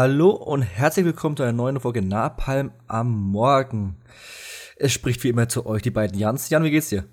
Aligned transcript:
Hallo 0.00 0.30
und 0.30 0.62
herzlich 0.62 1.04
willkommen 1.04 1.36
zu 1.36 1.42
einer 1.42 1.50
neuen 1.50 1.80
Folge 1.80 2.02
Napalm 2.02 2.70
am 2.86 3.10
Morgen. 3.10 3.96
Es 4.76 4.92
spricht 4.92 5.24
wie 5.24 5.28
immer 5.28 5.48
zu 5.48 5.66
euch 5.66 5.82
die 5.82 5.90
beiden 5.90 6.16
Jans. 6.16 6.50
Jan, 6.50 6.62
wie 6.62 6.70
geht's 6.70 6.90
dir? 6.90 7.04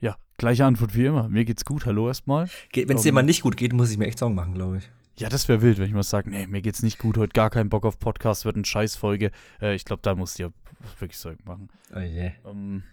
Ja, 0.00 0.16
gleiche 0.38 0.64
Antwort 0.64 0.96
wie 0.96 1.04
immer. 1.04 1.28
Mir 1.28 1.44
geht's 1.44 1.66
gut. 1.66 1.84
Hallo 1.84 2.08
erstmal. 2.08 2.48
Wenn 2.72 2.96
es 2.96 3.02
dir 3.02 3.12
mal 3.12 3.22
nicht 3.22 3.42
gut 3.42 3.58
geht, 3.58 3.74
muss 3.74 3.90
ich 3.90 3.98
mir 3.98 4.06
echt 4.06 4.18
Sorgen 4.18 4.34
machen, 4.34 4.54
glaube 4.54 4.78
ich. 4.78 4.90
Ja, 5.18 5.28
das 5.28 5.46
wäre 5.48 5.60
wild, 5.60 5.76
wenn 5.76 5.84
ich 5.84 5.92
mal 5.92 6.02
sage, 6.02 6.30
nee, 6.30 6.46
mir 6.46 6.62
geht's 6.62 6.82
nicht 6.82 6.98
gut, 6.98 7.18
heute 7.18 7.34
gar 7.34 7.50
keinen 7.50 7.68
Bock 7.68 7.84
auf 7.84 7.98
Podcast, 7.98 8.46
wird 8.46 8.56
eine 8.56 8.64
Scheißfolge. 8.64 9.32
Äh, 9.60 9.74
ich 9.74 9.84
glaube, 9.84 10.00
da 10.00 10.14
musst 10.14 10.38
du 10.38 10.44
dir 10.44 10.52
wirklich 10.98 11.18
Sorgen 11.18 11.44
machen. 11.44 11.68
Oh 11.94 11.98
je. 11.98 12.32
Ähm, 12.46 12.84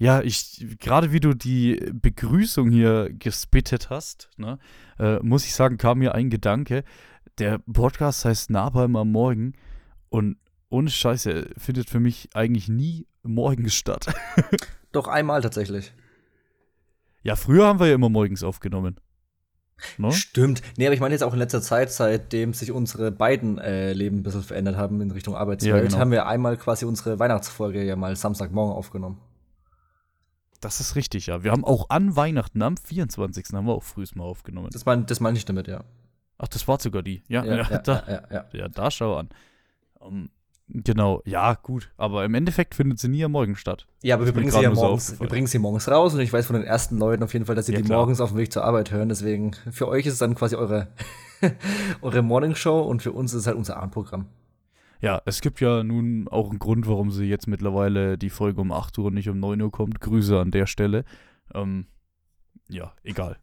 ja, 0.00 0.22
ich, 0.22 0.66
gerade 0.80 1.12
wie 1.12 1.20
du 1.20 1.34
die 1.34 1.78
Begrüßung 1.92 2.70
hier 2.70 3.10
gespittet 3.12 3.90
hast, 3.90 4.30
ne, 4.38 4.58
äh, 4.98 5.18
muss 5.20 5.44
ich 5.44 5.54
sagen, 5.54 5.76
kam 5.76 5.98
mir 5.98 6.14
ein 6.14 6.30
Gedanke. 6.30 6.84
Der 7.38 7.58
Podcast 7.58 8.24
heißt 8.24 8.48
Napalm 8.48 8.96
am 8.96 9.12
Morgen 9.12 9.52
und 10.08 10.38
ohne 10.70 10.88
Scheiße 10.88 11.50
findet 11.58 11.90
für 11.90 12.00
mich 12.00 12.30
eigentlich 12.34 12.68
nie 12.68 13.06
morgens 13.22 13.74
statt. 13.74 14.06
Doch 14.92 15.06
einmal 15.06 15.42
tatsächlich. 15.42 15.92
ja, 17.22 17.36
früher 17.36 17.66
haben 17.66 17.78
wir 17.78 17.88
ja 17.88 17.94
immer 17.94 18.08
morgens 18.08 18.42
aufgenommen. 18.42 18.96
Ne? 19.98 20.12
Stimmt. 20.12 20.62
Nee, 20.78 20.86
aber 20.86 20.94
ich 20.94 21.00
meine 21.00 21.14
jetzt 21.14 21.22
auch 21.22 21.32
in 21.34 21.38
letzter 21.38 21.60
Zeit, 21.60 21.92
seitdem 21.92 22.54
sich 22.54 22.72
unsere 22.72 23.10
beiden 23.12 23.58
äh, 23.58 23.92
Leben 23.92 24.18
ein 24.18 24.22
bisschen 24.22 24.42
verändert 24.42 24.76
haben 24.76 25.00
in 25.02 25.10
Richtung 25.10 25.34
Arbeitswelt, 25.34 25.74
Ja, 25.74 25.82
genau. 25.82 25.98
haben 25.98 26.10
wir 26.10 26.26
einmal 26.26 26.56
quasi 26.56 26.86
unsere 26.86 27.18
Weihnachtsfolge 27.18 27.84
ja 27.84 27.96
mal 27.96 28.16
Samstagmorgen 28.16 28.74
aufgenommen. 28.74 29.20
Das 30.60 30.80
ist 30.80 30.94
richtig, 30.94 31.26
ja. 31.26 31.42
Wir 31.42 31.52
haben 31.52 31.64
auch 31.64 31.88
an 31.88 32.16
Weihnachten, 32.16 32.60
am 32.62 32.76
24. 32.76 33.46
haben 33.52 33.66
wir 33.66 33.72
auch 33.72 33.82
frühst 33.82 34.14
mal 34.14 34.24
aufgenommen. 34.24 34.68
Das 34.72 34.84
meine 34.84 35.04
das 35.04 35.20
mein 35.20 35.34
ich 35.34 35.44
damit, 35.46 35.68
ja. 35.68 35.84
Ach, 36.38 36.48
das 36.48 36.66
war 36.68 36.78
sogar 36.80 37.02
die. 37.02 37.22
Ja, 37.28 37.44
ja, 37.44 37.56
ja, 37.56 37.78
da, 37.84 38.02
ja, 38.06 38.22
ja. 38.30 38.44
ja, 38.52 38.68
da 38.68 38.90
schau 38.90 39.16
an. 39.16 39.30
Ähm, 40.02 40.30
genau, 40.68 41.22
ja, 41.24 41.54
gut. 41.54 41.90
Aber 41.96 42.24
im 42.24 42.34
Endeffekt 42.34 42.74
findet 42.74 42.98
sie 42.98 43.08
nie 43.08 43.24
am 43.24 43.32
Morgen 43.32 43.56
statt. 43.56 43.86
Ja, 44.02 44.16
aber 44.16 44.26
wir 44.26 44.32
bringen 44.32 44.50
sie 44.50 44.60
ja 44.60 44.68
nur 44.68 44.76
so 44.76 44.82
morgens, 44.82 45.20
wir 45.20 45.28
bringen 45.28 45.46
sie 45.46 45.58
morgens 45.58 45.88
raus 45.88 46.14
und 46.14 46.20
ich 46.20 46.32
weiß 46.32 46.46
von 46.46 46.56
den 46.56 46.64
ersten 46.64 46.98
Leuten 46.98 47.22
auf 47.22 47.32
jeden 47.32 47.46
Fall, 47.46 47.54
dass 47.56 47.66
sie 47.66 47.72
Ja, 47.72 47.78
die 47.78 47.84
klar. 47.84 47.98
morgens 47.98 48.20
auf 48.20 48.30
dem 48.30 48.38
Weg 48.38 48.52
zur 48.52 48.64
Arbeit 48.64 48.90
hören. 48.90 49.08
Deswegen, 49.08 49.52
für 49.70 49.88
euch 49.88 50.06
ist 50.06 50.14
es 50.14 50.18
dann 50.18 50.34
quasi 50.34 50.56
eure, 50.56 50.88
eure 52.02 52.22
Morning 52.22 52.54
Show 52.54 52.80
und 52.82 53.02
für 53.02 53.12
uns 53.12 53.32
ist 53.32 53.40
es 53.40 53.46
halt 53.46 53.56
unser 53.56 53.76
Abendprogramm. 53.78 54.26
Ja, 55.00 55.22
es 55.24 55.40
gibt 55.40 55.60
ja 55.60 55.82
nun 55.82 56.28
auch 56.28 56.50
einen 56.50 56.58
Grund, 56.58 56.86
warum 56.86 57.10
sie 57.10 57.24
jetzt 57.24 57.46
mittlerweile 57.46 58.18
die 58.18 58.30
Folge 58.30 58.60
um 58.60 58.70
8 58.70 58.98
Uhr 58.98 59.06
und 59.06 59.14
nicht 59.14 59.28
um 59.28 59.40
9 59.40 59.60
Uhr 59.62 59.72
kommt. 59.72 60.00
Grüße 60.00 60.38
an 60.38 60.50
der 60.50 60.66
Stelle. 60.66 61.04
Ähm, 61.54 61.86
ja, 62.68 62.92
egal. 63.02 63.38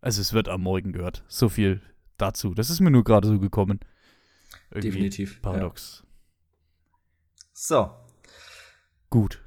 Also 0.00 0.20
es 0.20 0.32
wird 0.32 0.48
am 0.48 0.62
Morgen 0.62 0.92
gehört. 0.92 1.24
So 1.28 1.48
viel 1.48 1.80
dazu. 2.18 2.54
Das 2.54 2.70
ist 2.70 2.80
mir 2.80 2.90
nur 2.90 3.04
gerade 3.04 3.26
so 3.26 3.38
gekommen. 3.38 3.80
Irgendwie 4.70 4.90
Definitiv. 4.90 5.40
Paradox. 5.42 6.04
So, 7.52 7.90
Gut. 9.10 9.42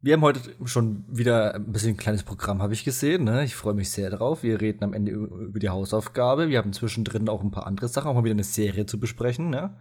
wir 0.00 0.14
haben 0.14 0.22
heute 0.22 0.40
schon 0.64 1.04
wieder 1.06 1.54
ein 1.54 1.70
bisschen 1.70 1.90
ein 1.90 1.96
kleines 1.96 2.24
Programm, 2.24 2.60
habe 2.60 2.72
ich 2.72 2.82
gesehen. 2.84 3.24
Ne? 3.24 3.44
Ich 3.44 3.54
freue 3.54 3.74
mich 3.74 3.90
sehr 3.90 4.10
drauf. 4.10 4.42
Wir 4.42 4.60
reden 4.60 4.82
am 4.82 4.94
Ende 4.94 5.12
über 5.12 5.36
über 5.36 5.58
die 5.60 5.68
Hausaufgabe. 5.68 6.48
Wir 6.48 6.58
haben 6.58 6.72
zwischendrin 6.72 7.28
auch 7.28 7.42
ein 7.42 7.52
paar 7.52 7.66
andere 7.66 7.86
Sachen, 7.88 8.08
auch 8.08 8.14
mal 8.14 8.24
wieder 8.24 8.32
eine 8.32 8.44
Serie 8.44 8.86
zu 8.86 8.98
besprechen. 8.98 9.50
Ne? 9.50 9.76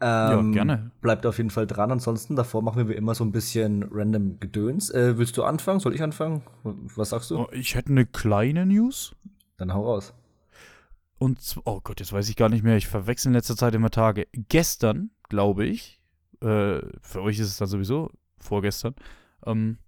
Ähm, 0.00 0.48
ja, 0.48 0.64
gerne. 0.64 0.90
Bleibt 1.00 1.26
auf 1.26 1.38
jeden 1.38 1.50
Fall 1.50 1.66
dran. 1.66 1.90
Ansonsten, 1.90 2.36
davor 2.36 2.62
machen 2.62 2.78
wir 2.78 2.88
wie 2.88 2.96
immer 2.96 3.14
so 3.14 3.24
ein 3.24 3.32
bisschen 3.32 3.84
random 3.90 4.38
Gedöns. 4.38 4.90
Äh, 4.90 5.18
willst 5.18 5.36
du 5.36 5.42
anfangen? 5.42 5.80
Soll 5.80 5.94
ich 5.94 6.02
anfangen? 6.02 6.42
Was 6.62 7.10
sagst 7.10 7.30
du? 7.30 7.38
Oh, 7.40 7.48
Ich 7.52 7.74
hätte 7.74 7.90
eine 7.90 8.06
kleine 8.06 8.64
News. 8.64 9.16
Dann 9.56 9.74
hau 9.74 9.84
raus. 9.84 10.14
Und, 11.18 11.60
oh 11.64 11.80
Gott, 11.82 11.98
jetzt 11.98 12.12
weiß 12.12 12.28
ich 12.28 12.36
gar 12.36 12.48
nicht 12.48 12.62
mehr. 12.62 12.76
Ich 12.76 12.86
verwechsel 12.86 13.28
in 13.28 13.34
letzter 13.34 13.56
Zeit 13.56 13.74
immer 13.74 13.90
Tage. 13.90 14.28
Gestern, 14.32 15.10
glaube 15.28 15.66
ich, 15.66 16.00
äh, 16.40 16.80
für 17.02 17.22
euch 17.22 17.40
ist 17.40 17.48
es 17.48 17.56
dann 17.56 17.66
sowieso 17.66 18.10
vorgestern, 18.38 18.94
ähm, 19.44 19.78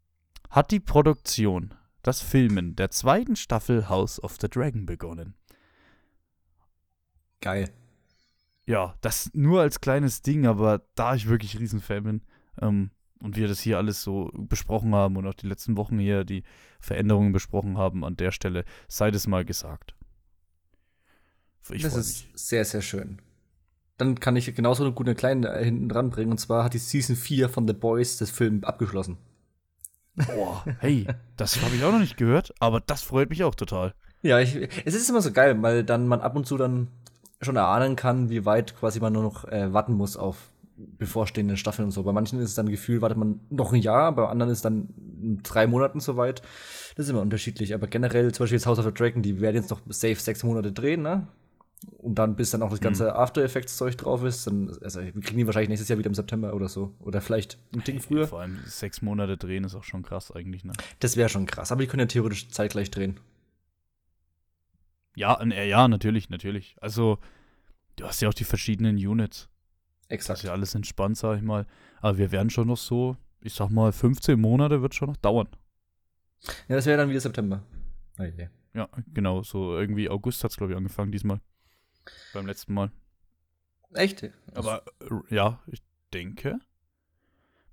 hat 0.50 0.72
die 0.72 0.81
Produktion, 0.81 1.75
das 2.03 2.20
Filmen 2.20 2.75
der 2.75 2.91
zweiten 2.91 3.37
Staffel 3.37 3.88
House 3.88 4.20
of 4.20 4.38
the 4.41 4.49
Dragon 4.49 4.87
begonnen. 4.87 5.34
Geil. 7.41 7.70
Ja, 8.70 8.94
das 9.00 9.31
nur 9.32 9.62
als 9.62 9.81
kleines 9.81 10.22
Ding, 10.22 10.47
aber 10.47 10.82
da 10.94 11.16
ich 11.16 11.28
wirklich 11.28 11.58
Riesenfan 11.58 12.04
bin 12.04 12.22
ähm, 12.62 12.91
und 13.20 13.34
wir 13.34 13.48
das 13.48 13.58
hier 13.58 13.78
alles 13.78 14.00
so 14.00 14.31
besprochen 14.32 14.94
haben 14.94 15.16
und 15.16 15.26
auch 15.26 15.34
die 15.34 15.48
letzten 15.48 15.76
Wochen 15.76 15.98
hier 15.98 16.22
die 16.22 16.44
Veränderungen 16.78 17.32
besprochen 17.32 17.78
haben, 17.78 18.04
an 18.04 18.16
der 18.16 18.31
Stelle 18.31 18.64
sei 18.86 19.10
das 19.10 19.26
mal 19.26 19.44
gesagt. 19.44 19.97
Ich 21.72 21.82
das 21.82 21.97
ist 21.97 22.32
mich. 22.32 22.41
sehr, 22.41 22.64
sehr 22.64 22.81
schön. 22.81 23.19
Dann 23.97 24.20
kann 24.20 24.36
ich 24.36 24.54
genauso 24.54 24.84
eine 24.84 24.92
gute 24.92 25.16
kleine 25.16 25.48
äh, 25.48 25.64
hinten 25.64 25.88
dran 25.88 26.10
bringen. 26.10 26.31
Und 26.31 26.38
zwar 26.38 26.62
hat 26.62 26.75
die 26.75 26.78
Season 26.78 27.16
4 27.16 27.48
von 27.48 27.66
The 27.66 27.75
Boys 27.75 28.19
das 28.19 28.31
Film 28.31 28.62
abgeschlossen. 28.62 29.19
Boah, 30.14 30.64
hey, 30.78 31.08
das 31.37 31.60
habe 31.60 31.75
ich 31.75 31.82
auch 31.82 31.91
noch 31.91 31.98
nicht 31.98 32.16
gehört, 32.16 32.54
aber 32.60 32.78
das 32.78 33.02
freut 33.02 33.31
mich 33.31 33.42
auch 33.42 33.56
total. 33.56 33.94
Ja, 34.22 34.38
ich, 34.38 34.54
es 34.84 34.94
ist 34.94 35.10
immer 35.10 35.22
so 35.22 35.32
geil, 35.32 35.60
weil 35.60 35.82
dann 35.82 36.06
man 36.06 36.20
ab 36.20 36.37
und 36.37 36.47
zu 36.47 36.56
dann 36.56 36.87
schon 37.40 37.56
erahnen 37.56 37.96
kann, 37.96 38.30
wie 38.30 38.44
weit 38.44 38.76
quasi 38.76 39.00
man 39.00 39.12
nur 39.12 39.22
noch 39.22 39.44
äh, 39.46 39.72
warten 39.72 39.94
muss 39.94 40.16
auf 40.16 40.50
bevorstehende 40.76 41.56
Staffeln 41.56 41.86
und 41.86 41.92
so. 41.92 42.02
Bei 42.02 42.12
manchen 42.12 42.38
ist 42.38 42.50
es 42.50 42.54
dann 42.54 42.68
Gefühl, 42.68 43.02
wartet 43.02 43.18
man 43.18 43.40
noch 43.50 43.72
ein 43.72 43.80
Jahr, 43.80 44.12
bei 44.12 44.26
anderen 44.26 44.52
ist 44.52 44.64
dann 44.64 44.88
in 45.22 45.42
drei 45.42 45.66
Monaten 45.66 46.00
soweit. 46.00 46.42
Das 46.96 47.06
ist 47.06 47.10
immer 47.10 47.20
unterschiedlich. 47.20 47.74
Aber 47.74 47.86
generell, 47.86 48.32
zum 48.32 48.44
Beispiel 48.44 48.56
jetzt 48.56 48.66
House 48.66 48.78
of 48.78 48.84
the 48.86 48.92
Dragon, 48.92 49.22
die 49.22 49.40
werden 49.40 49.56
jetzt 49.56 49.70
noch 49.70 49.80
safe 49.88 50.16
sechs 50.16 50.42
Monate 50.42 50.72
drehen, 50.72 51.02
ne? 51.02 51.26
Und 51.96 52.16
dann, 52.16 52.36
bis 52.36 52.50
dann 52.50 52.62
auch 52.62 52.68
das 52.70 52.80
ganze 52.80 53.14
After 53.14 53.42
Effects 53.42 53.78
Zeug 53.78 53.96
drauf 53.96 54.22
ist, 54.22 54.46
dann, 54.46 54.70
also 54.82 55.00
wir 55.00 55.12
kriegen 55.12 55.38
die 55.38 55.46
wahrscheinlich 55.46 55.70
nächstes 55.70 55.88
Jahr 55.88 55.98
wieder 55.98 56.08
im 56.08 56.14
September 56.14 56.52
oder 56.54 56.68
so. 56.68 56.92
Oder 57.00 57.22
vielleicht 57.22 57.58
ein 57.74 57.82
Ding 57.84 58.00
früher. 58.00 58.28
Vor 58.28 58.40
allem 58.40 58.58
sechs 58.66 59.00
Monate 59.00 59.38
drehen 59.38 59.64
ist 59.64 59.74
auch 59.74 59.84
schon 59.84 60.02
krass 60.02 60.30
eigentlich, 60.30 60.64
ne? 60.64 60.72
Das 60.98 61.16
wäre 61.16 61.30
schon 61.30 61.46
krass. 61.46 61.72
Aber 61.72 61.80
die 61.80 61.86
können 61.86 62.00
ja 62.00 62.06
theoretisch 62.06 62.50
zeitgleich 62.50 62.90
drehen. 62.90 63.18
Ja, 65.20 65.38
äh, 65.42 65.69
ja, 65.69 65.86
natürlich, 65.86 66.31
natürlich. 66.31 66.76
Also, 66.81 67.19
du 67.97 68.06
hast 68.06 68.22
ja 68.22 68.31
auch 68.31 68.34
die 68.34 68.44
verschiedenen 68.44 68.97
Units. 68.97 69.50
Das 70.08 70.14
Exakt. 70.14 70.38
ist 70.38 70.44
ja 70.47 70.53
alles 70.53 70.75
entspannt, 70.75 71.19
sag 71.19 71.36
ich 71.36 71.42
mal. 71.42 71.66
Aber 72.00 72.16
wir 72.16 72.32
werden 72.32 72.48
schon 72.48 72.69
noch 72.69 72.78
so, 72.78 73.19
ich 73.42 73.53
sag 73.53 73.69
mal, 73.69 73.92
15 73.92 74.41
Monate 74.41 74.81
wird 74.81 74.94
schon 74.94 75.08
noch 75.10 75.19
dauern. 75.19 75.48
Ja, 76.69 76.76
das 76.76 76.86
wäre 76.86 76.97
dann 76.97 77.10
wieder 77.10 77.20
September. 77.20 77.62
Oh 78.19 78.22
je. 78.22 78.48
Ja, 78.72 78.88
genau, 79.12 79.42
so 79.42 79.76
irgendwie 79.76 80.08
August 80.08 80.42
hat's 80.42 80.56
glaube 80.56 80.72
ich, 80.72 80.76
angefangen 80.78 81.12
diesmal. 81.12 81.42
Beim 82.32 82.47
letzten 82.47 82.72
Mal. 82.72 82.91
Echt? 83.92 84.31
Aber 84.54 84.84
äh, 85.02 85.34
ja, 85.34 85.60
ich 85.66 85.82
denke, 86.14 86.60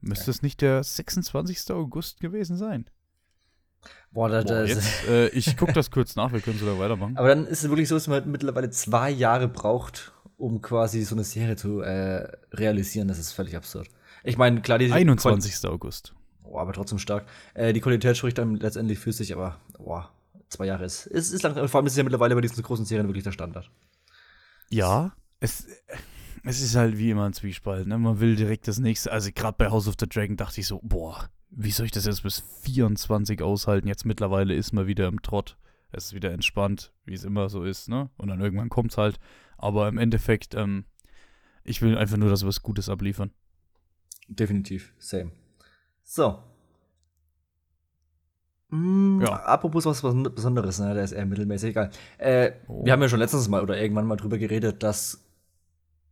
müsste 0.02 0.32
es 0.32 0.42
nicht 0.42 0.60
der 0.60 0.84
26. 0.84 1.72
August 1.72 2.20
gewesen 2.20 2.58
sein. 2.58 2.90
Boah, 4.12 4.30
da, 4.30 4.42
Boah, 4.42 4.66
jetzt, 4.66 5.08
äh, 5.10 5.28
ich 5.30 5.58
gucke 5.58 5.74
das 5.74 5.92
kurz 5.92 6.16
nach, 6.16 6.32
wir 6.32 6.42
können 6.42 6.58
sogar 6.58 6.80
weitermachen. 6.80 7.18
Aber 7.18 7.28
dann 7.28 7.46
ist 7.46 7.64
es 7.64 7.70
wirklich 7.70 7.88
so, 7.88 7.96
dass 7.96 8.08
man 8.08 8.30
mittlerweile 8.30 8.70
zwei 8.70 9.10
Jahre 9.10 9.48
braucht, 9.48 10.14
um 10.38 10.62
quasi 10.62 11.04
so 11.04 11.16
eine 11.16 11.24
Serie 11.24 11.56
zu 11.56 11.82
äh, 11.82 12.28
realisieren. 12.54 13.08
Das 13.08 13.20
ist 13.20 13.34
völlig 13.34 13.56
absurd. 13.56 13.90
Ich 14.24 14.38
meine, 14.38 14.62
klar, 14.62 14.78
die 14.78 14.92
21. 14.92 15.68
August. 15.68 16.14
Boah, 16.42 16.62
aber 16.62 16.74
trotzdem 16.74 17.00
stark. 17.00 17.26
Äh, 17.54 17.74
die 17.74 17.82
Qualität 17.82 18.18
spricht 18.18 18.38
dann 18.38 18.56
letztendlich 18.56 19.00
für 19.00 19.12
sich, 19.12 19.34
aber 19.34 19.60
boah, 19.78 20.12
zwei 20.50 20.66
Jahre 20.66 20.86
ist. 20.86 21.08
Es 21.08 21.32
ist 21.32 21.44
lang, 21.44 21.68
vor 21.68 21.80
allem 21.80 21.88
ist 21.88 21.94
es 21.94 21.98
ja 21.98 22.04
mittlerweile 22.04 22.36
bei 22.36 22.42
diesen 22.42 22.62
großen 22.64 22.86
Serien 22.86 23.08
wirklich 23.08 23.24
der 23.24 23.32
Standard. 23.32 23.70
Ja, 24.70 25.14
es, 25.40 25.68
es 26.44 26.62
ist 26.62 26.76
halt 26.76 26.98
wie 26.98 27.12
immer 27.12 27.26
ein 27.26 27.34
Zwiespalt. 27.34 27.88
Ne? 27.88 27.98
Man 27.98 28.20
will 28.20 28.36
direkt 28.36 28.68
das 28.68 28.80
nächste. 28.80 29.12
Also 29.12 29.30
gerade 29.34 29.56
bei 29.58 29.70
House 29.70 29.88
of 29.88 29.96
the 30.00 30.08
Dragon 30.08 30.38
dachte 30.38 30.60
ich 30.62 30.68
so, 30.68 30.80
boah, 30.84 31.30
wie 31.50 31.72
soll 31.72 31.86
ich 31.86 31.92
das 31.92 32.06
jetzt 32.06 32.24
bis 32.24 32.40
24 32.64 33.42
aushalten? 33.42 33.88
Jetzt 33.88 34.06
mittlerweile 34.06 34.54
ist 34.54 34.74
man 34.74 34.88
wieder 34.88 35.08
im 35.08 35.22
Trott. 35.22 35.58
Es 35.92 36.06
ist 36.08 36.14
wieder 36.14 36.32
entspannt, 36.32 36.92
wie 37.06 37.14
es 37.14 37.24
immer 37.24 37.50
so 37.50 37.64
ist, 37.64 37.88
ne? 37.90 38.10
Und 38.18 38.28
dann 38.28 38.42
irgendwann 38.42 38.70
kommt's 38.70 38.98
halt. 38.98 39.20
Aber 39.58 39.88
im 39.88 39.98
Endeffekt, 39.98 40.54
ähm, 40.56 40.86
ich 41.64 41.82
will 41.82 41.98
einfach 41.98 42.18
nur, 42.18 42.30
dass 42.30 42.44
wir 42.44 42.48
was 42.48 42.62
Gutes 42.62 42.90
abliefern. 42.90 43.32
Definitiv, 44.28 44.94
same. 45.00 45.32
So. 46.04 46.40
Mm, 48.70 49.22
Ja. 49.22 49.44
Apropos 49.46 49.86
was, 49.86 50.04
was 50.04 50.14
Besonderes, 50.36 50.80
ne? 50.80 50.94
Der 50.94 51.04
ist 51.04 51.14
eher 51.14 51.26
mittelmäßig 51.26 51.70
egal. 51.70 51.90
Äh, 52.18 52.52
Oh. 52.68 52.84
Wir 52.86 52.92
haben 52.94 53.02
ja 53.02 53.10
schon 53.10 53.20
letztens 53.20 53.48
mal 53.48 53.62
oder 53.64 53.80
irgendwann 53.80 54.06
mal 54.08 54.18
drüber 54.18 54.38
geredet, 54.38 54.84
dass 54.84 55.24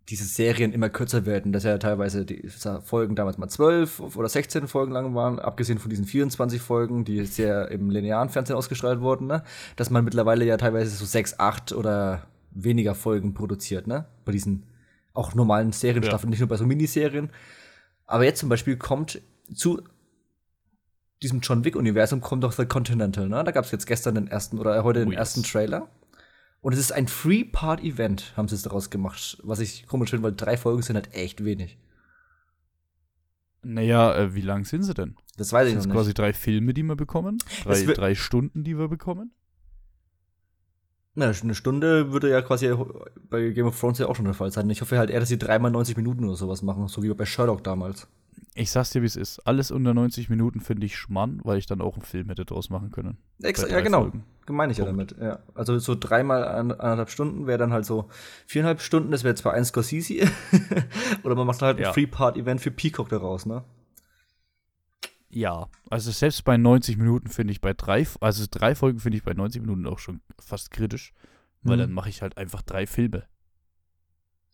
diese 0.10 0.26
Serien 0.26 0.72
immer 0.72 0.90
kürzer 0.90 1.26
werden, 1.26 1.52
dass 1.52 1.64
ja 1.64 1.78
teilweise 1.80 2.26
die 2.26 2.48
Folgen 2.84 3.16
damals 3.16 3.38
mal 3.40 3.48
12 3.50 4.16
oder 4.16 4.30
16 4.30 4.68
Folgen 4.68 4.92
lang 4.92 5.16
waren, 5.16 5.40
abgesehen 5.40 5.80
von 5.80 5.90
diesen 5.90 6.06
24 6.06 6.62
Folgen, 6.62 7.06
die 7.06 7.26
sehr 7.26 7.72
im 7.72 7.90
linearen 7.90 8.30
Fernsehen 8.30 8.56
ausgestrahlt 8.56 9.02
wurden, 9.02 9.26
ne? 9.26 9.44
dass 9.76 9.90
man 9.90 10.06
mittlerweile 10.06 10.46
ja 10.46 10.58
teilweise 10.58 10.96
so 10.96 11.06
6, 11.06 11.40
8 11.40 11.74
oder 11.74 12.28
weniger 12.52 12.94
Folgen 12.94 13.34
produziert, 13.34 13.88
ne? 13.88 14.06
Bei 14.24 14.32
diesen 14.32 14.64
auch 15.14 15.34
normalen 15.34 15.72
Serienstaffeln, 15.72 16.30
nicht 16.30 16.40
nur 16.40 16.50
bei 16.50 16.58
so 16.58 16.66
Miniserien. 16.66 17.30
Aber 18.06 18.24
jetzt 18.26 18.40
zum 18.40 18.50
Beispiel 18.50 18.78
kommt 18.78 19.22
zu 19.54 19.82
diesem 21.24 21.40
John 21.40 21.64
Wick-Universum 21.66 22.22
kommt 22.22 22.44
doch 22.44 22.52
The 22.52 22.66
Continental, 22.66 23.28
ne? 23.28 23.44
Da 23.44 23.52
gab 23.52 23.66
es 23.66 23.72
jetzt 23.72 23.88
gestern 23.88 24.16
den 24.16 24.28
ersten 24.28 24.60
oder 24.60 24.84
heute 24.84 25.00
den 25.00 25.10
Oh, 25.10 25.12
yes. 25.12 25.20
ersten 25.20 25.44
Trailer. 25.44 25.88
Und 26.66 26.74
es 26.74 26.80
ist 26.80 26.94
ein 26.94 27.06
Three-Part-Event, 27.06 28.34
haben 28.36 28.48
sie 28.48 28.56
es 28.56 28.64
daraus 28.64 28.90
gemacht. 28.90 29.38
Was 29.44 29.60
ich 29.60 29.86
komisch 29.86 30.10
finde, 30.10 30.24
weil 30.24 30.36
drei 30.36 30.58
Folgen 30.58 30.82
sind 30.82 30.96
halt 30.96 31.14
echt 31.14 31.46
wenig. 31.46 31.78
Naja, 33.62 34.16
äh, 34.16 34.34
wie 34.34 34.42
lang 34.42 34.66
sind 34.66 34.82
sie 34.82 34.96
denn? 34.96 35.16
Das 35.38 35.54
weiß 35.54 35.68
ich 35.68 35.74
Sind 35.74 35.82
noch 35.82 35.86
nicht. 35.86 35.96
quasi 35.96 36.16
drei 36.16 36.34
Filme, 36.34 36.74
die 36.74 36.82
wir 36.82 36.96
bekommen? 36.96 37.38
Drei, 37.66 37.84
drei 37.84 38.16
Stunden, 38.16 38.64
die 38.64 38.80
wir 38.80 38.88
bekommen? 38.88 39.32
Na, 41.14 41.30
eine 41.30 41.54
Stunde 41.54 42.12
würde 42.12 42.32
ja 42.32 42.42
quasi 42.42 42.74
bei 43.30 43.50
Game 43.50 43.68
of 43.68 43.80
Thrones 43.80 44.00
ja 44.00 44.08
auch 44.08 44.16
schon 44.16 44.26
der 44.26 44.34
Fall 44.34 44.52
sein. 44.52 44.68
Ich 44.72 44.82
hoffe 44.82 44.98
halt 44.98 45.12
eher, 45.12 45.20
dass 45.20 45.30
sie 45.30 45.38
dreimal 45.38 45.70
90 45.70 45.96
Minuten 45.98 46.26
oder 46.26 46.36
sowas 46.36 46.64
machen, 46.64 46.88
so 46.88 47.04
wie 47.04 47.14
bei 47.14 47.28
Sherlock 47.28 47.64
damals. 47.64 48.08
Ich 48.58 48.72
sag's 48.72 48.92
dir, 48.92 49.02
wie 49.02 49.06
es 49.06 49.18
ist. 49.18 49.40
Alles 49.46 49.70
unter 49.70 49.94
90 49.94 50.30
Minuten 50.30 50.62
finde 50.62 50.86
ich 50.86 50.96
schmann, 50.98 51.42
weil 51.44 51.58
ich 51.58 51.66
dann 51.66 51.82
auch 51.82 51.96
einen 51.96 52.06
Film 52.06 52.30
hätte 52.30 52.46
draus 52.46 52.70
machen 52.70 52.90
können. 52.90 53.18
Ex 53.44 53.62
ja, 53.70 53.82
genau. 53.82 54.04
Folgen. 54.04 54.24
Gemeine 54.46 54.72
ich 54.72 54.78
ja 54.78 54.86
damit. 54.86 55.14
Ja. 55.20 55.40
Also 55.56 55.78
so 55.78 55.94
dreimal 55.94 56.48
an- 56.48 56.72
anderthalb 56.72 57.10
Stunden 57.10 57.48
wäre 57.48 57.58
dann 57.58 57.74
halt 57.74 57.86
so 57.86 58.08
viereinhalb 58.48 58.80
Stunden, 58.80 59.12
das 59.12 59.26
wäre 59.26 59.36
zwar 59.36 59.54
ein 59.54 59.66
Scorsese. 59.66 60.32
oder 61.24 61.36
man 61.36 61.46
macht 61.48 61.62
halt 61.62 61.78
ein 61.78 61.84
Ja. 61.84 61.92
Three-Part-Event 61.92 62.62
für 62.62 62.72
Peacock 62.72 63.10
daraus, 63.10 63.46
ne? 63.46 63.66
Ja, 65.30 65.68
also 65.90 66.12
selbst 66.12 66.46
bei 66.46 66.56
90 66.56 66.98
Minuten 66.98 67.28
finde 67.28 67.52
ich 67.52 67.60
bei 67.60 67.74
drei, 67.74 68.08
also 68.22 68.46
drei 68.50 68.74
Folgen 68.74 69.00
finde 69.00 69.18
ich 69.18 69.24
bei 69.26 69.34
90 69.34 69.62
Minuten 69.62 69.86
auch 69.86 70.00
schon 70.00 70.22
fast 70.40 70.72
kritisch, 70.72 71.14
weil 71.62 71.76
Mhm. 71.76 71.82
dann 71.82 71.92
mache 71.92 72.08
ich 72.10 72.22
halt 72.22 72.38
einfach 72.38 72.62
drei 72.62 72.88
Filme. 72.88 73.24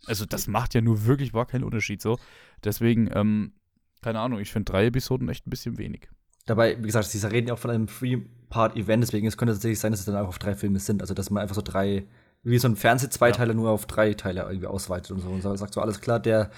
Also 0.07 0.25
das 0.25 0.47
macht 0.47 0.73
ja 0.73 0.81
nur 0.81 1.05
wirklich 1.05 1.33
gar 1.33 1.45
keinen 1.45 1.63
Unterschied 1.63 2.01
so. 2.01 2.17
Deswegen, 2.63 3.11
ähm, 3.13 3.53
keine 4.01 4.19
Ahnung, 4.19 4.39
ich 4.39 4.51
finde 4.51 4.71
drei 4.71 4.87
Episoden 4.87 5.29
echt 5.29 5.47
ein 5.47 5.49
bisschen 5.49 5.77
wenig. 5.77 6.09
Dabei, 6.45 6.77
wie 6.79 6.87
gesagt, 6.87 7.07
sie 7.07 7.31
reden 7.31 7.47
ja 7.47 7.53
auch 7.53 7.59
von 7.59 7.71
einem 7.71 7.87
Three-Part-Event, 7.87 9.03
deswegen 9.03 9.27
es 9.27 9.37
könnte 9.37 9.53
tatsächlich 9.53 9.79
sein, 9.79 9.91
dass 9.91 9.99
es 10.01 10.05
dann 10.05 10.15
auch 10.15 10.27
auf 10.27 10.39
drei 10.39 10.55
Filme 10.55 10.79
sind. 10.79 11.01
Also, 11.01 11.13
dass 11.13 11.29
man 11.29 11.43
einfach 11.43 11.55
so 11.55 11.61
drei, 11.61 12.05
wie 12.43 12.57
so 12.57 12.67
ein 12.67 12.75
Fernseh-Zweiteiler 12.75 13.53
nur 13.53 13.69
auf 13.69 13.85
drei 13.85 14.13
Teile 14.13 14.41
irgendwie 14.41 14.67
ausweitet 14.67 15.11
und 15.11 15.19
so. 15.19 15.29
Und 15.29 15.41
sagt 15.41 15.73
so, 15.73 15.81
alles 15.81 16.01
klar, 16.01 16.19
der 16.19 16.49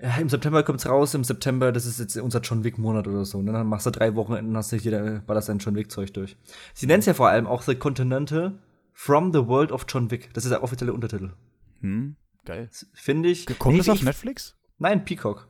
ja, 0.00 0.16
im 0.18 0.28
September 0.28 0.62
kommt's 0.62 0.86
raus, 0.86 1.14
im 1.14 1.24
September, 1.24 1.72
das 1.72 1.84
ist 1.84 1.98
jetzt 1.98 2.16
unser 2.18 2.40
John 2.40 2.62
Wick-Monat 2.62 3.08
oder 3.08 3.24
so. 3.24 3.38
Und 3.38 3.46
dann 3.46 3.66
machst 3.66 3.86
du 3.86 3.90
drei 3.90 4.14
Wochenenden, 4.14 4.56
hast 4.56 4.70
du 4.70 4.76
jeder 4.76 5.18
ballerst 5.26 5.48
dein 5.48 5.58
John 5.58 5.74
Wick-Zeug 5.74 6.12
durch. 6.12 6.36
Sie 6.72 6.86
nennen 6.86 7.00
es 7.00 7.06
ja 7.06 7.14
vor 7.14 7.28
allem 7.28 7.48
auch 7.48 7.62
The 7.62 7.74
Continental 7.74 8.56
From 8.92 9.32
the 9.32 9.46
World 9.46 9.72
of 9.72 9.86
John 9.88 10.10
Wick. 10.12 10.32
Das 10.34 10.44
ist 10.44 10.50
der 10.50 10.62
offizielle 10.62 10.92
Untertitel. 10.92 11.32
Hm, 11.80 12.14
geil. 12.44 12.70
Finde 12.94 13.28
ich. 13.28 13.46
Kommt 13.58 13.72
Nee, 13.74 13.78
das 13.78 13.88
auf 13.88 14.02
Netflix? 14.02 14.56
Nein, 14.78 15.04
Peacock. 15.04 15.48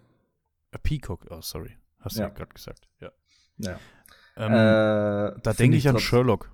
Äh, 0.70 0.78
Peacock, 0.82 1.26
oh 1.30 1.40
sorry. 1.40 1.76
Hast 2.00 2.16
du 2.16 2.20
Ja. 2.22 2.28
ja 2.28 2.34
gerade 2.34 2.52
gesagt. 2.54 2.88
Ja. 3.00 3.10
Ja. 3.58 3.78
Ähm, 4.36 4.52
äh, 4.52 5.40
da 5.42 5.52
denke 5.52 5.76
ich 5.76 5.88
an 5.88 5.94
trotz- 5.96 6.02
Sherlock. 6.02 6.50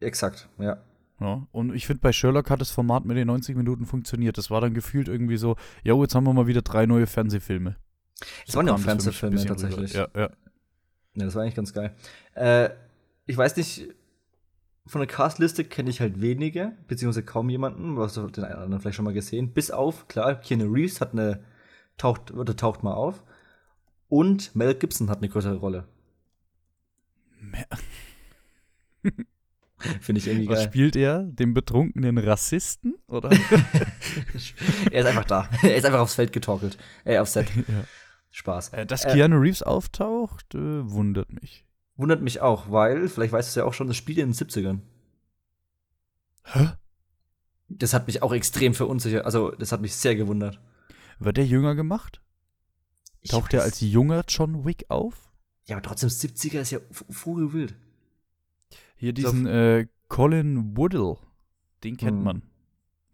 Exakt, 0.00 0.48
ja. 0.58 0.82
Ja, 1.20 1.46
und 1.52 1.72
ich 1.74 1.86
finde, 1.86 2.00
bei 2.00 2.12
Sherlock 2.12 2.50
hat 2.50 2.60
das 2.60 2.72
Format 2.72 3.04
mit 3.04 3.16
den 3.16 3.28
90 3.28 3.56
Minuten 3.56 3.86
funktioniert. 3.86 4.36
Das 4.36 4.50
war 4.50 4.60
dann 4.60 4.74
gefühlt 4.74 5.06
irgendwie 5.06 5.36
so, 5.36 5.56
jo, 5.84 6.02
jetzt 6.02 6.16
haben 6.16 6.24
wir 6.24 6.32
mal 6.32 6.48
wieder 6.48 6.62
drei 6.62 6.86
neue 6.86 7.06
Fernsehfilme. 7.06 7.76
Es 8.46 8.56
waren 8.56 8.66
ja 8.66 8.74
auch 8.74 8.78
Fernsehfilme 8.80 9.44
tatsächlich. 9.44 9.94
rüber. 9.96 10.10
Ja, 10.14 10.20
ja. 10.22 10.30
Ja, 11.14 11.24
das 11.26 11.34
war 11.36 11.42
eigentlich 11.42 11.54
ganz 11.54 11.72
geil. 11.72 11.94
Äh, 12.34 12.70
ich 13.26 13.36
weiß 13.36 13.56
nicht, 13.56 13.88
von 14.86 15.00
der 15.00 15.06
Castliste 15.06 15.62
kenne 15.64 15.90
ich 15.90 16.00
halt 16.00 16.20
wenige, 16.20 16.72
beziehungsweise 16.88 17.24
kaum 17.24 17.48
jemanden, 17.50 17.96
was 17.96 18.14
du 18.14 18.26
den 18.26 18.42
einen 18.42 18.54
oder 18.54 18.62
anderen 18.64 18.80
vielleicht 18.80 18.96
schon 18.96 19.04
mal 19.04 19.14
gesehen. 19.14 19.52
Bis 19.52 19.70
auf, 19.70 20.08
klar, 20.08 20.34
Keanu 20.34 20.64
Reeves 20.72 21.00
hat 21.00 21.12
eine, 21.12 21.44
taucht, 21.96 22.30
oder 22.32 22.56
taucht 22.56 22.82
mal 22.82 22.94
auf. 22.94 23.22
Und 24.08 24.54
Mel 24.54 24.74
Gibson 24.74 25.08
hat 25.10 25.18
eine 25.18 25.28
größere 25.28 25.56
Rolle. 25.56 25.86
Finde 30.00 30.20
ich 30.20 30.28
irgendwie 30.28 30.48
Was 30.48 30.60
geil. 30.60 30.68
spielt 30.68 30.96
er? 30.96 31.24
Den 31.24 31.54
betrunkenen 31.54 32.18
Rassisten? 32.18 32.94
Oder? 33.08 33.30
er 34.90 35.00
ist 35.00 35.06
einfach 35.06 35.24
da. 35.24 35.48
er 35.62 35.76
ist 35.76 35.84
einfach 35.84 35.98
aufs 36.00 36.14
Feld 36.14 36.32
getorkelt. 36.32 36.78
Äh, 37.04 37.18
aufs 37.18 37.32
Set. 37.32 37.48
ja. 37.56 37.84
Spaß. 38.30 38.70
Äh, 38.70 38.86
Dass 38.86 39.04
Äh, 39.04 39.12
Keanu 39.12 39.38
Reeves 39.38 39.62
auftaucht, 39.62 40.54
äh, 40.54 40.88
wundert 40.90 41.32
mich. 41.32 41.64
Wundert 41.96 42.22
mich 42.22 42.40
auch, 42.40 42.70
weil, 42.70 43.08
vielleicht 43.08 43.32
weißt 43.32 43.48
du 43.48 43.50
es 43.50 43.54
ja 43.56 43.64
auch 43.64 43.74
schon, 43.74 43.88
das 43.88 43.96
spielt 43.96 44.18
in 44.18 44.28
den 44.30 44.34
70ern. 44.34 44.80
Hä? 46.44 46.70
Das 47.68 47.92
hat 47.92 48.06
mich 48.06 48.22
auch 48.22 48.32
extrem 48.32 48.74
verunsichert. 48.74 49.24
Also, 49.24 49.50
das 49.50 49.72
hat 49.72 49.80
mich 49.80 49.94
sehr 49.94 50.14
gewundert. 50.14 50.60
Wird 51.24 51.36
der 51.36 51.46
jünger 51.46 51.74
gemacht? 51.74 52.20
Taucht 53.28 53.54
er 53.54 53.62
als 53.62 53.80
junger 53.80 54.24
John 54.28 54.64
Wick 54.64 54.86
auf? 54.88 55.30
Ja, 55.66 55.76
aber 55.76 55.82
trotzdem, 55.82 56.08
70er 56.08 56.60
ist 56.60 56.70
ja 56.72 56.80
vogelwild. 57.10 57.74
Hier 58.96 59.12
diesen 59.12 59.46
äh, 59.46 59.86
Colin 60.08 60.76
Woodle, 60.76 61.16
den 61.84 61.96
kennt 61.96 62.18
Hm. 62.18 62.24
man 62.24 62.42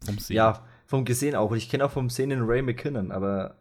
vom 0.04 0.18
Sehen. 0.18 0.36
Ja, 0.36 0.64
vom 0.86 1.04
Gesehen 1.04 1.34
auch. 1.34 1.50
Und 1.50 1.58
ich 1.58 1.68
kenne 1.68 1.84
auch 1.84 1.90
vom 1.90 2.08
Sehen 2.08 2.30
den 2.30 2.42
Ray 2.42 2.62
McKinnon, 2.62 3.12
aber 3.12 3.56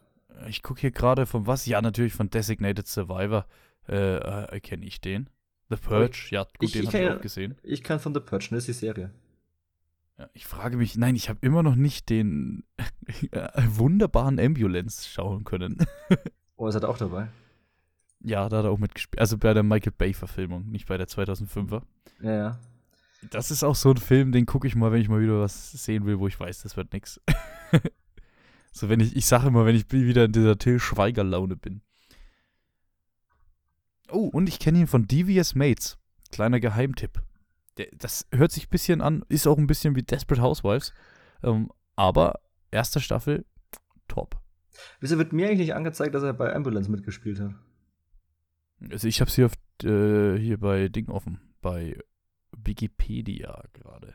Ich 0.47 0.63
gucke 0.63 0.81
hier 0.81 0.91
gerade 0.91 1.25
von 1.25 1.47
was? 1.47 1.65
Ja, 1.65 1.81
natürlich 1.81 2.13
von 2.13 2.29
Designated 2.29 2.87
Survivor. 2.87 3.45
Äh, 3.89 4.17
äh, 4.55 4.59
kenne 4.59 4.85
ich 4.85 5.01
den. 5.01 5.29
The 5.69 5.75
Purge, 5.77 6.27
ja, 6.31 6.43
gut, 6.43 6.51
ich- 6.61 6.71
den 6.73 6.87
habe 6.87 6.97
ich 6.99 7.09
auch 7.09 7.21
gesehen. 7.21 7.55
ich 7.63 7.83
kann 7.83 7.99
von 7.99 8.13
The 8.13 8.19
Purge, 8.21 8.47
das 8.51 8.59
ist 8.59 8.67
die 8.67 8.73
Serie. 8.85 9.11
Ich 10.33 10.47
frage 10.47 10.77
mich, 10.77 10.97
nein, 10.97 11.15
ich 11.15 11.29
habe 11.29 11.39
immer 11.41 11.61
noch 11.61 11.75
nicht 11.75 12.09
den 12.09 12.63
äh, 13.31 13.49
wunderbaren 13.67 14.39
Ambulance 14.39 15.07
schauen 15.09 15.43
können. 15.43 15.77
Oh, 16.59 16.67
ist 16.67 16.73
er 16.73 16.81
da 16.81 16.87
auch 16.87 16.97
dabei? 16.97 17.29
ja, 18.21 18.49
da 18.49 18.57
hat 18.57 18.65
er 18.65 18.71
auch 18.71 18.79
mitgespielt. 18.79 19.19
Also 19.19 19.37
bei 19.37 19.53
der 19.53 19.63
Michael 19.63 19.93
Bay-Verfilmung, 19.97 20.69
nicht 20.69 20.87
bei 20.87 20.97
der 20.97 21.07
2005er. 21.07 21.81
Ja, 22.21 22.31
ja. 22.31 22.59
Das 23.29 23.51
ist 23.51 23.63
auch 23.63 23.75
so 23.75 23.91
ein 23.91 23.97
Film, 23.97 24.31
den 24.31 24.45
gucke 24.45 24.67
ich 24.67 24.75
mal, 24.75 24.91
wenn 24.91 25.01
ich 25.01 25.09
mal 25.09 25.21
wieder 25.21 25.39
was 25.39 25.71
sehen 25.71 26.05
will, 26.05 26.19
wo 26.19 26.27
ich 26.27 26.39
weiß, 26.39 26.61
das 26.63 26.77
wird 26.77 26.93
nix. 26.93 27.19
so, 28.71 28.89
wenn 28.89 28.99
ich, 28.99 29.15
ich 29.15 29.25
sage 29.25 29.47
immer, 29.47 29.65
wenn 29.65 29.75
ich 29.75 29.91
wieder 29.91 30.25
in 30.25 30.31
dieser 30.31 30.57
Till 30.57 30.79
Schweiger-Laune 30.79 31.55
bin. 31.55 31.81
Oh, 34.09 34.27
und 34.27 34.47
ich 34.47 34.59
kenne 34.59 34.79
ihn 34.79 34.87
von 34.87 35.07
Devious 35.07 35.55
Mates. 35.55 35.97
Kleiner 36.31 36.59
Geheimtipp. 36.59 37.21
Der, 37.77 37.87
das 37.97 38.27
hört 38.31 38.51
sich 38.51 38.67
ein 38.67 38.69
bisschen 38.71 39.01
an, 39.01 39.23
ist 39.29 39.47
auch 39.47 39.57
ein 39.57 39.67
bisschen 39.67 39.95
wie 39.95 40.03
Desperate 40.03 40.41
Housewives. 40.41 40.93
Ähm, 41.43 41.71
aber 41.95 42.39
erste 42.71 42.99
Staffel, 42.99 43.45
top. 44.07 44.39
Wieso 44.99 45.17
wird 45.17 45.33
mir 45.33 45.47
eigentlich 45.47 45.59
nicht 45.59 45.75
angezeigt, 45.75 46.13
dass 46.15 46.23
er 46.23 46.33
bei 46.33 46.53
Ambulance 46.55 46.89
mitgespielt 46.91 47.39
hat? 47.39 47.51
Also 48.91 49.07
ich 49.07 49.21
habe 49.21 49.31
auf, 49.45 49.53
äh, 49.83 50.37
hier 50.37 50.59
bei 50.59 50.87
Ding 50.89 51.09
offen, 51.09 51.39
bei 51.61 51.97
Wikipedia 52.55 53.63
gerade. 53.73 54.13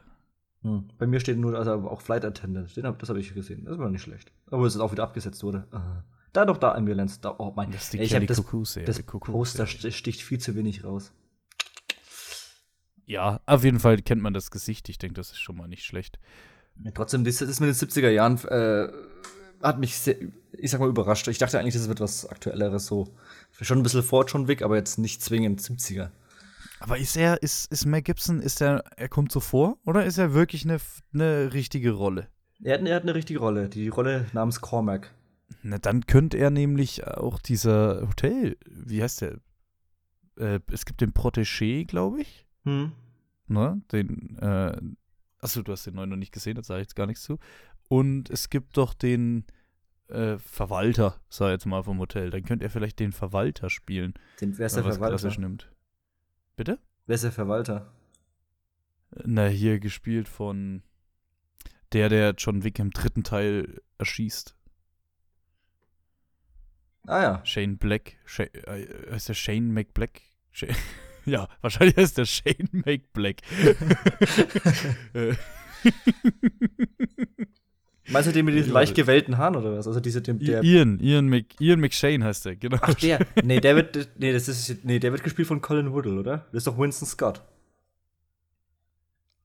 Hm. 0.62 0.88
Bei 0.98 1.06
mir 1.06 1.18
steht 1.18 1.38
nur, 1.38 1.56
also 1.58 1.72
auch 1.88 2.00
Flight 2.00 2.24
Attendant. 2.24 2.76
Den 2.76 2.86
hab, 2.86 2.98
das 3.00 3.08
habe 3.08 3.18
ich 3.20 3.34
gesehen. 3.34 3.64
Das 3.64 3.78
war 3.78 3.90
nicht 3.90 4.02
schlecht. 4.02 4.32
Obwohl 4.50 4.66
es 4.68 4.76
auch 4.76 4.92
wieder 4.92 5.02
abgesetzt 5.02 5.42
wurde. 5.42 5.66
Ah. 5.72 6.04
Da 6.32 6.44
doch 6.46 6.56
da 6.58 6.72
Ambulance. 6.74 7.20
Da, 7.20 7.34
oh 7.38 7.52
mein, 7.56 7.72
Das 7.72 7.84
ist 7.84 7.92
die 7.94 7.98
ey, 7.98 8.04
ich 8.04 8.10
Kelly 8.12 8.26
das, 8.26 8.38
Cuckoo-Serie. 8.38 8.86
das 8.86 8.98
Cuckoo-Serie. 9.04 9.32
Poster 9.38 9.64
st- 9.64 9.90
sticht 9.92 10.22
viel 10.22 10.38
zu 10.38 10.54
wenig 10.54 10.84
raus. 10.84 11.12
Ja, 13.06 13.40
auf 13.46 13.64
jeden 13.64 13.80
Fall 13.80 13.98
kennt 13.98 14.22
man 14.22 14.34
das 14.34 14.50
Gesicht. 14.50 14.88
Ich 14.88 14.98
denke, 14.98 15.14
das 15.14 15.30
ist 15.30 15.40
schon 15.40 15.56
mal 15.56 15.68
nicht 15.68 15.84
schlecht. 15.84 16.18
Ja, 16.82 16.90
trotzdem, 16.92 17.24
das 17.24 17.40
ist 17.40 17.60
mit 17.60 17.68
den 17.68 17.74
70er 17.74 18.08
Jahren 18.10 18.38
äh, 18.44 18.88
hat 19.62 19.78
mich 19.78 19.96
sehr, 19.96 20.16
ich 20.52 20.70
sag 20.70 20.80
mal, 20.80 20.88
überrascht. 20.88 21.28
Ich 21.28 21.38
dachte 21.38 21.58
eigentlich, 21.58 21.74
das 21.74 21.88
wird 21.88 22.00
was 22.00 22.26
Aktuelleres, 22.26 22.86
so. 22.86 23.14
Schon 23.60 23.78
ein 23.78 23.82
bisschen 23.82 24.02
vor 24.02 24.26
John 24.26 24.48
Wick, 24.48 24.62
aber 24.62 24.76
jetzt 24.76 24.98
nicht 24.98 25.22
zwingend 25.22 25.60
70er. 25.60 26.10
Aber 26.80 26.98
ist 26.98 27.16
er, 27.16 27.42
ist, 27.42 27.70
ist 27.70 27.86
Mel 27.86 28.02
Gibson, 28.02 28.40
ist 28.40 28.60
er, 28.60 28.82
er 28.96 29.08
kommt 29.08 29.30
so 29.30 29.38
vor? 29.38 29.78
Oder 29.84 30.04
ist 30.04 30.18
er 30.18 30.34
wirklich 30.34 30.64
eine, 30.64 30.78
eine 31.14 31.52
richtige 31.52 31.92
Rolle? 31.92 32.28
Er 32.60 32.74
hat, 32.74 32.86
er 32.86 32.96
hat 32.96 33.02
eine 33.02 33.14
richtige 33.14 33.38
Rolle, 33.38 33.68
die 33.68 33.88
Rolle 33.88 34.26
namens 34.32 34.60
Cormac. 34.60 35.12
Na, 35.62 35.78
dann 35.78 36.06
könnte 36.06 36.38
er 36.38 36.50
nämlich 36.50 37.06
auch 37.06 37.38
dieser 37.38 38.08
Hotel, 38.08 38.56
wie 38.66 39.02
heißt 39.02 39.20
der? 39.20 39.36
Äh, 40.38 40.60
es 40.72 40.84
gibt 40.84 41.00
den 41.00 41.12
Protégé, 41.12 41.86
glaube 41.86 42.22
ich. 42.22 42.41
Hm. 42.64 42.92
Ne? 43.48 43.82
Den, 43.92 44.38
äh, 44.38 44.80
achso, 45.38 45.62
du 45.62 45.72
hast 45.72 45.86
den 45.86 45.94
neuen 45.94 46.10
noch 46.10 46.16
nicht 46.16 46.32
gesehen, 46.32 46.54
da 46.54 46.62
sage 46.62 46.80
ich 46.80 46.86
jetzt 46.86 46.96
gar 46.96 47.06
nichts 47.06 47.22
zu. 47.22 47.38
Und 47.88 48.30
es 48.30 48.48
gibt 48.50 48.76
doch 48.76 48.94
den 48.94 49.44
äh, 50.08 50.38
Verwalter, 50.38 51.20
sag 51.28 51.48
ich 51.48 51.52
jetzt 51.52 51.66
mal 51.66 51.82
vom 51.82 51.98
Hotel. 51.98 52.30
Dann 52.30 52.44
könnte 52.44 52.64
er 52.64 52.70
vielleicht 52.70 53.00
den 53.00 53.12
Verwalter 53.12 53.70
spielen, 53.70 54.14
Den, 54.40 54.56
wer 54.58 54.66
ist 54.66 54.76
der 54.76 54.84
Verwalter? 54.84 55.40
nimmt. 55.40 55.70
Bitte? 56.56 56.78
Wer 57.06 57.14
ist 57.14 57.24
der 57.24 57.32
Verwalter? 57.32 57.92
Na, 59.24 59.46
hier 59.46 59.78
gespielt 59.78 60.28
von 60.28 60.82
der, 61.92 62.08
der 62.08 62.34
John 62.38 62.64
Wick 62.64 62.78
im 62.78 62.90
dritten 62.90 63.24
Teil 63.24 63.82
erschießt. 63.98 64.56
Ah 67.06 67.22
ja. 67.22 67.44
Shane 67.44 67.76
Black. 67.76 68.16
Sha 68.24 68.44
äh, 68.44 69.10
heißt 69.10 69.28
der 69.28 69.34
Shane 69.34 69.72
McBlack? 69.72 70.22
Sha 70.50 70.66
ja, 71.24 71.48
wahrscheinlich 71.60 71.96
heißt 71.96 72.18
der 72.18 72.24
Shane 72.26 72.68
McBlack. 72.72 73.38
Äh, 75.14 75.34
Meinst 78.08 78.28
du 78.28 78.32
den 78.32 78.44
mit 78.44 78.54
diesen 78.56 78.72
leicht 78.72 78.94
gewellten 78.94 79.38
Haaren 79.38 79.56
oder 79.56 79.76
was? 79.76 79.86
Also 79.86 80.00
diese, 80.00 80.20
dem, 80.20 80.38
der. 80.40 80.62
Ian, 80.62 80.98
Ian, 81.00 81.28
Mc, 81.28 81.46
Ian 81.60 81.80
McShane 81.80 82.24
heißt 82.24 82.44
der, 82.44 82.56
genau. 82.56 82.78
Ach, 82.80 82.94
der. 82.94 83.24
Nee, 83.44 83.60
der 83.60 83.76
wird. 83.76 84.10
Nee, 84.18 84.32
das 84.32 84.48
ist. 84.48 84.84
Nee, 84.84 84.98
der 84.98 85.12
wird 85.12 85.22
gespielt 85.22 85.48
von 85.48 85.60
Colin 85.60 85.92
Woodle, 85.92 86.18
oder? 86.18 86.46
Das 86.52 86.58
ist 86.58 86.66
doch 86.66 86.78
Winston 86.78 87.06
Scott. 87.06 87.42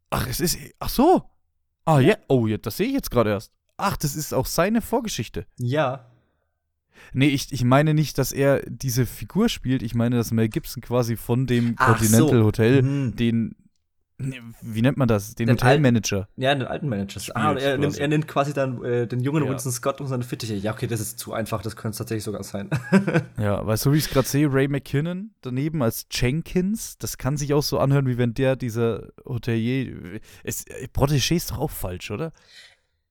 Ach, 0.10 0.28
es 0.28 0.40
ist. 0.40 0.58
Ach 0.80 0.90
so. 0.90 1.24
Ah, 1.86 2.00
ja. 2.00 2.16
Oh, 2.28 2.48
ja, 2.48 2.58
das 2.58 2.78
sehe 2.78 2.88
ich 2.88 2.94
jetzt 2.94 3.12
gerade 3.12 3.30
erst. 3.30 3.54
Ach, 3.78 3.96
das 3.96 4.16
ist 4.16 4.34
auch 4.34 4.48
seine 4.48 4.82
Vorgeschichte. 4.82 5.46
Ja. 5.58 6.10
Nee, 7.14 7.28
ich, 7.30 7.52
ich 7.52 7.64
meine 7.64 7.94
nicht, 7.94 8.18
dass 8.18 8.32
er 8.32 8.62
diese 8.68 9.06
Figur 9.06 9.50
spielt. 9.50 9.82
Ich 9.84 9.96
meine, 9.96 10.16
dass 10.18 10.32
Mel 10.32 10.50
Gibson 10.50 10.82
quasi 10.82 11.16
von 11.16 11.46
dem 11.48 11.76
Ach 11.78 11.98
Continental 11.98 12.40
so. 12.40 12.44
Hotel 12.46 12.82
Mhm. 12.82 13.16
den. 13.16 13.56
nee, 14.20 14.42
Wie 14.62 14.82
nennt 14.82 14.98
man 14.98 15.08
das? 15.08 15.36
Den, 15.36 15.46
Den 15.48 15.58
Hotelmanager. 15.58 16.28
Ja, 16.38 16.54
den 16.56 16.66
alten 16.68 16.90
Manager. 16.90 17.20
Ah, 17.36 17.54
er, 17.54 17.78
nimmt, 17.78 17.92
quasi. 17.94 18.02
er 18.02 18.08
nimmt 18.08 18.28
quasi 18.28 18.54
dann 18.54 18.84
äh, 18.84 19.06
den 19.08 19.20
jungen 19.20 19.44
Ja. 19.44 19.50
Winston 19.52 19.72
Scott 19.72 20.02
und 20.02 20.08
seine 20.08 20.24
Fittiche. 20.24 20.56
Ja, 20.56 20.74
okay, 20.74 20.88
das 20.88 21.00
ist 21.00 21.20
zu 21.20 21.34
einfach, 21.34 21.62
das 21.62 21.76
könnte 21.76 21.92
es 21.94 21.98
tatsächlich 22.00 22.24
sogar 22.24 22.44
sein. 22.44 22.70
Ja, 23.38 23.66
weil 23.68 23.78
so 23.78 23.94
wie 23.94 23.98
ich 23.98 24.06
es 24.06 24.10
gerade 24.10 24.28
sehe, 24.28 24.52
Ray 24.52 24.68
McKinnon 24.68 25.32
daneben 25.42 25.84
als 25.84 26.08
Jenkins, 26.12 26.98
das 26.98 27.18
kann 27.20 27.38
sich 27.38 27.54
auch 27.54 27.62
so 27.64 27.78
anhören, 27.78 28.08
wie 28.08 28.18
wenn 28.18 28.34
der 28.34 28.56
dieser 28.56 29.08
Hotelier. 29.26 30.20
Es, 30.44 30.66
äh, 30.66 30.88
Protégé 30.92 31.36
ist 31.36 31.52
doch 31.52 31.60
auch 31.60 31.72
falsch, 31.72 32.10
oder? 32.10 32.32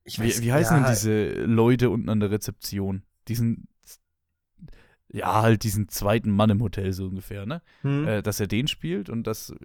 Ich 0.08 0.20
Wie, 0.20 0.40
wie 0.42 0.52
heißen 0.52 0.76
denn 0.82 0.92
diese 0.92 1.28
Leute 1.44 1.90
unten 1.90 2.08
an 2.08 2.20
der 2.20 2.30
Rezeption? 2.30 3.02
Diesen. 3.28 3.66
Ja, 5.12 5.42
halt 5.42 5.62
diesen 5.62 5.88
zweiten 5.88 6.30
Mann 6.30 6.50
im 6.50 6.60
Hotel 6.60 6.92
so 6.92 7.06
ungefähr, 7.06 7.46
ne? 7.46 7.62
Hm? 7.82 8.06
Äh, 8.06 8.22
dass 8.22 8.40
er 8.40 8.46
den 8.46 8.66
spielt 8.66 9.08
und 9.08 9.26
dass 9.26 9.50
äh, 9.50 9.56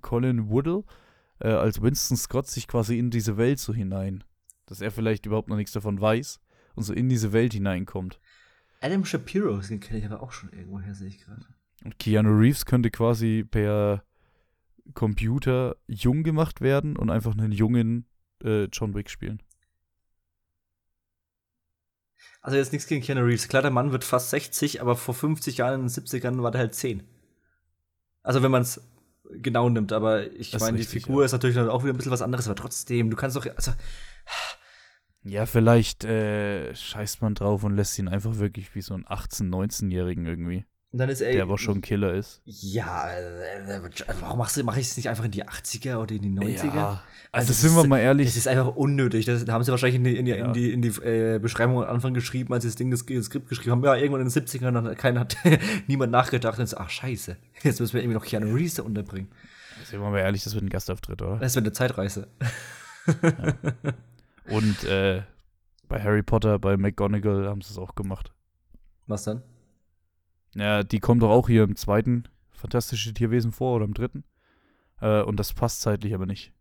Colin 0.00 0.50
Woodle 0.50 0.84
äh, 1.40 1.48
als 1.48 1.80
Winston 1.80 2.16
Scott 2.16 2.48
sich 2.48 2.66
quasi 2.66 2.98
in 2.98 3.10
diese 3.10 3.36
Welt 3.36 3.58
so 3.58 3.72
hinein, 3.72 4.24
dass 4.66 4.80
er 4.80 4.90
vielleicht 4.90 5.26
überhaupt 5.26 5.48
noch 5.48 5.56
nichts 5.56 5.72
davon 5.72 6.00
weiß 6.00 6.40
und 6.74 6.82
so 6.82 6.92
in 6.92 7.08
diese 7.08 7.32
Welt 7.32 7.52
hineinkommt. 7.52 8.20
Adam 8.80 9.04
Shapiro, 9.04 9.58
den 9.58 9.80
kenne 9.80 10.00
ich 10.00 10.06
aber 10.06 10.22
auch 10.22 10.32
schon 10.32 10.52
irgendwoher, 10.52 10.94
sehe 10.94 11.08
ich 11.08 11.20
gerade. 11.20 11.46
Und 11.84 11.98
Keanu 11.98 12.30
Reeves 12.30 12.64
könnte 12.66 12.90
quasi 12.90 13.44
per 13.48 14.02
Computer 14.94 15.76
jung 15.86 16.22
gemacht 16.22 16.60
werden 16.60 16.96
und 16.96 17.10
einfach 17.10 17.32
einen 17.36 17.52
jungen 17.52 18.06
äh, 18.42 18.64
John 18.72 18.94
Wick 18.94 19.10
spielen. 19.10 19.42
Also 22.48 22.56
jetzt 22.56 22.72
nichts 22.72 22.88
gegen 22.88 23.04
Keanu 23.04 23.26
Reeves. 23.26 23.46
Klar, 23.46 23.60
der 23.60 23.70
Mann 23.70 23.92
wird 23.92 24.04
fast 24.04 24.30
60, 24.30 24.80
aber 24.80 24.96
vor 24.96 25.12
50 25.12 25.58
Jahren 25.58 25.74
in 25.74 25.86
den 25.86 25.90
70ern 25.90 26.42
war 26.42 26.50
der 26.50 26.62
halt 26.62 26.74
10. 26.74 27.02
Also 28.22 28.42
wenn 28.42 28.50
man 28.50 28.62
es 28.62 28.80
genau 29.30 29.68
nimmt, 29.68 29.92
aber 29.92 30.32
ich 30.32 30.58
meine, 30.58 30.78
die 30.78 30.84
Figur 30.84 31.20
ja. 31.20 31.26
ist 31.26 31.32
natürlich 31.32 31.56
dann 31.56 31.68
auch 31.68 31.82
wieder 31.82 31.92
ein 31.92 31.98
bisschen 31.98 32.10
was 32.10 32.22
anderes, 32.22 32.46
aber 32.46 32.56
trotzdem, 32.56 33.10
du 33.10 33.18
kannst 33.18 33.36
doch, 33.36 33.44
also, 33.54 33.72
Ja, 35.24 35.44
vielleicht 35.44 36.04
äh, 36.04 36.74
scheißt 36.74 37.20
man 37.20 37.34
drauf 37.34 37.64
und 37.64 37.76
lässt 37.76 37.98
ihn 37.98 38.08
einfach 38.08 38.38
wirklich 38.38 38.74
wie 38.74 38.80
so 38.80 38.94
einen 38.94 39.04
18-, 39.04 39.50
19-Jährigen 39.50 40.24
irgendwie, 40.24 40.64
und 40.90 40.98
dann 41.00 41.08
ist 41.10 41.20
er. 41.20 41.32
der 41.32 41.42
aber 41.42 41.58
schon 41.58 41.78
ein 41.78 41.80
Killer 41.82 42.14
ist. 42.14 42.40
Ja, 42.46 43.10
äh, 43.10 43.80
warum 44.20 44.38
machst 44.38 44.56
du, 44.56 44.64
mach 44.64 44.76
ich 44.76 44.86
es 44.86 44.96
nicht 44.96 45.08
einfach 45.08 45.24
in 45.24 45.30
die 45.30 45.44
80er 45.44 45.96
oder 45.98 46.14
in 46.14 46.22
die 46.22 46.30
90er? 46.30 46.74
Ja, 46.74 46.88
Also 46.90 47.00
also 47.32 47.48
das 47.48 47.60
sind 47.60 47.74
wir 47.74 47.82
ist- 47.82 47.88
mal 47.88 47.98
ehrlich, 47.98 48.26
Das 48.28 48.36
ist 48.36 48.48
einfach 48.48 48.74
unnötig. 48.74 49.26
Das 49.26 49.46
haben 49.48 49.62
sie 49.64 49.70
wahrscheinlich 49.70 49.96
in 49.96 50.04
die, 50.04 50.16
in 50.16 50.24
die, 50.24 50.30
Ja. 50.32 50.46
in 50.46 50.52
die, 50.54 50.72
in 50.72 50.80
die 50.82 50.88
äh, 50.88 51.38
Beschreibung 51.38 51.82
am 51.84 51.90
Anfang 51.94 52.14
geschrieben, 52.14 52.54
als 52.54 52.62
sie 52.62 52.68
das 52.70 52.76
Ding, 52.76 52.90
das, 52.90 53.04
das 53.04 53.26
Skript 53.26 53.48
geschrieben 53.50 53.72
haben. 53.72 53.84
Ja, 53.84 53.96
irgendwann 53.96 54.22
in 54.22 54.28
den 54.28 54.46
70ern 54.46 54.72
dann 54.72 54.94
keiner 54.96 55.20
hat 55.20 55.36
niemand 55.88 56.10
nachgedacht 56.12 56.58
und 56.58 56.66
so, 56.66 56.78
ach 56.78 56.88
scheiße, 56.88 57.36
jetzt 57.62 57.80
müssen 57.80 57.92
wir 57.92 58.00
irgendwie 58.00 58.16
noch 58.16 58.24
Keanu 58.24 58.54
Reeves 58.54 58.74
da 58.74 58.82
unterbringen. 58.82 59.28
sind 59.84 60.00
wir 60.00 60.08
mal 60.08 60.18
ehrlich, 60.18 60.42
das 60.44 60.54
wird 60.54 60.64
ein 60.64 60.70
Gastauftritt, 60.70 61.20
oder? 61.20 61.36
Das 61.38 61.54
wäre 61.54 61.64
eine 61.64 61.72
Zeitreise. 61.72 62.28
Und 64.50 64.84
äh, 64.84 65.22
bei 65.88 66.02
Harry 66.02 66.22
Potter, 66.22 66.58
bei 66.58 66.76
McGonagall 66.76 67.46
haben 67.48 67.60
sie 67.60 67.70
es 67.72 67.78
auch 67.78 67.94
gemacht. 67.94 68.32
Was 69.06 69.24
dann? 69.24 69.42
Ja, 70.58 70.82
die 70.82 70.98
kommt 71.00 71.22
doch 71.22 71.30
auch 71.30 71.48
hier 71.48 71.62
im 71.64 71.76
zweiten 71.76 72.24
Fantastische 72.50 73.14
Tierwesen 73.14 73.52
vor 73.52 73.76
oder 73.76 73.84
im 73.84 73.94
dritten. 73.94 74.24
Äh, 75.00 75.22
und 75.22 75.38
das 75.38 75.52
passt 75.52 75.80
zeitlich 75.80 76.12
aber 76.14 76.26
nicht. 76.26 76.52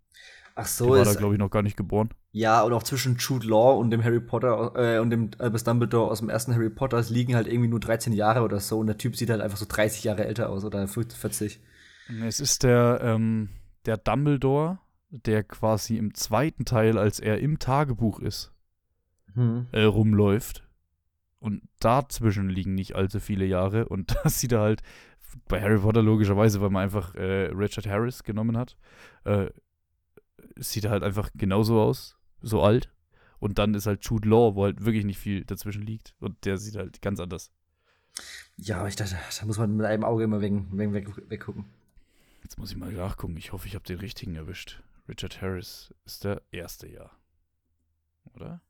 Ach 0.56 0.66
Die 0.66 0.72
so, 0.74 0.90
war 0.90 1.04
da, 1.04 1.12
ist, 1.12 1.18
glaube 1.18 1.34
ich, 1.36 1.40
noch 1.40 1.50
gar 1.52 1.62
nicht 1.64 1.78
geboren. 1.78 2.10
ja, 2.32 2.62
und 2.64 2.74
auch 2.74 2.84
zwischen 2.84 3.18
Jude 3.18 3.48
Law 3.48 3.76
und 3.80 3.90
dem 3.92 4.04
Harry 4.04 4.20
Potter 4.20 4.74
äh, 4.76 5.00
und 5.00 5.10
dem 5.12 5.32
Albus 5.40 5.64
Dumbledore 5.64 6.10
aus 6.12 6.20
dem 6.20 6.30
ersten 6.30 6.54
Harry 6.54 6.70
Potter 6.70 6.98
es 6.98 7.10
liegen 7.10 7.36
halt 7.36 7.48
irgendwie 7.48 7.68
nur 7.70 7.80
13 7.80 8.14
Jahre 8.14 8.42
oder 8.42 8.60
so 8.60 8.80
und 8.80 8.88
der 8.88 8.98
Typ 8.98 9.16
sieht 9.16 9.30
halt 9.30 9.42
einfach 9.42 9.58
so 9.58 9.66
30 9.68 10.04
Jahre 10.04 10.26
älter 10.26 10.50
aus 10.50 10.64
oder 10.66 10.88
40. 10.88 11.60
Es 12.24 12.40
ist 12.40 12.64
der, 12.64 13.00
ähm, 13.04 13.50
der 13.86 13.98
Dumbledore, 13.98 14.80
der 15.10 15.44
quasi 15.44 15.98
im 15.98 16.14
zweiten 16.14 16.66
Teil, 16.66 16.98
als 16.98 17.20
er 17.20 17.40
im 17.40 17.60
Tagebuch 17.60 18.20
ist, 18.20 18.52
Hm. 19.36 19.68
äh, 19.72 19.84
rumläuft. 19.84 20.67
Und 21.40 21.62
dazwischen 21.80 22.50
liegen 22.50 22.74
nicht 22.74 22.96
allzu 22.96 23.20
viele 23.20 23.46
Jahre. 23.46 23.88
Und 23.88 24.16
das 24.24 24.40
sieht 24.40 24.52
er 24.52 24.62
halt 24.62 24.82
bei 25.48 25.62
Harry 25.62 25.80
Potter 25.80 26.02
logischerweise, 26.02 26.62
weil 26.62 26.70
man 26.70 26.84
einfach 26.84 27.16
äh, 27.16 27.50
Richard 27.54 27.88
Harris 27.88 28.24
genommen 28.24 28.58
hat, 28.58 28.78
äh, 29.26 29.50
sieht 30.56 30.86
er 30.86 30.92
halt 30.92 31.04
einfach 31.04 31.30
genauso 31.36 31.80
aus, 31.82 32.18
so 32.42 32.62
alt. 32.62 32.92
Und 33.40 33.60
dann 33.60 33.76
ist 33.76 33.86
halt 33.86 34.04
Jude 34.04 34.28
Law, 34.28 34.56
wo 34.56 34.64
halt 34.64 34.84
wirklich 34.84 35.06
nicht 35.06 35.20
viel 35.20 35.46
dazwischen 35.46 35.84
liegt. 35.84 36.16
Und 36.20 36.46
der 36.46 36.58
sieht 36.58 36.76
halt 36.76 37.02
ganz 37.02 37.20
anders. 37.20 37.52
Ja, 38.56 38.80
aber 38.80 38.88
ich 38.88 38.96
dachte, 38.96 39.16
da 39.40 39.46
muss 39.46 39.60
man 39.60 39.76
mit 39.76 39.86
einem 39.86 40.04
Auge 40.04 40.24
immer 40.24 40.42
wegen, 40.42 40.76
wegen 40.76 40.94
weg, 40.94 41.08
weggucken. 41.30 41.66
Jetzt 42.42 42.58
muss 42.58 42.72
ich 42.72 42.78
mal 42.78 42.92
nachgucken. 42.92 43.38
Ich 43.38 43.54
hoffe, 43.54 43.68
ich 43.68 43.76
habe 43.76 43.86
den 43.86 44.00
richtigen 44.00 44.36
erwischt. 44.36 44.82
Richard 45.08 45.42
Harris 45.42 45.94
ist 46.06 46.24
der 46.24 46.42
erste 46.52 46.88
Jahr. 46.88 47.12
Oder? 48.34 48.62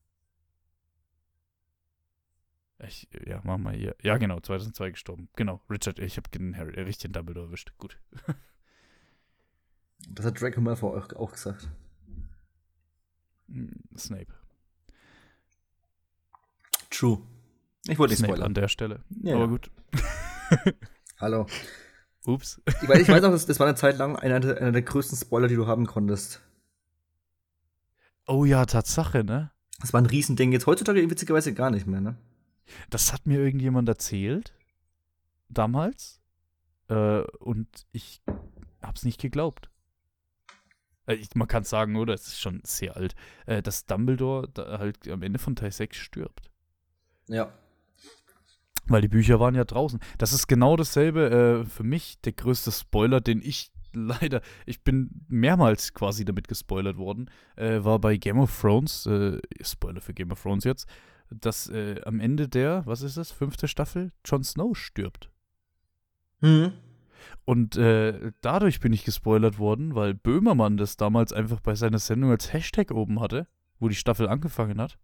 Ich, 2.80 3.08
ja, 3.26 3.42
machen 3.44 3.64
wir 3.64 3.72
hier. 3.72 3.96
Ja, 4.04 4.18
genau, 4.18 4.40
2002 4.40 4.92
gestorben. 4.92 5.30
Genau, 5.36 5.62
Richard, 5.70 6.00
ich 6.00 6.18
habe 6.18 6.30
den 6.30 6.56
Harry, 6.56 6.80
richtigen 6.82 7.14
Dumbledore 7.14 7.48
erwischt. 7.48 7.72
Gut. 7.78 7.98
Das 10.10 10.28
hat 10.28 10.40
Draco 10.40 10.62
Malfoy 10.62 10.96
auch, 10.96 11.12
auch 11.14 11.32
gesagt. 11.32 11.68
Hm, 13.50 13.72
Snape. 13.98 14.28
True. 16.92 17.20
Ich 17.88 17.98
wollte 17.98 18.12
nicht 18.12 18.20
Snape 18.20 18.34
spoilern. 18.34 18.48
an 18.48 18.54
der 18.54 18.68
Stelle. 18.68 19.04
Ja, 19.24 19.34
Aber 19.36 19.46
ja. 19.46 19.50
gut. 19.50 19.72
Hallo. 21.20 21.48
Ups. 22.26 22.62
Ich 22.68 22.88
weiß, 22.88 23.00
ich 23.00 23.08
weiß 23.08 23.24
auch, 23.24 23.32
das, 23.32 23.48
das 23.48 23.60
war 23.60 23.68
eine 23.68 23.76
Zeit 23.76 23.98
lang 23.98 24.16
einer 24.18 24.40
der, 24.40 24.58
einer 24.58 24.72
der 24.72 24.82
größten 24.84 25.18
Spoiler, 25.18 25.48
die 25.48 25.56
du 25.56 25.66
haben 25.66 25.88
konntest. 25.88 26.42
Oh 28.28 28.46
ja, 28.46 28.66
Tatsache, 28.66 29.24
ne? 29.24 29.52
Das 29.80 29.94
war 29.94 30.02
ein 30.02 30.06
Riesending. 30.06 30.52
Jetzt 30.52 30.68
heutzutage 30.68 31.10
witzigerweise 31.10 31.54
gar 31.54 31.72
nicht 31.72 31.88
mehr, 31.88 32.02
ne? 32.02 32.18
Das 32.90 33.14
hat 33.14 33.26
mir 33.26 33.40
irgendjemand 33.40 33.88
erzählt. 33.90 34.54
Damals. 35.50 36.20
Äh, 36.90 37.22
und 37.40 37.86
ich 37.92 38.22
hab's 38.82 39.04
nicht 39.04 39.22
geglaubt. 39.22 39.70
Äh, 41.06 41.16
ich, 41.16 41.34
man 41.36 41.48
kann 41.48 41.64
sagen, 41.64 41.96
oder? 41.96 42.14
Es 42.14 42.28
ist 42.28 42.40
schon 42.40 42.62
sehr 42.64 42.96
alt. 42.96 43.16
Äh, 43.46 43.62
dass 43.62 43.86
Dumbledore 43.86 44.50
da 44.54 44.80
halt 44.80 45.08
am 45.08 45.24
Ende 45.24 45.40
von 45.40 45.56
Teil 45.56 45.72
6 45.72 45.98
stirbt. 45.98 46.50
Ja. 47.28 47.54
Weil 48.88 49.02
die 49.02 49.10
Bücher 49.10 49.40
waren 49.40 49.56
ja 49.56 49.66
draußen. 49.66 50.00
Das 50.18 50.32
ist 50.32 50.48
genau 50.48 50.78
dasselbe 50.78 51.64
äh, 51.66 51.66
für 51.66 51.84
mich, 51.84 52.22
der 52.22 52.34
größte 52.34 52.72
Spoiler, 52.72 53.20
den 53.20 53.42
ich 53.42 53.72
leider, 53.94 54.42
ich 54.66 54.84
bin 54.84 55.10
mehrmals 55.28 55.94
quasi 55.94 56.24
damit 56.24 56.48
gespoilert 56.48 56.98
worden, 56.98 57.30
äh, 57.56 57.84
war 57.84 58.00
bei 58.00 58.18
Game 58.18 58.40
of 58.40 58.62
Thrones, 58.62 59.06
äh, 59.08 59.40
Spoiler 59.62 60.02
für 60.02 60.14
Game 60.14 60.32
of 60.32 60.42
Thrones 60.42 60.64
jetzt, 60.64 60.88
dass 61.30 61.70
äh, 61.70 62.02
am 62.06 62.20
Ende 62.20 62.48
der, 62.48 62.86
was 62.86 63.02
ist 63.02 63.18
das, 63.18 63.32
fünfte 63.32 63.68
Staffel, 63.68 64.12
Jon 64.26 64.44
Snow 64.44 64.76
stirbt. 64.78 65.32
Hm. 66.42 66.74
Und 67.46 67.78
äh, 67.78 68.32
dadurch 68.42 68.80
bin 68.80 68.94
ich 68.94 69.04
gespoilert 69.04 69.60
worden, 69.60 69.96
weil 69.96 70.14
Böhmermann 70.14 70.78
das 70.78 70.98
damals 70.98 71.34
einfach 71.34 71.60
bei 71.60 71.76
seiner 71.76 72.00
Sendung 72.00 72.32
als 72.32 72.54
Hashtag 72.54 72.92
oben 72.92 73.20
hatte, 73.20 73.48
wo 73.80 73.90
die 73.90 73.96
Staffel 73.96 74.28
angefangen 74.28 74.80
hat. 74.80 74.98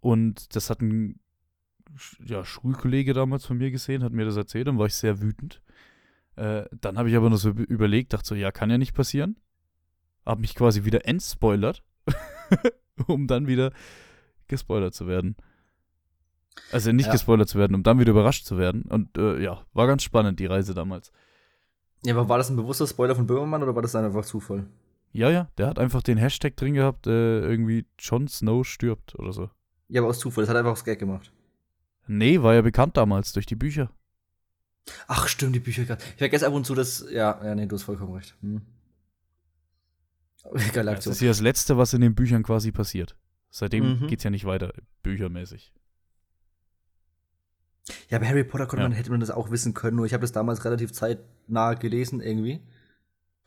Und 0.00 0.54
das 0.54 0.70
hat 0.70 0.80
ein 0.80 1.20
ja, 2.24 2.44
Schulkollege 2.44 3.14
damals 3.14 3.46
von 3.46 3.58
mir 3.58 3.70
gesehen, 3.70 4.04
hat 4.04 4.12
mir 4.12 4.24
das 4.24 4.36
erzählt, 4.36 4.68
dann 4.68 4.78
war 4.78 4.86
ich 4.86 4.94
sehr 4.94 5.20
wütend. 5.20 5.62
Äh, 6.36 6.64
dann 6.80 6.98
habe 6.98 7.10
ich 7.10 7.16
aber 7.16 7.30
noch 7.30 7.38
so 7.38 7.50
üb- 7.50 7.66
überlegt, 7.66 8.12
dachte 8.12 8.28
so, 8.28 8.34
ja, 8.34 8.52
kann 8.52 8.70
ja 8.70 8.78
nicht 8.78 8.94
passieren. 8.94 9.36
Hab 10.24 10.38
mich 10.38 10.54
quasi 10.54 10.84
wieder 10.84 11.06
entspoilert, 11.06 11.82
um 13.06 13.26
dann 13.26 13.46
wieder 13.46 13.72
gespoilert 14.48 14.94
zu 14.94 15.06
werden. 15.06 15.36
Also 16.72 16.90
nicht 16.92 17.06
Ja. 17.06 17.12
gespoilert 17.12 17.48
zu 17.48 17.58
werden, 17.58 17.74
um 17.74 17.82
dann 17.82 17.98
wieder 17.98 18.10
überrascht 18.10 18.44
zu 18.44 18.58
werden. 18.58 18.82
Und 18.82 19.16
äh, 19.16 19.40
ja, 19.42 19.64
war 19.72 19.86
ganz 19.86 20.02
spannend, 20.02 20.40
die 20.40 20.46
Reise 20.46 20.74
damals. 20.74 21.12
Ja, 22.04 22.14
aber 22.14 22.28
war 22.28 22.38
das 22.38 22.50
ein 22.50 22.56
bewusster 22.56 22.86
Spoiler 22.86 23.14
von 23.16 23.26
Böhmermann 23.26 23.62
oder 23.62 23.74
war 23.74 23.82
das 23.82 23.94
einfach 23.94 24.24
Zufall? 24.24 24.66
Ja, 25.12 25.30
ja, 25.30 25.48
der 25.56 25.68
hat 25.68 25.78
einfach 25.78 26.02
den 26.02 26.18
Hashtag 26.18 26.56
drin 26.56 26.74
gehabt, 26.74 27.06
äh, 27.06 27.40
irgendwie 27.40 27.86
Jon 27.98 28.28
Snow 28.28 28.66
stirbt 28.66 29.14
oder 29.18 29.32
so. 29.32 29.50
Ja, 29.88 30.00
aber 30.02 30.10
aus 30.10 30.18
Zufall. 30.18 30.42
Das 30.42 30.48
hat 30.50 30.56
er 30.56 30.60
einfach 30.60 30.72
aus 30.72 30.84
Gag 30.84 30.98
gemacht. 30.98 31.32
Nee, 32.06 32.42
war 32.42 32.54
ja 32.54 32.62
bekannt 32.62 32.96
damals 32.96 33.32
durch 33.32 33.46
die 33.46 33.56
Bücher. 33.56 33.90
Ach, 35.06 35.28
stimmt, 35.28 35.54
die 35.54 35.60
Bücher. 35.60 35.82
Ich 35.82 36.14
vergesse 36.18 36.46
ab 36.46 36.52
und 36.54 36.64
zu, 36.66 36.74
dass. 36.74 37.04
Ja, 37.10 37.40
ja, 37.44 37.54
nee, 37.54 37.66
du 37.66 37.76
hast 37.76 37.82
vollkommen 37.84 38.14
recht. 38.14 38.36
Hm. 38.42 38.62
Geile 40.72 40.90
Das 40.90 40.96
Aktion. 40.98 41.12
ist 41.12 41.20
ja 41.20 41.28
das 41.28 41.40
Letzte, 41.40 41.76
was 41.76 41.92
in 41.94 42.00
den 42.00 42.14
Büchern 42.14 42.42
quasi 42.42 42.72
passiert. 42.72 43.16
Seitdem 43.50 44.00
Mhm. 44.00 44.06
geht's 44.08 44.24
ja 44.24 44.30
nicht 44.30 44.44
weiter, 44.44 44.72
büchermäßig. 45.02 45.72
Ja, 48.10 48.18
bei 48.18 48.26
Harry 48.26 48.44
Potter 48.44 48.66
konnte 48.66 48.82
Ja. 48.82 48.88
man, 48.88 48.96
hätte 48.96 49.10
man 49.10 49.20
das 49.20 49.30
auch 49.30 49.50
wissen 49.50 49.72
können, 49.74 49.96
nur 49.96 50.06
ich 50.06 50.12
habe 50.12 50.20
das 50.20 50.32
damals 50.32 50.64
relativ 50.64 50.92
zeitnah 50.92 51.74
gelesen 51.74 52.20
irgendwie. 52.20 52.60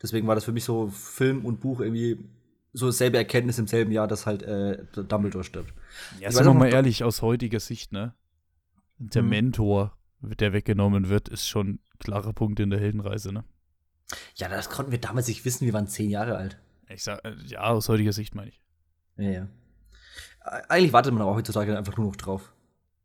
Deswegen 0.02 0.26
war 0.26 0.34
das 0.34 0.44
für 0.44 0.52
mich 0.52 0.64
so 0.64 0.88
Film 0.88 1.44
und 1.44 1.60
Buch 1.60 1.80
irgendwie 1.80 2.28
so 2.72 2.90
selbe 2.90 3.18
Erkenntnis 3.18 3.58
im 3.58 3.68
selben 3.68 3.92
Jahr, 3.92 4.08
dass 4.08 4.26
halt 4.26 4.42
äh, 4.42 4.84
Dumbledore 4.94 5.44
stirbt. 5.44 5.72
Ja, 6.18 6.32
sind 6.32 6.44
wir 6.44 6.54
mal 6.54 6.72
ehrlich, 6.72 7.04
aus 7.04 7.22
heutiger 7.22 7.60
Sicht, 7.60 7.92
ne? 7.92 8.14
Der 8.98 9.22
mhm. 9.22 9.28
Mentor, 9.28 9.96
der 10.20 10.52
weggenommen 10.52 11.08
wird, 11.08 11.28
ist 11.28 11.46
schon 11.46 11.74
ein 11.74 11.80
klarer 11.98 12.32
Punkt 12.32 12.58
in 12.58 12.70
der 12.70 12.80
Heldenreise, 12.80 13.32
ne? 13.32 13.44
Ja, 14.34 14.48
das 14.48 14.70
konnten 14.70 14.90
wir 14.90 15.00
damals 15.00 15.28
nicht 15.28 15.44
wissen, 15.44 15.66
wir 15.66 15.72
waren 15.72 15.86
zehn 15.86 16.10
Jahre 16.10 16.36
alt. 16.36 16.58
Ich 16.88 17.04
sag, 17.04 17.24
äh, 17.24 17.34
ja, 17.46 17.60
aus 17.62 17.88
heutiger 17.88 18.12
Sicht 18.12 18.34
meine 18.34 18.48
ich. 18.48 18.60
Ja, 19.18 19.30
ja. 19.30 19.48
Eigentlich 20.44 20.92
wartet 20.92 21.12
man 21.12 21.22
auch 21.22 21.36
heutzutage 21.36 21.76
einfach 21.76 21.96
nur 21.96 22.06
noch 22.06 22.16
drauf. 22.16 22.52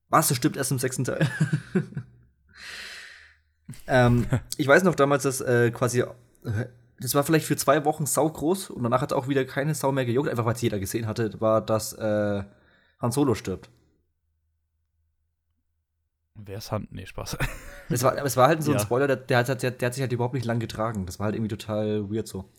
Was, 0.09 0.29
das 0.29 0.37
stimmt 0.37 0.57
erst 0.57 0.71
im 0.71 0.79
sechsten 0.79 1.03
Teil. 1.03 1.27
ähm, 3.87 4.25
ich 4.57 4.67
weiß 4.67 4.83
noch 4.83 4.95
damals, 4.95 5.23
dass 5.23 5.41
äh, 5.41 5.71
quasi, 5.71 6.01
äh, 6.01 6.05
das 6.99 7.13
war 7.13 7.23
vielleicht 7.23 7.45
für 7.45 7.57
zwei 7.57 7.83
Wochen 7.85 8.05
sau 8.05 8.29
groß 8.29 8.69
und 8.69 8.83
danach 8.83 9.01
hat 9.01 9.13
auch 9.13 9.27
wieder 9.27 9.45
keine 9.45 9.75
Sau 9.75 9.91
mehr 9.91 10.05
gejuckt, 10.05 10.29
einfach 10.29 10.45
weil 10.45 10.55
es 10.55 10.61
jeder 10.61 10.79
gesehen 10.79 11.07
hatte, 11.07 11.39
war, 11.41 11.61
dass 11.61 11.93
äh, 11.93 12.43
Han 12.99 13.11
Solo 13.11 13.35
stirbt. 13.35 13.69
Wer 16.35 16.57
ist 16.57 16.71
Han? 16.71 16.87
Nee, 16.91 17.05
Spaß. 17.05 17.37
Es 17.89 18.03
war, 18.03 18.17
es 18.17 18.35
war 18.35 18.49
halt 18.49 18.61
so 18.63 18.71
ein 18.71 18.77
ja. 18.77 18.83
Spoiler, 18.83 19.07
der, 19.07 19.15
der, 19.15 19.37
hat, 19.37 19.63
der, 19.63 19.71
der, 19.71 19.85
hat 19.85 19.93
sich 19.93 20.01
halt 20.01 20.11
überhaupt 20.11 20.33
nicht 20.33 20.45
lang 20.45 20.59
getragen. 20.59 21.05
Das 21.05 21.19
war 21.19 21.25
halt 21.25 21.35
irgendwie 21.35 21.55
total 21.55 22.11
weird 22.11 22.27
so. 22.27 22.49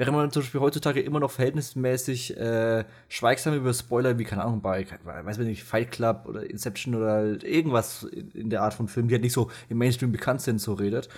Während 0.00 0.16
man 0.16 0.30
zum 0.30 0.40
Beispiel 0.40 0.62
heutzutage 0.62 1.02
immer 1.02 1.20
noch 1.20 1.30
verhältnismäßig 1.30 2.34
äh, 2.38 2.86
schweigsam 3.10 3.52
über 3.52 3.74
Spoiler, 3.74 4.18
wie, 4.18 4.24
keine 4.24 4.44
Ahnung, 4.44 4.62
bei, 4.62 4.86
weiß 5.04 5.36
man 5.36 5.46
nicht, 5.46 5.62
Fight 5.62 5.92
Club 5.92 6.24
oder 6.26 6.48
Inception 6.48 6.94
oder 6.94 7.12
halt 7.12 7.44
irgendwas 7.44 8.04
in 8.04 8.48
der 8.48 8.62
Art 8.62 8.72
von 8.72 8.88
Film, 8.88 9.08
die 9.08 9.14
halt 9.14 9.22
nicht 9.22 9.34
so 9.34 9.50
im 9.68 9.76
Mainstream 9.76 10.10
bekannt 10.10 10.40
sind, 10.40 10.58
so 10.58 10.72
redet, 10.72 11.10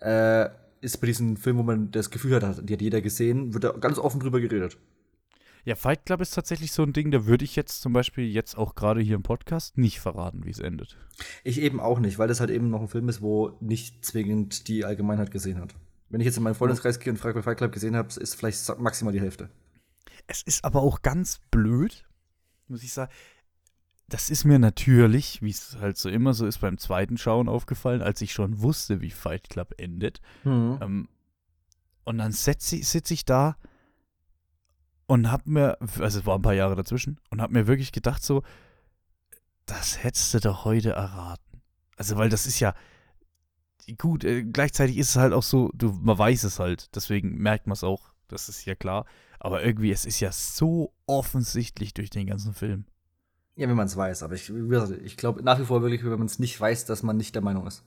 äh, 0.00 0.48
ist 0.80 1.00
bei 1.00 1.06
diesen 1.06 1.36
Filmen, 1.36 1.60
wo 1.60 1.62
man 1.62 1.92
das 1.92 2.10
Gefühl 2.10 2.34
hat, 2.34 2.68
die 2.68 2.72
hat 2.72 2.82
jeder 2.82 3.00
gesehen, 3.00 3.54
wird 3.54 3.62
da 3.62 3.70
ganz 3.70 4.00
offen 4.00 4.18
drüber 4.18 4.40
geredet. 4.40 4.78
Ja, 5.64 5.76
Fight 5.76 6.04
Club 6.04 6.20
ist 6.20 6.34
tatsächlich 6.34 6.72
so 6.72 6.82
ein 6.82 6.92
Ding, 6.92 7.12
da 7.12 7.26
würde 7.26 7.44
ich 7.44 7.54
jetzt 7.54 7.82
zum 7.82 7.92
Beispiel 7.92 8.24
jetzt 8.24 8.58
auch 8.58 8.74
gerade 8.74 9.00
hier 9.00 9.14
im 9.14 9.22
Podcast 9.22 9.78
nicht 9.78 10.00
verraten, 10.00 10.44
wie 10.44 10.50
es 10.50 10.58
endet. 10.58 10.98
Ich 11.44 11.60
eben 11.60 11.78
auch 11.78 12.00
nicht, 12.00 12.18
weil 12.18 12.26
das 12.26 12.40
halt 12.40 12.50
eben 12.50 12.68
noch 12.68 12.80
ein 12.80 12.88
Film 12.88 13.08
ist, 13.08 13.22
wo 13.22 13.56
nicht 13.60 14.04
zwingend 14.04 14.66
die 14.66 14.84
Allgemeinheit 14.84 15.30
gesehen 15.30 15.60
hat. 15.60 15.76
Wenn 16.14 16.20
ich 16.20 16.26
jetzt 16.26 16.36
in 16.36 16.44
meinen 16.44 16.54
Freundeskreis 16.54 17.00
gehe 17.00 17.12
und 17.12 17.16
frage, 17.16 17.34
wer 17.34 17.42
Fight 17.42 17.58
Club 17.58 17.72
gesehen 17.72 17.96
habe, 17.96 18.08
ist 18.20 18.36
vielleicht 18.36 18.78
maximal 18.78 19.12
die 19.12 19.20
Hälfte. 19.20 19.50
Es 20.28 20.42
ist 20.42 20.64
aber 20.64 20.80
auch 20.80 21.02
ganz 21.02 21.40
blöd, 21.50 22.06
muss 22.68 22.84
ich 22.84 22.92
sagen. 22.92 23.10
Das 24.06 24.30
ist 24.30 24.44
mir 24.44 24.60
natürlich, 24.60 25.42
wie 25.42 25.50
es 25.50 25.76
halt 25.80 25.98
so 25.98 26.08
immer 26.08 26.32
so 26.32 26.46
ist, 26.46 26.58
beim 26.60 26.78
zweiten 26.78 27.18
Schauen 27.18 27.48
aufgefallen, 27.48 28.00
als 28.00 28.20
ich 28.20 28.32
schon 28.32 28.62
wusste, 28.62 29.00
wie 29.00 29.10
Fight 29.10 29.50
Club 29.50 29.74
endet. 29.76 30.20
Mhm. 30.44 30.78
Ähm, 30.80 31.08
und 32.04 32.18
dann 32.18 32.30
sitze 32.30 32.80
sitz 32.80 33.10
ich 33.10 33.24
da 33.24 33.56
und 35.08 35.32
hab 35.32 35.48
mir, 35.48 35.78
also 35.80 36.20
es 36.20 36.26
war 36.26 36.36
ein 36.36 36.42
paar 36.42 36.54
Jahre 36.54 36.76
dazwischen, 36.76 37.18
und 37.30 37.42
hab 37.42 37.50
mir 37.50 37.66
wirklich 37.66 37.90
gedacht 37.90 38.22
so, 38.22 38.44
das 39.66 40.04
hättest 40.04 40.32
du 40.32 40.38
doch 40.38 40.64
heute 40.64 40.90
erraten. 40.90 41.60
Also, 41.96 42.16
weil 42.16 42.28
das 42.28 42.46
ist 42.46 42.60
ja, 42.60 42.72
gut, 43.98 44.24
äh, 44.24 44.42
gleichzeitig 44.44 44.98
ist 44.98 45.10
es 45.10 45.16
halt 45.16 45.32
auch 45.32 45.42
so, 45.42 45.70
du, 45.74 45.92
man 45.92 46.18
weiß 46.18 46.44
es 46.44 46.58
halt, 46.58 46.94
deswegen 46.94 47.36
merkt 47.38 47.66
man 47.66 47.74
es 47.74 47.84
auch, 47.84 48.12
das 48.28 48.48
ist 48.48 48.64
ja 48.64 48.74
klar. 48.74 49.06
Aber 49.38 49.62
irgendwie, 49.62 49.90
es 49.90 50.06
ist 50.06 50.20
ja 50.20 50.32
so 50.32 50.92
offensichtlich 51.06 51.92
durch 51.92 52.10
den 52.10 52.26
ganzen 52.26 52.54
Film. 52.54 52.86
Ja, 53.56 53.68
wenn 53.68 53.76
man 53.76 53.86
es 53.86 53.96
weiß, 53.96 54.22
aber 54.22 54.34
ich, 54.34 54.50
ich 54.50 55.16
glaube 55.16 55.42
nach 55.42 55.60
wie 55.60 55.64
vor 55.64 55.82
wirklich, 55.82 56.02
wenn 56.04 56.18
man 56.18 56.26
es 56.26 56.38
nicht 56.38 56.58
weiß, 56.60 56.86
dass 56.86 57.02
man 57.02 57.16
nicht 57.16 57.34
der 57.34 57.42
Meinung 57.42 57.66
ist. 57.66 57.84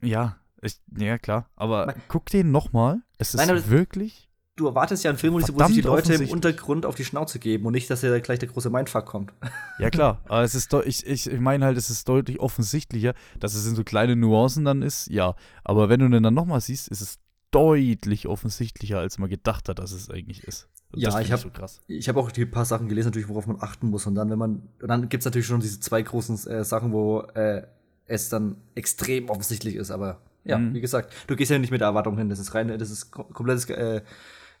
Ja, 0.00 0.36
ich, 0.62 0.80
ja 0.96 1.18
klar, 1.18 1.50
aber 1.56 1.86
Nein. 1.86 2.02
guck 2.08 2.26
den 2.26 2.52
nochmal. 2.52 3.02
Es 3.18 3.34
ist 3.34 3.44
Nein, 3.44 3.68
wirklich 3.68 4.27
du 4.58 4.66
erwartest 4.66 5.04
ja 5.04 5.10
einen 5.10 5.18
Film, 5.18 5.34
wo 5.34 5.40
sich 5.40 5.54
die 5.74 5.80
Leute 5.80 6.14
im 6.14 6.28
Untergrund 6.28 6.84
auf 6.84 6.94
die 6.94 7.04
Schnauze 7.04 7.38
geben 7.38 7.66
und 7.66 7.72
nicht, 7.72 7.88
dass 7.88 8.02
ja 8.02 8.18
gleich 8.18 8.38
der 8.38 8.48
große 8.48 8.70
Mindfuck 8.70 9.06
kommt. 9.06 9.32
Ja, 9.78 9.90
klar. 9.90 10.20
Aber 10.28 10.42
es 10.42 10.54
ist 10.54 10.72
ich, 10.84 11.06
ich, 11.06 11.30
ich 11.30 11.40
meine 11.40 11.64
halt, 11.64 11.78
es 11.78 11.88
ist 11.90 12.08
deutlich 12.08 12.40
offensichtlicher, 12.40 13.14
dass 13.38 13.54
es 13.54 13.66
in 13.66 13.74
so 13.74 13.84
kleine 13.84 14.16
Nuancen 14.16 14.64
dann 14.64 14.82
ist, 14.82 15.08
ja. 15.08 15.34
Aber 15.64 15.88
wenn 15.88 16.00
du 16.00 16.08
den 16.08 16.22
dann 16.22 16.34
nochmal 16.34 16.60
siehst, 16.60 16.88
ist 16.88 17.00
es 17.00 17.18
deutlich 17.50 18.26
offensichtlicher, 18.26 18.98
als 18.98 19.18
man 19.18 19.30
gedacht 19.30 19.68
hat, 19.68 19.78
dass 19.78 19.92
es 19.92 20.10
eigentlich 20.10 20.44
ist. 20.44 20.68
Und 20.90 21.00
ja, 21.00 21.18
ich 21.20 21.32
habe 21.32 21.42
so 21.42 21.50
ich 21.86 22.08
habe 22.08 22.18
auch 22.20 22.30
die 22.30 22.46
paar 22.46 22.64
Sachen 22.64 22.88
gelesen, 22.88 23.08
natürlich, 23.08 23.28
worauf 23.28 23.46
man 23.46 23.58
achten 23.60 23.88
muss. 23.88 24.06
Und 24.06 24.14
dann, 24.14 24.30
wenn 24.30 24.38
man, 24.38 24.62
dann 24.80 25.08
gibt 25.08 25.22
es 25.22 25.24
natürlich 25.24 25.46
schon 25.46 25.60
diese 25.60 25.80
zwei 25.80 26.02
großen 26.02 26.46
äh, 26.48 26.64
Sachen, 26.64 26.92
wo 26.92 27.20
äh, 27.34 27.62
es 28.06 28.28
dann 28.28 28.56
extrem 28.74 29.28
offensichtlich 29.28 29.76
ist. 29.76 29.90
Aber 29.90 30.20
ja, 30.44 30.58
mhm. 30.58 30.74
wie 30.74 30.80
gesagt, 30.80 31.12
du 31.26 31.36
gehst 31.36 31.50
ja 31.50 31.58
nicht 31.58 31.70
mit 31.70 31.82
der 31.82 31.88
Erwartung 31.88 32.16
hin. 32.16 32.30
Das 32.30 32.38
ist 32.38 32.54
rein, 32.54 32.68
das 32.78 32.90
ist 32.90 33.10
komplettes 33.10 33.68
äh, 33.68 34.02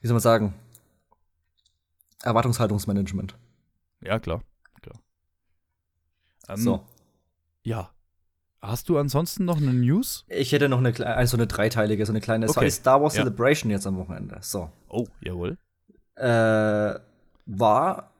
wie 0.00 0.06
soll 0.06 0.14
man 0.14 0.20
sagen, 0.20 0.54
Erwartungshaltungsmanagement. 2.22 3.36
Ja, 4.00 4.18
klar. 4.18 4.42
klar. 4.82 4.96
Ähm, 6.48 6.56
so. 6.56 6.84
Ja. 7.62 7.90
Hast 8.60 8.88
du 8.88 8.98
ansonsten 8.98 9.44
noch 9.44 9.58
eine 9.58 9.72
News? 9.72 10.24
Ich 10.28 10.50
hätte 10.50 10.68
noch 10.68 10.78
eine, 10.78 11.06
also 11.06 11.36
eine 11.36 11.46
dreiteilige, 11.46 12.04
so 12.04 12.12
eine 12.12 12.20
kleine 12.20 12.48
okay. 12.48 12.70
Star 12.70 13.00
Wars 13.00 13.14
ja. 13.14 13.22
Celebration 13.22 13.70
jetzt 13.70 13.86
am 13.86 13.96
Wochenende. 13.96 14.38
So. 14.40 14.70
Oh, 14.88 15.06
jawohl. 15.20 15.56
Äh, 16.16 16.98
war 17.46 18.10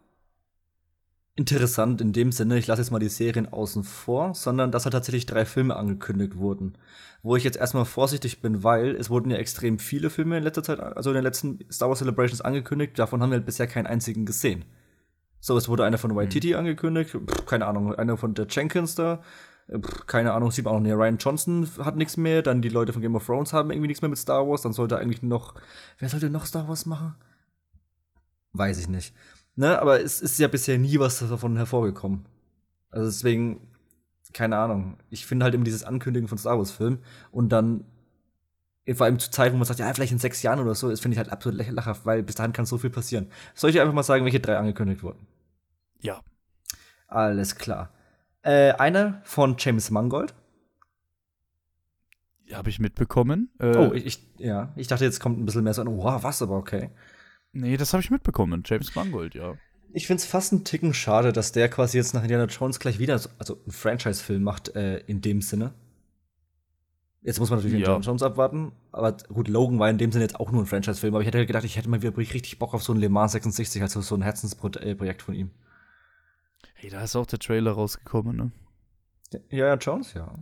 interessant 1.38 2.00
in 2.00 2.12
dem 2.12 2.32
Sinne, 2.32 2.58
ich 2.58 2.66
lasse 2.66 2.82
jetzt 2.82 2.90
mal 2.90 2.98
die 2.98 3.08
Serien 3.08 3.50
außen 3.50 3.84
vor, 3.84 4.34
sondern 4.34 4.72
dass 4.72 4.82
da 4.82 4.90
tatsächlich 4.90 5.24
drei 5.24 5.44
Filme 5.44 5.76
angekündigt 5.76 6.36
wurden. 6.36 6.76
Wo 7.22 7.36
ich 7.36 7.44
jetzt 7.44 7.56
erstmal 7.56 7.84
vorsichtig 7.84 8.42
bin, 8.42 8.64
weil 8.64 8.96
es 8.96 9.08
wurden 9.08 9.30
ja 9.30 9.36
extrem 9.36 9.78
viele 9.78 10.10
Filme 10.10 10.36
in 10.36 10.42
letzter 10.42 10.64
Zeit, 10.64 10.80
also 10.80 11.10
in 11.10 11.14
den 11.14 11.22
letzten 11.22 11.60
Star 11.70 11.88
Wars 11.88 12.00
Celebrations 12.00 12.40
angekündigt, 12.40 12.98
davon 12.98 13.22
haben 13.22 13.30
wir 13.30 13.38
bisher 13.38 13.68
keinen 13.68 13.86
einzigen 13.86 14.26
gesehen. 14.26 14.64
So, 15.40 15.56
es 15.56 15.68
wurde 15.68 15.84
einer 15.84 15.98
von 15.98 16.14
Waititi 16.16 16.50
mhm. 16.50 16.58
angekündigt, 16.58 17.10
pff, 17.10 17.46
keine 17.46 17.66
Ahnung, 17.66 17.94
einer 17.94 18.16
von 18.16 18.34
der 18.34 18.48
Jenkins 18.48 18.96
da, 18.96 19.22
pff, 19.70 20.06
keine 20.06 20.32
Ahnung, 20.32 20.50
sieht 20.50 20.64
man 20.64 20.74
auch 20.74 20.80
nicht. 20.80 20.92
Ryan 20.92 21.18
Johnson 21.18 21.68
hat 21.78 21.96
nichts 21.96 22.16
mehr, 22.16 22.42
dann 22.42 22.62
die 22.62 22.68
Leute 22.68 22.92
von 22.92 23.00
Game 23.00 23.14
of 23.14 23.24
Thrones 23.24 23.52
haben 23.52 23.70
irgendwie 23.70 23.88
nichts 23.88 24.02
mehr 24.02 24.08
mit 24.08 24.18
Star 24.18 24.48
Wars, 24.48 24.62
dann 24.62 24.72
sollte 24.72 24.98
eigentlich 24.98 25.22
noch, 25.22 25.54
wer 25.98 26.08
sollte 26.08 26.30
noch 26.30 26.46
Star 26.46 26.68
Wars 26.68 26.84
machen? 26.84 27.14
Weiß 28.52 28.80
ich 28.80 28.88
nicht. 28.88 29.14
Ne, 29.58 29.76
aber 29.82 30.00
es 30.00 30.20
ist 30.20 30.38
ja 30.38 30.46
bisher 30.46 30.78
nie 30.78 31.00
was 31.00 31.18
davon 31.18 31.56
hervorgekommen. 31.56 32.26
Also 32.90 33.08
deswegen, 33.08 33.66
keine 34.32 34.56
Ahnung. 34.56 34.98
Ich 35.10 35.26
finde 35.26 35.42
halt 35.42 35.52
immer 35.52 35.64
dieses 35.64 35.82
Ankündigen 35.82 36.28
von 36.28 36.38
Star 36.38 36.58
Wars-Filmen 36.58 37.00
und 37.32 37.48
dann 37.48 37.84
vor 38.94 39.06
allem 39.06 39.18
zu 39.18 39.32
Zeit, 39.32 39.52
wo 39.52 39.56
man 39.56 39.64
sagt, 39.64 39.80
ja, 39.80 39.92
vielleicht 39.92 40.12
in 40.12 40.20
sechs 40.20 40.44
Jahren 40.44 40.60
oder 40.60 40.76
so, 40.76 40.88
das 40.88 41.00
finde 41.00 41.16
ich 41.16 41.18
halt 41.18 41.32
absolut 41.32 41.68
lachhaft, 41.72 42.06
weil 42.06 42.22
bis 42.22 42.36
dahin 42.36 42.52
kann 42.52 42.66
so 42.66 42.78
viel 42.78 42.90
passieren. 42.90 43.32
Soll 43.56 43.70
ich 43.70 43.80
einfach 43.80 43.92
mal 43.92 44.04
sagen, 44.04 44.24
welche 44.24 44.38
drei 44.38 44.56
angekündigt 44.56 45.02
wurden? 45.02 45.26
Ja. 45.98 46.22
Alles 47.08 47.56
klar. 47.56 47.90
Äh, 48.42 48.74
einer 48.74 49.22
von 49.24 49.56
James 49.58 49.90
Mangold. 49.90 50.36
Habe 52.52 52.70
ich 52.70 52.78
mitbekommen. 52.78 53.50
Äh, 53.58 53.76
oh, 53.76 53.92
ich, 53.92 54.06
ich, 54.06 54.28
ja. 54.38 54.72
Ich 54.76 54.86
dachte, 54.86 55.04
jetzt 55.04 55.18
kommt 55.18 55.36
ein 55.36 55.46
bisschen 55.46 55.64
mehr 55.64 55.74
so, 55.74 55.84
wow, 55.84 56.22
was, 56.22 56.42
aber 56.42 56.56
okay. 56.56 56.90
Nee, 57.58 57.76
das 57.76 57.92
habe 57.92 58.02
ich 58.02 58.10
mitbekommen. 58.10 58.62
James 58.64 58.94
Mangold, 58.94 59.34
ja. 59.34 59.56
Ich 59.92 60.06
finde 60.06 60.20
es 60.20 60.26
fast 60.26 60.52
einen 60.52 60.64
Ticken 60.64 60.94
schade, 60.94 61.32
dass 61.32 61.50
der 61.50 61.68
quasi 61.68 61.96
jetzt 61.96 62.14
nach 62.14 62.22
Indiana 62.22 62.44
Jones 62.44 62.78
gleich 62.78 63.00
wieder 63.00 63.18
so, 63.18 63.30
also 63.38 63.54
einen 63.54 63.72
Franchise-Film 63.72 64.42
macht, 64.42 64.76
äh, 64.76 64.98
in 65.06 65.22
dem 65.22 65.42
Sinne. 65.42 65.74
Jetzt 67.22 67.40
muss 67.40 67.50
man 67.50 67.58
natürlich 67.58 67.74
ja. 67.74 67.78
Indiana 67.78 68.04
Jones 68.04 68.22
abwarten, 68.22 68.72
aber 68.92 69.16
gut, 69.28 69.48
Logan 69.48 69.80
war 69.80 69.90
in 69.90 69.98
dem 69.98 70.12
Sinne 70.12 70.24
jetzt 70.24 70.38
auch 70.38 70.52
nur 70.52 70.62
ein 70.62 70.66
Franchise-Film, 70.66 71.14
aber 71.14 71.22
ich 71.22 71.26
hätte 71.26 71.44
gedacht, 71.46 71.64
ich 71.64 71.76
hätte 71.76 71.88
mal 71.88 72.00
wieder 72.00 72.16
richtig 72.16 72.60
Bock 72.60 72.74
auf 72.74 72.82
so 72.84 72.92
ein 72.92 73.00
Le 73.00 73.08
Mans 73.08 73.32
66, 73.32 73.82
also 73.82 74.00
so 74.02 74.14
ein 74.14 74.22
Herzensprojekt 74.22 75.22
von 75.22 75.34
ihm. 75.34 75.50
Hey, 76.74 76.90
da 76.90 77.02
ist 77.02 77.16
auch 77.16 77.26
der 77.26 77.40
Trailer 77.40 77.72
rausgekommen, 77.72 78.36
ne? 78.36 78.52
Ja, 79.50 79.66
ja, 79.66 79.74
Jones, 79.74 80.14
ja. 80.14 80.32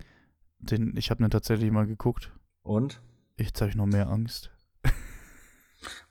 Den, 0.58 0.94
ich 0.98 1.10
habe 1.10 1.22
den 1.22 1.30
tatsächlich 1.30 1.70
mal 1.70 1.86
geguckt. 1.86 2.30
Und? 2.62 3.00
Ich 3.36 3.52
noch 3.74 3.86
mehr 3.86 4.08
Angst. 4.08 4.50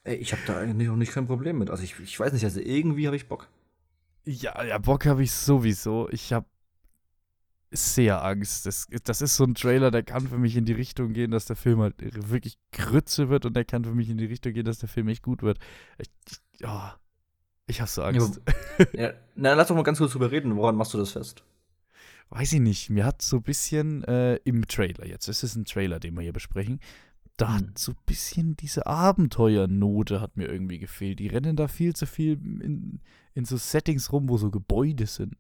Ey, 0.04 0.16
ich 0.16 0.32
habe 0.32 0.42
da 0.46 0.58
eigentlich 0.60 0.88
noch 0.88 0.96
nicht 0.96 1.12
kein 1.12 1.28
Problem 1.28 1.58
mit. 1.58 1.70
Also 1.70 1.84
ich, 1.84 2.00
ich 2.00 2.20
weiß 2.20 2.34
nicht, 2.34 2.44
also 2.44 2.60
irgendwie 2.60 3.08
habe 3.08 3.16
ich 3.16 3.28
Bock. 3.28 3.48
Ja, 4.26 4.64
ja, 4.64 4.78
Bock 4.78 5.06
habe 5.06 5.24
ich 5.24 5.32
sowieso. 5.32 6.10
Ich 6.10 6.34
habe 6.34 6.48
sehr 7.72 8.24
Angst. 8.24 8.66
Das, 8.66 8.88
das 9.04 9.22
ist 9.22 9.36
so 9.36 9.44
ein 9.44 9.56
Trailer, 9.56 9.92
der 9.92 10.04
kann 10.04 10.28
für 10.28 10.38
mich 10.38 10.56
in 10.56 10.66
die 10.66 10.74
Richtung 10.74 11.14
gehen, 11.14 11.32
dass 11.32 11.46
der 11.46 11.56
Film 11.56 11.80
halt 11.80 11.96
wirklich 12.00 12.58
Grütze 12.72 13.30
wird 13.30 13.46
und 13.46 13.56
der 13.56 13.66
kann 13.66 13.84
für 13.84 13.94
mich 13.94 14.10
in 14.10 14.18
die 14.18 14.26
Richtung 14.26 14.54
gehen, 14.54 14.66
dass 14.66 14.80
der 14.80 14.90
Film 14.90 15.08
echt 15.10 15.24
gut 15.24 15.42
wird. 15.44 15.60
Ich, 15.98 16.10
ich, 16.30 16.66
oh, 16.66 16.90
ich 17.68 17.82
habe 17.82 17.90
so 17.90 18.04
Angst. 18.04 18.42
Ja, 18.94 19.02
ja, 19.02 19.14
na, 19.36 19.54
lass 19.54 19.68
doch 19.68 19.76
mal 19.76 19.84
ganz 19.84 19.98
kurz 19.98 20.12
drüber 20.12 20.32
reden. 20.32 20.56
Woran 20.56 20.76
machst 20.76 20.94
du 20.94 20.98
das 20.98 21.12
fest? 21.12 21.44
Weiß 22.30 22.54
ich 22.54 22.60
nicht. 22.60 22.90
Mir 22.90 23.06
hat 23.06 23.22
so 23.22 23.38
ein 23.38 23.44
bisschen 23.44 24.04
äh, 24.06 24.36
im 24.38 24.68
Trailer 24.68 25.06
jetzt, 25.06 25.28
es 25.28 25.44
ist 25.44 25.56
ein 25.56 25.66
Trailer, 25.66 26.00
den 26.00 26.16
wir 26.16 26.22
hier 26.22 26.34
besprechen, 26.34 26.80
da 27.38 27.54
hat 27.56 27.62
hm. 27.62 27.74
so 27.78 27.92
ein 27.92 27.98
bisschen 28.06 28.56
diese 28.56 28.86
Abenteuernote 28.86 30.22
hat 30.22 30.38
mir 30.38 30.48
irgendwie 30.48 30.80
gefehlt. 30.80 31.20
Die 31.20 31.28
rennen 31.28 31.56
da 31.56 31.68
viel 31.68 31.96
zu 31.96 32.06
viel 32.06 32.34
in, 32.34 33.02
in 33.34 33.46
so 33.46 33.58
Settings 33.58 34.12
rum, 34.12 34.30
wo 34.30 34.38
so 34.38 34.52
Gebäude 34.52 35.06
sind. 35.06 35.36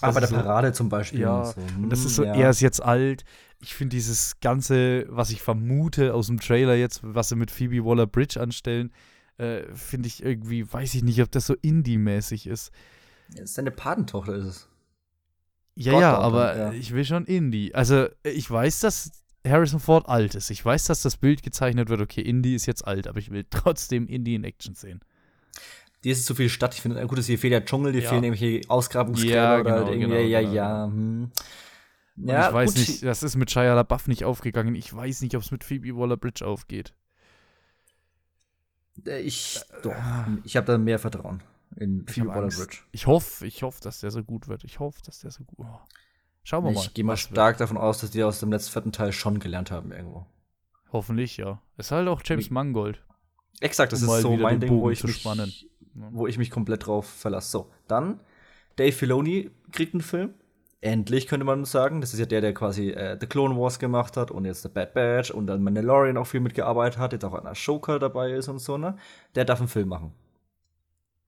Aber 0.00 0.12
bei 0.14 0.20
der 0.20 0.22
also 0.22 0.34
Parade 0.34 0.72
zum 0.72 0.88
Beispiel. 0.88 1.20
Ja, 1.20 1.42
und, 1.42 1.54
so. 1.54 1.60
und 1.60 1.90
das 1.90 2.04
ist 2.04 2.16
so, 2.16 2.24
ja. 2.24 2.34
er 2.34 2.50
ist 2.50 2.60
jetzt 2.60 2.82
alt. 2.82 3.24
Ich 3.60 3.74
finde 3.74 3.96
dieses 3.96 4.40
Ganze, 4.40 5.06
was 5.08 5.30
ich 5.30 5.40
vermute 5.42 6.12
aus 6.12 6.26
dem 6.26 6.40
Trailer 6.40 6.74
jetzt, 6.74 7.00
was 7.02 7.28
sie 7.28 7.36
mit 7.36 7.50
Phoebe 7.50 7.84
Waller-Bridge 7.84 8.40
anstellen, 8.40 8.92
äh, 9.38 9.62
finde 9.74 10.08
ich 10.08 10.22
irgendwie, 10.22 10.70
weiß 10.70 10.94
ich 10.94 11.02
nicht, 11.02 11.22
ob 11.22 11.30
das 11.30 11.46
so 11.46 11.54
Indie-mäßig 11.54 12.48
ist. 12.48 12.72
Ja, 13.34 13.46
seine 13.46 13.70
Patentochter 13.70 14.34
ist 14.34 14.44
es. 14.44 14.68
Ja, 15.74 15.92
Gott, 15.92 16.00
ja, 16.00 16.18
aber 16.18 16.56
ja. 16.56 16.72
ich 16.72 16.94
will 16.94 17.04
schon 17.04 17.26
Indie. 17.26 17.74
Also, 17.74 18.08
ich 18.22 18.50
weiß, 18.50 18.80
dass 18.80 19.10
Harrison 19.48 19.80
Ford 19.80 20.08
alt 20.08 20.34
ist. 20.34 20.50
Ich 20.50 20.64
weiß, 20.64 20.84
dass 20.84 21.02
das 21.02 21.16
Bild 21.16 21.42
gezeichnet 21.42 21.88
wird, 21.88 22.00
okay, 22.00 22.20
Indie 22.20 22.54
ist 22.54 22.66
jetzt 22.66 22.86
alt, 22.86 23.06
aber 23.06 23.18
ich 23.18 23.30
will 23.30 23.44
trotzdem 23.50 24.06
Indie 24.08 24.34
in 24.34 24.44
Action 24.44 24.74
sehen. 24.74 25.00
Die 26.04 26.10
ist 26.10 26.26
zu 26.26 26.34
viel 26.34 26.48
Stadt. 26.48 26.74
Ich 26.74 26.82
finde, 26.82 27.04
gut, 27.06 27.18
hier 27.18 27.38
fehlt 27.38 27.52
der 27.52 27.64
Dschungel, 27.64 27.92
hier 27.92 28.02
Ja. 28.02 28.10
fehlen 28.10 28.24
irgendwelche 28.24 28.68
Ausgrabungsgräber 28.70 29.34
Ja, 29.34 29.60
oder 29.60 29.72
halt 29.72 29.86
genau, 29.86 29.92
irgendwie, 29.92 30.06
genau, 30.16 30.28
ja, 30.28 30.40
genau, 30.40 30.52
ja. 30.52 30.84
Hm. 30.86 31.30
Und 32.18 32.28
Ja, 32.28 32.48
ich 32.48 32.54
weiß 32.54 32.74
gut. 32.74 32.78
nicht, 32.88 33.02
das 33.02 33.22
ist 33.22 33.36
mit 33.36 33.50
Shia 33.50 33.74
LaBeouf 33.74 34.06
nicht 34.08 34.24
aufgegangen. 34.24 34.74
Ich 34.74 34.94
weiß 34.94 35.20
nicht, 35.22 35.34
ob 35.36 35.42
es 35.42 35.50
mit 35.50 35.64
Phoebe 35.64 35.96
Waller-Bridge 35.96 36.46
aufgeht. 36.46 36.94
Äh, 39.06 39.20
Ich, 39.20 39.60
doch, 39.82 39.94
ich 40.44 40.56
habe 40.56 40.66
da 40.66 40.78
mehr 40.78 40.98
Vertrauen 40.98 41.42
in 41.76 42.06
Phoebe. 42.06 42.28
Waller-Bridge. 42.28 42.78
Ich 42.92 43.06
hoffe, 43.06 43.46
ich 43.46 43.62
hoffe, 43.62 43.80
dass 43.82 44.00
der 44.00 44.10
so 44.10 44.22
gut 44.22 44.48
wird. 44.48 44.64
Ich 44.64 44.78
hoffe, 44.78 45.00
dass 45.04 45.18
der 45.20 45.30
so 45.30 45.44
gut. 45.44 45.66
Oh. 45.66 45.78
Schauen 46.46 46.62
wir 46.62 46.70
mal. 46.70 46.80
Ich 46.80 46.94
gehe 46.94 47.02
mal 47.02 47.16
stark 47.16 47.56
davon 47.56 47.76
aus, 47.76 47.98
dass 47.98 48.12
die 48.12 48.22
aus 48.22 48.38
dem 48.38 48.52
letzten 48.52 48.70
vierten 48.70 48.92
Teil 48.92 49.10
schon 49.10 49.40
gelernt 49.40 49.72
haben 49.72 49.90
irgendwo. 49.90 50.26
Hoffentlich, 50.92 51.36
ja. 51.38 51.60
Ist 51.76 51.90
halt 51.90 52.06
auch 52.06 52.22
James 52.24 52.50
Mangold. 52.50 53.02
Exakt, 53.58 53.92
das 53.92 54.00
Um 54.04 54.14
ist 54.14 54.22
so 54.22 54.36
mein 54.36 54.60
Ding, 54.60 54.70
wo 54.70 54.88
ich, 54.88 55.02
mich, 55.02 55.16
spannen. 55.16 55.52
Wo 56.12 56.28
ich 56.28 56.38
mich 56.38 56.52
komplett 56.52 56.86
drauf 56.86 57.04
verlasse. 57.04 57.50
So, 57.50 57.70
dann 57.88 58.20
Dave 58.76 58.92
Filoni 58.92 59.50
kriegt 59.72 59.92
einen 59.94 60.02
Film. 60.02 60.34
Endlich 60.80 61.26
könnte 61.26 61.44
man 61.44 61.64
sagen. 61.64 62.00
Das 62.00 62.14
ist 62.14 62.20
ja 62.20 62.26
der, 62.26 62.42
der 62.42 62.54
quasi 62.54 62.90
äh, 62.90 63.18
The 63.20 63.26
Clone 63.26 63.56
Wars 63.56 63.80
gemacht 63.80 64.16
hat 64.16 64.30
und 64.30 64.44
jetzt 64.44 64.62
The 64.62 64.68
Bad 64.68 64.94
Batch 64.94 65.32
und 65.32 65.48
dann 65.48 65.64
Mandalorian 65.64 66.16
auch 66.16 66.28
viel 66.28 66.38
mitgearbeitet 66.38 67.00
hat, 67.00 67.12
jetzt 67.12 67.24
auch 67.24 67.34
an 67.34 67.48
Ashoka 67.48 67.98
dabei 67.98 68.30
ist 68.30 68.46
und 68.46 68.60
so, 68.60 68.78
ne? 68.78 68.96
Der 69.34 69.44
darf 69.44 69.58
einen 69.58 69.68
Film 69.68 69.88
machen. 69.88 70.12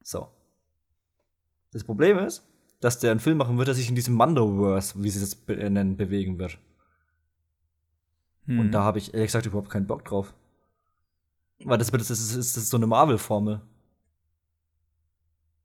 So. 0.01 0.29
Das 1.73 1.83
Problem 1.83 2.21
ist, 2.21 2.49
dass 2.81 2.99
der 2.99 3.11
einen 3.11 3.21
Film 3.21 3.39
machen 3.39 3.59
wird, 3.59 3.69
der 3.69 3.75
sich 3.75 3.89
in 3.89 3.95
diesem 3.95 4.15
Mandoverse, 4.15 5.03
wie 5.03 5.11
sie 5.11 5.23
es 5.23 5.35
be 5.35 5.57
äh, 5.57 5.71
nennen, 5.71 5.97
bewegen 5.97 6.39
wird. 6.39 6.59
Hm. 8.47 8.61
Und 8.61 8.73
da 8.73 8.83
habe 8.83 8.99
ich 8.99 9.15
ehrlich 9.15 9.29
gesagt 9.29 9.47
überhaupt 9.47 9.71
keinen 9.71 9.87
Bock 9.87 10.05
drauf. 10.05 10.35
Weil 11.65 11.79
das, 11.79 11.91
das, 11.91 12.11
ist, 12.11 12.37
das 12.37 12.57
ist 12.57 12.71
so 12.71 12.77
eine 12.77 12.87
Marvel-Formel. 12.87 13.61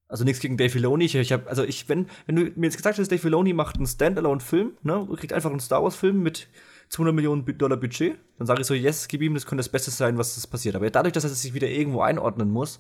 Also 0.08 0.24
nichts 0.24 0.42
gegen 0.42 0.58
Dave 0.58 0.70
Filoni. 0.70 1.06
Ich, 1.06 1.16
ich 1.16 1.32
hab, 1.32 1.48
also 1.48 1.64
ich, 1.64 1.88
wenn, 1.88 2.08
wenn 2.26 2.36
du 2.36 2.42
mir 2.56 2.68
jetzt 2.68 2.78
gesagt 2.78 2.98
hättest, 2.98 3.12
Dave 3.12 3.22
Filoni 3.22 3.54
macht 3.54 3.78
einen 3.78 3.88
Standalone-Film, 3.88 4.78
ne, 4.84 5.08
kriegt 5.16 5.34
einfach 5.34 5.52
einen 5.52 5.60
Star 5.60 5.84
Wars-Film 5.84 6.22
mit 6.22 6.48
200 6.90 7.16
Millionen 7.16 7.46
Dollar 7.58 7.78
Budget, 7.78 8.18
dann 8.38 8.46
sage 8.46 8.62
ich 8.62 8.68
so, 8.68 8.74
yes, 8.74 9.08
gib 9.08 9.22
ihm, 9.22 9.34
das 9.34 9.46
könnte 9.46 9.62
das 9.62 9.70
Beste 9.70 9.92
sein, 9.92 10.18
was 10.18 10.36
das 10.36 10.46
passiert. 10.46 10.76
Aber 10.76 10.90
dadurch, 10.90 11.14
dass 11.14 11.24
er 11.24 11.30
sich 11.30 11.54
wieder 11.54 11.68
irgendwo 11.68 12.02
einordnen 12.02 12.52
muss, 12.52 12.80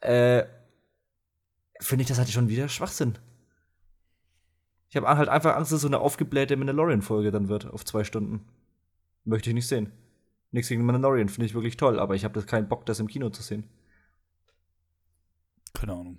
äh, 0.00 0.44
finde 1.80 2.02
ich 2.02 2.08
das 2.08 2.18
halt 2.18 2.28
schon 2.30 2.48
wieder 2.48 2.68
Schwachsinn. 2.68 3.14
Ich 4.94 4.96
habe 4.96 5.08
halt 5.08 5.28
einfach 5.28 5.56
Angst, 5.56 5.72
dass 5.72 5.78
es 5.78 5.82
so 5.82 5.88
eine 5.88 5.98
aufgeblähte 5.98 6.56
Mandalorian-Folge 6.56 7.32
dann 7.32 7.48
wird 7.48 7.66
auf 7.66 7.84
zwei 7.84 8.04
Stunden. 8.04 8.46
Möchte 9.24 9.50
ich 9.50 9.54
nicht 9.54 9.66
sehen. 9.66 9.90
Nichts 10.52 10.68
gegen 10.68 10.84
Mandalorian, 10.84 11.28
finde 11.28 11.46
ich 11.46 11.54
wirklich 11.54 11.76
toll, 11.76 11.98
aber 11.98 12.14
ich 12.14 12.24
habe 12.24 12.40
keinen 12.44 12.68
Bock, 12.68 12.86
das 12.86 13.00
im 13.00 13.08
Kino 13.08 13.28
zu 13.30 13.42
sehen. 13.42 13.64
Keine 15.72 15.94
Ahnung. 15.94 16.18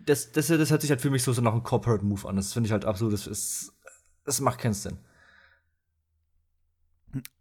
Das, 0.00 0.32
das, 0.32 0.46
das 0.46 0.70
hört 0.70 0.80
sich 0.80 0.88
halt 0.88 1.02
für 1.02 1.10
mich 1.10 1.22
so, 1.22 1.34
so 1.34 1.42
nach 1.42 1.52
einem 1.52 1.64
Corporate 1.64 2.02
Move 2.02 2.26
an. 2.26 2.36
Das 2.36 2.54
finde 2.54 2.68
ich 2.68 2.72
halt 2.72 2.86
absolut, 2.86 3.12
das 3.12 3.26
ist, 3.26 3.74
das 4.24 4.40
macht 4.40 4.60
keinen 4.60 4.72
Sinn. 4.72 4.96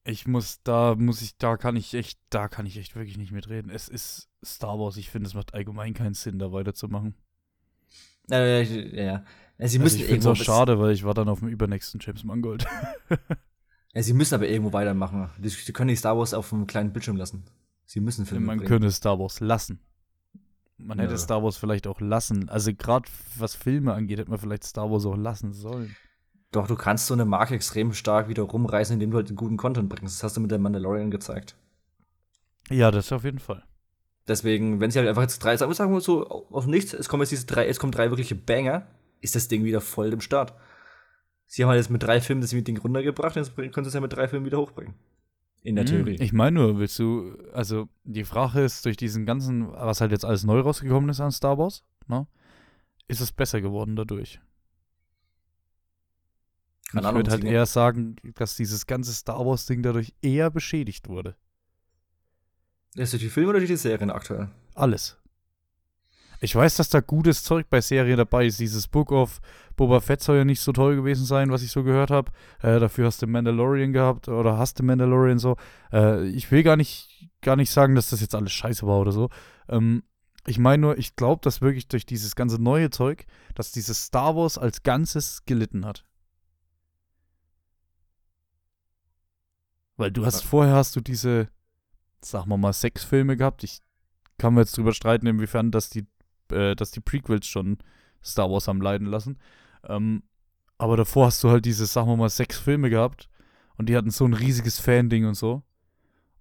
Ich 0.04 0.28
muss, 0.28 0.62
da 0.64 0.96
muss 0.96 1.22
ich, 1.22 1.38
da 1.38 1.56
kann 1.56 1.78
ich 1.78 1.94
echt, 1.94 2.20
da 2.30 2.50
kann 2.50 2.66
ich 2.66 2.76
echt 2.76 2.98
wirklich 2.98 3.18
nicht 3.18 3.32
mitreden. 3.32 3.72
Es 3.72 3.88
ist 3.88 4.30
Star 4.44 4.78
Wars. 4.78 4.98
Ich 4.98 5.12
finde, 5.12 5.30
es 5.30 5.34
macht 5.34 5.54
allgemein 5.54 5.94
keinen 5.94 6.14
Sinn, 6.14 6.40
da 6.40 6.52
weiterzumachen. 6.52 7.16
Äh, 8.32 8.64
ja, 8.64 9.04
ja. 9.04 9.04
ja 9.04 9.24
sie 9.58 9.64
Also 9.64 9.80
müssen 9.80 10.00
ich 10.00 10.06
finde 10.06 10.20
es 10.20 10.26
irgendwo 10.26 10.30
auch 10.32 10.36
schade, 10.36 10.80
weil 10.80 10.92
ich 10.92 11.04
war 11.04 11.14
dann 11.14 11.30
auf 11.30 11.40
dem 11.40 11.48
übernächsten 11.48 12.00
James 12.04 12.24
Mangold. 12.24 12.66
Ja, 13.94 14.04
sie 14.04 14.14
müssen 14.14 14.36
aber 14.36 14.48
irgendwo 14.48 14.74
weitermachen. 14.74 15.28
Sie 15.42 15.74
können 15.74 15.88
nicht 15.90 15.98
Star 16.00 16.16
Wars 16.16 16.36
auf 16.36 16.54
einem 16.54 16.68
kleinen 16.68 16.94
Bildschirm 16.94 17.16
lassen. 17.18 17.46
Sie 17.86 18.00
müssen 18.00 18.28
Filme 18.28 18.46
Man 18.46 18.58
bringen. 18.60 18.68
könnte 18.70 18.92
Star 18.92 19.18
Wars 19.18 19.40
lassen. 19.40 19.80
Man 20.78 21.00
hätte 21.00 21.14
Ja. 21.14 21.18
Star 21.18 21.42
Wars 21.42 21.58
vielleicht 21.58 21.88
auch 21.88 22.00
lassen. 22.00 22.48
Also 22.48 22.72
gerade 22.76 23.10
was 23.40 23.56
Filme 23.56 23.96
angeht, 23.96 24.20
hätte 24.20 24.30
man 24.30 24.38
vielleicht 24.38 24.66
Star 24.66 24.92
Wars 24.92 25.04
auch 25.08 25.16
lassen 25.16 25.52
sollen. 25.52 25.96
Doch, 26.52 26.68
du 26.68 26.76
kannst 26.76 27.08
so 27.08 27.16
eine 27.16 27.26
Marke 27.26 27.56
extrem 27.56 27.92
stark 27.94 28.30
wieder 28.30 28.44
rumreißen, 28.44 28.94
indem 28.94 29.10
du 29.10 29.18
halt 29.18 29.36
guten 29.36 29.58
Content 29.58 29.90
bringst. 29.90 30.18
Das 30.18 30.24
hast 30.24 30.38
du 30.38 30.42
mit 30.42 30.52
der 30.52 30.60
Mandalorian 30.60 31.10
gezeigt. 31.10 31.56
Ja, 32.70 32.92
das 32.92 33.12
auf 33.12 33.24
jeden 33.24 33.40
Fall. 33.40 33.64
Deswegen, 34.28 34.80
wenn 34.82 34.92
sie 34.92 35.00
halt 35.00 35.08
einfach 35.08 35.22
jetzt 35.22 35.40
drei, 35.40 35.56
sagen 35.56 35.74
sagen 35.74 35.94
wir 35.94 36.02
so, 36.02 36.28
auf 36.28 36.68
nichts, 36.68 36.94
es 36.94 37.08
kommen 37.08 37.22
jetzt 37.22 37.32
diese 37.32 37.46
drei, 37.46 37.68
es 37.68 37.80
kommen 37.80 37.92
drei 37.92 38.10
wirkliche 38.10 38.36
Banger, 38.36 38.88
ist 39.22 39.36
das 39.36 39.48
Ding 39.48 39.64
wieder 39.64 39.82
voll 39.82 40.12
im 40.12 40.22
Start. 40.22 40.54
Sie 41.46 41.64
haben 41.64 41.70
halt 41.70 41.80
jetzt 41.80 41.90
mit 41.90 42.04
drei 42.04 42.20
Filmen 42.20 42.42
das 42.42 42.50
Ding 42.50 42.78
runtergebracht, 42.78 43.38
jetzt 43.38 43.56
können 43.56 43.72
sie 43.74 43.88
es 43.88 43.94
ja 43.94 44.02
mit 44.02 44.14
drei 44.14 44.28
Filmen 44.28 44.46
wieder 44.46 44.58
hochbringen. 44.58 44.96
In 45.64 45.76
der 45.76 45.86
Hm, 45.86 46.06
Theorie. 46.06 46.18
Ich 46.20 46.34
meine 46.34 46.60
nur, 46.60 46.78
willst 46.78 47.00
du, 47.00 47.38
also 47.54 47.88
die 48.04 48.26
Frage 48.26 48.62
ist, 48.62 48.86
durch 48.86 48.98
diesen 48.98 49.26
ganzen, 49.26 49.72
was 49.72 50.02
halt 50.02 50.12
jetzt 50.12 50.26
alles 50.26 50.44
neu 50.44 50.60
rausgekommen 50.60 51.10
ist 51.10 51.22
an 51.22 51.32
Star 51.32 51.58
Wars, 51.58 51.84
ne, 52.08 52.28
ist 53.08 53.22
es 53.22 53.32
besser 53.32 53.62
geworden 53.62 53.96
dadurch. 53.96 54.40
Keine 56.92 57.08
ich 57.08 57.16
würde 57.16 57.32
halt 57.32 57.44
eher 57.44 57.66
sagen, 57.66 58.16
dass 58.36 58.56
dieses 58.56 58.88
ganze 58.88 59.14
Star 59.14 59.46
Wars-Ding 59.46 59.84
dadurch 59.84 60.14
eher 60.22 60.50
beschädigt 60.50 61.10
wurde. 61.10 61.36
Ist 62.98 63.14
das 63.14 63.20
die 63.20 63.30
Filme 63.30 63.52
oder 63.52 63.60
die 63.60 63.76
Serien 63.76 64.10
aktuell? 64.10 64.50
Alles. 64.74 65.18
Ich 66.40 66.56
weiß, 66.56 66.76
dass 66.76 66.90
da 66.90 67.00
gutes 67.00 67.44
Zeug 67.44 67.68
bei 67.70 67.80
Serien 67.80 68.18
dabei 68.18 68.48
ist. 68.48 68.60
Dieses 68.60 68.88
Book 68.88 69.12
of 69.12 69.40
Boba 69.76 70.00
Fett 70.02 70.22
soll 70.22 70.38
ja 70.38 70.46
nicht 70.46 70.62
so 70.62 70.72
toll 70.72 70.96
gewesen 70.96 71.26
sein, 71.26 71.52
was 71.52 71.62
ich 71.62 71.72
so 71.72 71.84
gehört 71.84 72.10
habe. 72.10 72.32
Äh, 72.62 72.80
dafür 72.80 73.06
hast 73.06 73.22
du 73.22 73.28
Mandalorian 73.28 73.94
gehabt 73.94 74.28
oder 74.28 74.58
hast 74.58 74.80
du 74.80 74.84
Mandalorian 74.84 75.38
so. 75.38 75.58
Äh, 75.92 76.28
ich 76.28 76.52
will 76.52 76.64
gar 76.64 76.76
nicht, 76.76 77.30
gar 77.42 77.56
nicht 77.56 77.72
sagen, 77.72 77.94
dass 77.94 78.10
das 78.10 78.22
jetzt 78.22 78.36
alles 78.36 78.52
scheiße 78.52 78.86
war 78.88 79.00
oder 79.00 79.12
so. 79.12 79.30
Ähm, 79.70 80.04
ich 80.48 80.58
meine 80.58 80.82
nur, 80.82 80.98
ich 80.98 81.16
glaube, 81.16 81.42
dass 81.44 81.62
wirklich 81.62 81.88
durch 81.88 82.06
dieses 82.06 82.36
ganze 82.36 82.62
neue 82.62 82.90
Zeug, 82.90 83.26
dass 83.54 83.72
dieses 83.72 84.06
Star 84.06 84.36
Wars 84.36 84.58
als 84.58 84.82
Ganzes 84.82 85.44
gelitten 85.46 85.86
hat. 85.86 86.04
Weil 89.98 90.12
du 90.12 90.26
hast 90.26 90.44
vorher 90.44 90.76
hast 90.76 90.96
du 90.96 91.02
diese, 91.02 91.50
sagen 92.22 92.50
wir 92.50 92.58
mal, 92.58 92.74
sechs 92.74 93.04
Filme 93.04 93.38
gehabt. 93.38 93.64
Ich 93.64 93.80
kann 94.38 94.54
mir 94.54 94.62
jetzt 94.62 94.78
drüber 94.78 94.94
streiten, 94.94 95.28
inwiefern 95.28 95.72
dass 95.72 95.90
die, 95.90 96.06
äh, 96.52 96.76
dass 96.76 96.92
die 96.92 97.00
Prequels 97.00 97.48
schon 97.48 97.78
Star 98.24 98.50
Wars 98.50 98.68
haben 98.68 98.82
leiden 98.82 99.08
lassen. 99.08 99.38
Ähm, 99.84 100.24
aber 100.78 100.98
davor 100.98 101.28
hast 101.28 101.44
du 101.44 101.50
halt 101.50 101.66
diese, 101.66 101.86
sagen 101.86 102.08
wir 102.08 102.18
mal, 102.18 102.30
sechs 102.30 102.58
Filme 102.58 102.90
gehabt 102.90 103.30
und 103.78 103.90
die 103.90 103.96
hatten 103.96 104.12
so 104.12 104.26
ein 104.26 104.34
riesiges 104.34 104.80
Fan-Ding 104.80 105.26
und 105.26 105.36
so. 105.36 105.64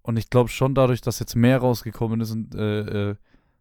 Und 0.03 0.17
ich 0.19 0.31
glaube 0.31 0.51
schon 0.51 0.75
dadurch, 0.75 1.01
dass 1.01 1.19
jetzt 1.19 1.35
mehr 1.35 1.59
rausgekommen 1.59 2.21
ist 2.21 2.31
und 2.31 2.55
äh, 2.55 3.11
äh, 3.11 3.17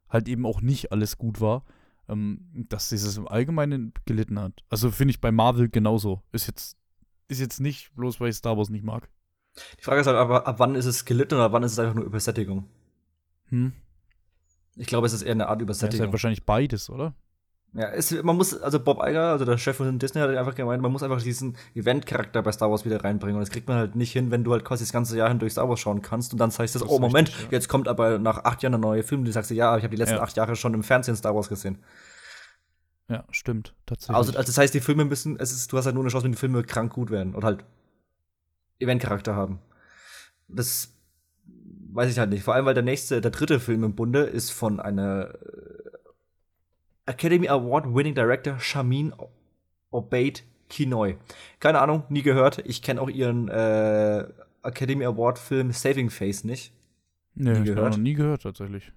halt 0.10 0.28
eben 0.28 0.46
auch 0.46 0.62
nicht 0.62 0.92
alles 0.92 1.18
gut 1.18 1.42
war, 1.42 1.64
ähm, 2.08 2.40
dass 2.54 2.90
dieses 2.90 3.18
im 3.18 3.28
Allgemeinen 3.28 3.94
gelitten 4.06 4.40
hat. 4.40 4.64
Also 4.70 4.92
finde 4.92 5.12
ich 5.12 5.22
bei 5.22 5.32
Marvel 5.32 5.70
genauso. 5.70 6.22
Ist 6.32 6.48
jetzt, 6.48 6.78
ist 7.28 7.40
jetzt 7.40 7.60
nicht 7.60 7.96
bloß, 7.96 8.20
weil 8.20 8.30
ich 8.30 8.36
Star 8.36 8.58
Wars 8.58 8.70
nicht 8.70 8.84
mag. 8.84 9.10
Die 9.80 9.84
Frage 9.84 10.02
ist 10.02 10.08
halt 10.08 10.18
aber, 10.18 10.48
ab 10.48 10.60
wann 10.60 10.76
ist 10.76 10.86
es 10.86 11.06
gelitten 11.06 11.36
oder 11.36 11.46
ab 11.46 11.52
wann 11.54 11.64
ist 11.64 11.72
es 11.74 11.80
einfach 11.80 11.96
nur 11.96 12.06
Übersättigung? 12.06 12.68
Hm? 13.50 13.74
Ich 14.76 14.88
glaube, 14.88 15.08
es 15.08 15.14
ist 15.14 15.22
eher 15.22 15.32
eine 15.32 15.48
Art 15.48 15.56
Das 15.62 15.62
ist 15.62 15.64
Übersättigung. 15.64 16.06
halt 16.08 16.14
wahrscheinlich 16.14 16.46
beides, 16.46 16.90
oder? 16.90 17.14
Ja, 17.74 17.90
es, 17.90 18.12
man 18.24 18.38
muss, 18.38 18.58
also 18.58 18.80
Bob 18.80 19.02
Iger, 19.06 19.32
also 19.32 19.44
der 19.44 19.58
Chef 19.58 19.76
von 19.76 20.00
Disney, 20.00 20.22
hat 20.22 20.30
einfach 20.30 20.56
gemeint, 20.56 20.82
man 20.82 20.92
muss 20.94 21.04
einfach 21.04 21.22
diesen 21.22 21.58
Event-Charakter 21.74 22.42
bei 22.42 22.52
Star 22.54 22.72
Wars 22.72 22.86
wieder 22.86 23.04
reinbringen. 23.04 23.36
Und 23.36 23.42
das 23.42 23.50
kriegt 23.50 23.68
man 23.68 23.78
halt 23.78 23.96
nicht 23.98 24.14
hin, 24.14 24.32
wenn 24.32 24.46
du 24.46 24.54
halt 24.54 24.64
quasi 24.64 24.84
das 24.86 24.94
ganze 24.94 25.18
Jahr 25.18 25.28
hindurch 25.28 25.52
Star 25.54 25.68
Wars 25.68 25.82
schauen 25.82 26.02
kannst 26.02 26.32
und 26.32 26.40
dann 26.40 26.52
sagst 26.52 26.76
du, 26.76 26.80
Das 26.80 26.88
oh 26.90 26.96
ist 26.96 27.02
Moment, 27.02 27.28
richtig, 27.30 27.46
ja. 27.46 27.52
jetzt 27.52 27.68
kommt 27.68 27.90
aber 27.90 28.18
nach 28.18 28.46
acht 28.46 28.64
Jahren 28.64 28.76
ein 28.76 28.80
neuer 28.82 29.04
Film, 29.04 29.26
du 29.26 29.32
sagst, 29.32 29.52
ja, 29.52 29.76
ich 29.78 29.84
habe 29.84 29.92
die 29.94 29.98
letzten 30.02 30.16
Ja. 30.16 30.22
acht 30.22 30.38
Jahre 30.38 30.56
schon 30.56 30.74
im 30.74 30.84
Fernsehen 30.84 31.18
Star 31.18 31.36
Wars 31.36 31.50
gesehen. 31.50 31.80
Ja, 33.10 33.24
stimmt. 33.30 33.74
Tatsächlich. 33.86 34.16
Also, 34.16 34.32
also 34.38 34.46
das 34.48 34.58
heißt, 34.58 34.74
die 34.74 34.80
Filme 34.80 35.06
müssen, 35.06 35.38
es 35.40 35.52
ist, 35.52 35.72
du 35.72 35.78
hast 35.78 35.86
halt 35.86 35.96
nur 35.96 36.04
eine 36.04 36.12
Chance, 36.12 36.24
wenn 36.26 36.32
die 36.32 36.38
Filme 36.38 36.64
krank 36.64 36.94
gut 36.94 37.12
werden 37.12 37.36
oder 37.36 37.48
halt 37.48 37.66
Event-Charakter 38.80 39.36
haben. 39.36 39.60
Das 40.48 40.94
weiß 41.94 42.12
ich 42.12 42.20
halt 42.20 42.30
nicht. 42.30 42.44
Vor 42.44 42.54
allem, 42.54 42.66
weil 42.66 42.74
der 42.74 42.84
nächste, 42.84 43.22
der 43.22 43.32
dritte 43.32 43.60
Film 43.60 43.84
im 43.84 43.96
Bunde 43.96 44.22
ist 44.24 44.52
von 44.52 44.80
einer 44.80 45.34
äh, 45.34 45.90
Academy 47.06 47.48
Award 47.48 47.94
Winning 47.94 48.16
Director 48.16 48.60
Shamin 48.60 49.14
Obeid 49.92 50.44
Kinoy. 50.70 51.18
Keine 51.60 51.80
Ahnung, 51.80 52.04
nie 52.10 52.22
gehört. 52.22 52.60
Ich 52.66 52.82
kenne 52.82 53.02
auch 53.02 53.10
ihren 53.10 53.48
äh, 53.48 54.26
Academy 54.64 55.06
Award 55.06 55.40
Film 55.40 55.72
Saving 55.72 56.10
Face 56.10 56.44
nicht. 56.44 56.74
nee, 57.36 57.52
nie 57.54 57.60
ich 57.60 57.66
gehört. 57.66 57.92
noch 57.92 57.98
nie 57.98 58.14
gehört, 58.14 58.44
tatsächlich. 58.44 58.92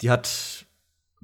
Die 0.00 0.10
hat 0.10 0.66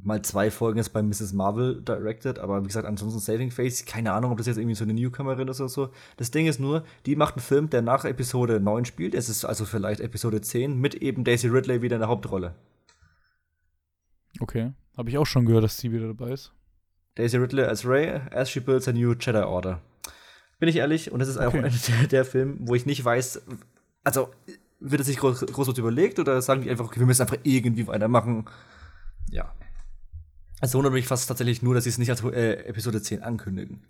mal 0.02 0.22
zwei 0.22 0.50
Folgen 0.50 0.78
jetzt 0.78 0.92
bei 0.92 1.02
Mrs. 1.02 1.32
Marvel 1.32 1.82
directed, 1.82 2.38
aber 2.38 2.62
wie 2.62 2.66
gesagt, 2.66 2.86
ansonsten 2.86 3.20
Saving 3.20 3.50
Face, 3.50 3.84
keine 3.84 4.12
Ahnung, 4.12 4.32
ob 4.32 4.38
das 4.38 4.46
jetzt 4.46 4.56
irgendwie 4.56 4.74
so 4.74 4.84
eine 4.84 4.94
Newcomerin 4.94 5.48
ist 5.48 5.60
oder 5.60 5.68
so. 5.68 5.90
Das 6.16 6.30
Ding 6.30 6.46
ist 6.46 6.60
nur, 6.60 6.84
die 7.06 7.16
macht 7.16 7.34
einen 7.34 7.42
Film, 7.42 7.70
der 7.70 7.82
nach 7.82 8.04
Episode 8.04 8.60
9 8.60 8.84
spielt. 8.84 9.14
Es 9.14 9.28
ist 9.28 9.44
also 9.44 9.64
vielleicht 9.64 10.00
Episode 10.00 10.40
10 10.40 10.78
mit 10.78 10.94
eben 10.94 11.24
Daisy 11.24 11.48
Ridley 11.48 11.82
wieder 11.82 11.96
in 11.96 12.00
der 12.00 12.08
Hauptrolle. 12.08 12.54
Okay. 14.40 14.72
Habe 14.96 15.10
ich 15.10 15.18
auch 15.18 15.26
schon 15.26 15.46
gehört, 15.46 15.64
dass 15.64 15.78
sie 15.78 15.92
wieder 15.92 16.08
dabei 16.08 16.32
ist. 16.32 16.52
Daisy 17.14 17.36
Ridley 17.36 17.64
als 17.64 17.86
Ray, 17.86 18.20
as 18.30 18.50
she 18.50 18.60
builds 18.60 18.88
a 18.88 18.92
new 18.92 19.12
Jedi 19.12 19.42
Order. 19.42 19.80
Bin 20.58 20.68
ich 20.68 20.76
ehrlich, 20.76 21.10
und 21.10 21.20
das 21.20 21.28
ist 21.28 21.36
okay. 21.36 21.46
auch 21.46 21.54
einer 21.54 21.70
der, 21.70 22.06
der 22.06 22.24
Filme, 22.24 22.56
wo 22.60 22.74
ich 22.74 22.86
nicht 22.86 23.04
weiß, 23.04 23.42
also 24.04 24.30
wird 24.78 25.00
es 25.00 25.06
sich 25.06 25.18
groß, 25.18 25.46
groß 25.46 25.76
überlegt 25.78 26.18
oder 26.18 26.40
sagen 26.42 26.62
die 26.62 26.70
einfach, 26.70 26.86
okay, 26.86 27.00
wir 27.00 27.06
müssen 27.06 27.22
einfach 27.22 27.38
irgendwie 27.42 27.86
weitermachen? 27.86 28.46
Ja. 29.30 29.54
Es 30.60 30.74
wundert 30.74 30.92
mich 30.92 31.06
fast 31.06 31.26
tatsächlich 31.28 31.62
nur, 31.62 31.74
dass 31.74 31.84
sie 31.84 31.90
es 31.90 31.98
nicht 31.98 32.10
als 32.10 32.22
äh, 32.22 32.66
Episode 32.66 33.00
10 33.00 33.22
ankündigen. 33.22 33.82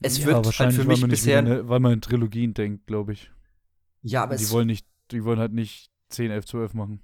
Es 0.00 0.18
ja, 0.18 0.26
wird 0.26 0.58
halt 0.58 0.74
für 0.74 0.84
mich 0.84 1.06
bisher. 1.06 1.38
Eine, 1.38 1.68
weil 1.68 1.80
man 1.80 1.92
in 1.92 2.00
Trilogien 2.00 2.54
denkt, 2.54 2.86
glaube 2.86 3.12
ich. 3.12 3.30
Ja, 4.02 4.22
aber 4.22 4.36
die 4.36 4.50
wollen 4.50 4.66
nicht, 4.66 4.86
die 5.10 5.24
wollen 5.24 5.38
halt 5.38 5.52
nicht 5.52 5.90
10, 6.08 6.30
11, 6.30 6.46
12 6.46 6.74
machen. 6.74 7.00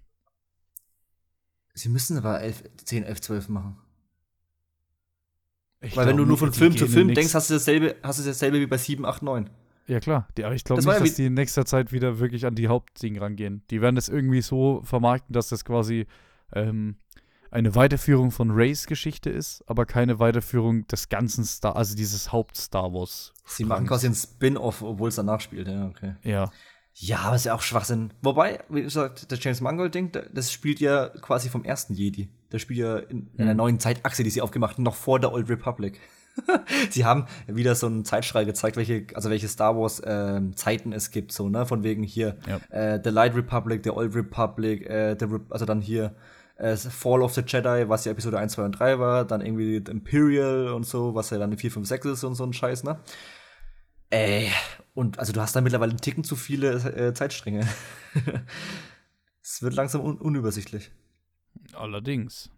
Sie 1.74 1.90
müssen 1.90 2.16
aber 2.16 2.40
11, 2.40 2.64
10, 2.84 3.04
11, 3.04 3.20
12 3.20 3.48
machen. 3.50 3.76
Ich 5.82 5.94
Weil 5.94 6.06
wenn 6.06 6.16
du 6.16 6.24
nur 6.24 6.38
von 6.38 6.52
Film 6.54 6.74
zu 6.74 6.86
Film 6.86 7.12
denkst, 7.12 7.34
hast 7.34 7.50
du 7.50 7.54
dasselbe, 7.54 7.96
hast 8.02 8.18
du 8.18 8.24
dasselbe 8.24 8.60
wie 8.60 8.66
bei 8.66 8.78
7, 8.78 9.04
8, 9.04 9.22
9. 9.22 9.50
Ja, 9.88 10.00
klar. 10.00 10.26
Die, 10.36 10.44
aber 10.44 10.54
ich 10.54 10.64
glaube 10.64 10.82
nicht, 10.82 10.90
ja 10.90 10.98
dass 10.98 11.14
die 11.14 11.26
in 11.26 11.34
nächster 11.34 11.66
Zeit 11.66 11.92
wieder 11.92 12.18
wirklich 12.18 12.46
an 12.46 12.54
die 12.54 12.68
Hauptding 12.68 13.18
rangehen. 13.18 13.62
Die 13.70 13.82
werden 13.82 13.94
das 13.94 14.08
irgendwie 14.08 14.40
so 14.40 14.80
vermarkten, 14.84 15.34
dass 15.34 15.48
das 15.48 15.64
quasi 15.64 16.06
ähm, 16.52 16.96
eine 17.50 17.74
Weiterführung 17.74 18.30
von 18.30 18.50
Rays 18.50 18.86
Geschichte 18.86 19.30
ist, 19.30 19.62
aber 19.66 19.86
keine 19.86 20.18
Weiterführung 20.18 20.86
des 20.88 21.08
ganzen 21.08 21.44
Star, 21.44 21.76
also 21.76 21.96
dieses 21.96 22.32
Haupt-Star 22.32 22.92
Wars. 22.92 23.32
Sie 23.46 23.64
machen 23.64 23.86
quasi 23.86 24.06
einen 24.06 24.14
Spin-off, 24.14 24.82
obwohl 24.82 25.08
es 25.08 25.16
danach 25.16 25.40
spielt, 25.40 25.68
ja, 25.68 25.86
okay. 25.86 26.16
Ja. 26.22 26.50
Ja, 26.98 27.18
aber 27.20 27.36
ist 27.36 27.44
ja 27.44 27.54
auch 27.54 27.60
Schwachsinn. 27.60 28.12
Wobei, 28.22 28.64
wie 28.70 28.82
gesagt, 28.82 29.30
das 29.30 29.42
James 29.44 29.60
Mangold-Ding, 29.60 30.12
das 30.32 30.50
spielt 30.50 30.80
ja 30.80 31.08
quasi 31.08 31.50
vom 31.50 31.62
ersten 31.62 31.92
Jedi. 31.92 32.30
Das 32.48 32.62
spielt 32.62 32.78
ja 32.78 32.96
in, 32.96 33.28
in 33.34 33.42
einer 33.42 33.52
mhm. 33.52 33.58
neuen 33.58 33.80
Zeitachse, 33.80 34.24
die 34.24 34.30
sie 34.30 34.40
aufgemacht 34.40 34.76
haben, 34.76 34.82
noch 34.82 34.94
vor 34.94 35.20
der 35.20 35.32
Old 35.32 35.50
Republic. 35.50 36.00
sie 36.90 37.04
haben 37.04 37.26
wieder 37.46 37.74
so 37.74 37.86
einen 37.86 38.04
Zeitstrahl 38.04 38.46
gezeigt, 38.46 38.76
welche, 38.76 39.06
also 39.14 39.30
welche 39.30 39.48
Star 39.48 39.76
Wars 39.76 40.00
äh, 40.00 40.40
Zeiten 40.54 40.92
es 40.92 41.10
gibt, 41.10 41.32
so, 41.32 41.48
ne? 41.48 41.66
Von 41.66 41.82
wegen 41.82 42.02
hier 42.02 42.36
ja. 42.46 42.60
äh, 42.68 43.00
The 43.02 43.10
Light 43.10 43.34
Republic, 43.34 43.82
The 43.84 43.90
Old 43.90 44.14
Republic, 44.14 44.88
äh, 44.88 45.16
the, 45.18 45.26
also 45.50 45.64
dann 45.64 45.80
hier 45.80 46.14
äh, 46.56 46.76
Fall 46.76 47.22
of 47.22 47.34
the 47.34 47.42
Jedi, 47.46 47.88
was 47.88 48.04
ja 48.04 48.12
Episode 48.12 48.38
1, 48.38 48.52
2 48.52 48.64
und 48.64 48.72
3 48.72 48.98
war, 48.98 49.24
dann 49.24 49.40
irgendwie 49.40 49.82
The 49.84 49.92
Imperial 49.92 50.68
und 50.68 50.84
so, 50.84 51.14
was 51.14 51.30
ja 51.30 51.38
dann 51.38 51.56
4, 51.56 51.70
5, 51.70 51.86
6 51.86 52.06
ist 52.06 52.24
und 52.24 52.34
so 52.34 52.44
ein 52.44 52.52
Scheiß, 52.52 52.84
ne? 52.84 52.98
Ey, 54.10 54.50
und 54.94 55.18
also 55.18 55.32
du 55.32 55.40
hast 55.40 55.56
da 55.56 55.60
mittlerweile 55.60 55.90
einen 55.90 56.00
Ticken 56.00 56.24
zu 56.24 56.36
viele 56.36 56.74
äh, 56.74 57.12
Zeitstränge. 57.12 57.66
es 59.42 59.62
wird 59.62 59.74
langsam 59.74 60.00
un 60.00 60.16
unübersichtlich. 60.18 60.92
Allerdings. 61.74 62.50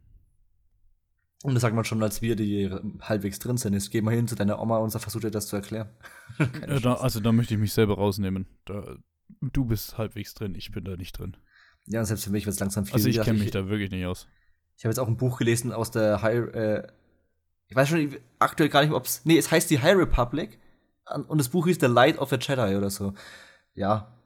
Und 1.44 1.55
das 1.55 1.62
sagt 1.62 1.74
man 1.74 1.85
schon, 1.85 2.03
als 2.03 2.20
wir, 2.20 2.35
die 2.35 2.68
halbwegs 3.01 3.38
drin 3.38 3.57
sind. 3.57 3.72
Jetzt 3.72 3.90
geh 3.90 4.01
mal 4.01 4.14
hin 4.14 4.27
zu 4.27 4.35
deiner 4.35 4.61
Oma 4.61 4.79
und 4.79 4.90
versuch 4.90 5.20
dir 5.20 5.31
das 5.31 5.46
zu 5.46 5.57
erklären. 5.57 5.88
ja, 6.38 6.81
da, 6.81 6.94
also 6.94 7.20
da 7.20 7.31
möchte 7.31 7.55
ich 7.55 7.61
mich 7.61 7.72
selber 7.72 7.94
rausnehmen. 7.94 8.46
Da, 8.64 8.96
du 9.40 9.64
bist 9.64 9.98
halbwegs 9.98 10.35
drin, 10.35 10.55
ich 10.57 10.72
bin 10.72 10.85
da 10.85 10.96
nicht 10.96 11.16
drin. 11.16 11.37
Ja, 11.87 12.05
selbst 12.05 12.24
für 12.24 12.31
mich 12.31 12.44
wird 12.44 12.55
es 12.55 12.61
langsam 12.61 12.87
viel. 12.87 12.94
Also 12.94 13.09
ich 13.09 13.20
kenne 13.20 13.38
mich 13.38 13.53
da 13.53 13.68
wirklich 13.68 13.90
nicht 13.90 14.05
aus. 14.05 14.27
Ich 14.77 14.85
habe 14.85 14.90
jetzt 14.90 14.98
auch 14.98 15.09
ein 15.09 15.16
Buch 15.16 15.38
gelesen 15.38 15.72
aus 15.72 15.90
der 15.90 16.22
High, 16.22 16.55
äh, 16.55 16.87
ich 17.68 17.77
weiß 17.77 17.88
schon 17.88 18.16
aktuell 18.38 18.68
gar 18.68 18.83
nicht, 18.83 18.92
ob 18.92 19.05
es, 19.05 19.24
nee, 19.24 19.38
es 19.38 19.51
heißt 19.51 19.70
die 19.70 19.81
High 19.81 19.96
Republic 19.96 20.59
und 21.29 21.38
das 21.38 21.48
Buch 21.48 21.66
hieß 21.66 21.79
The 21.81 21.87
Light 21.87 22.18
of 22.18 22.31
the 22.31 22.37
Jedi 22.37 22.77
oder 22.77 22.90
so. 22.90 23.14
Ja, 23.74 24.17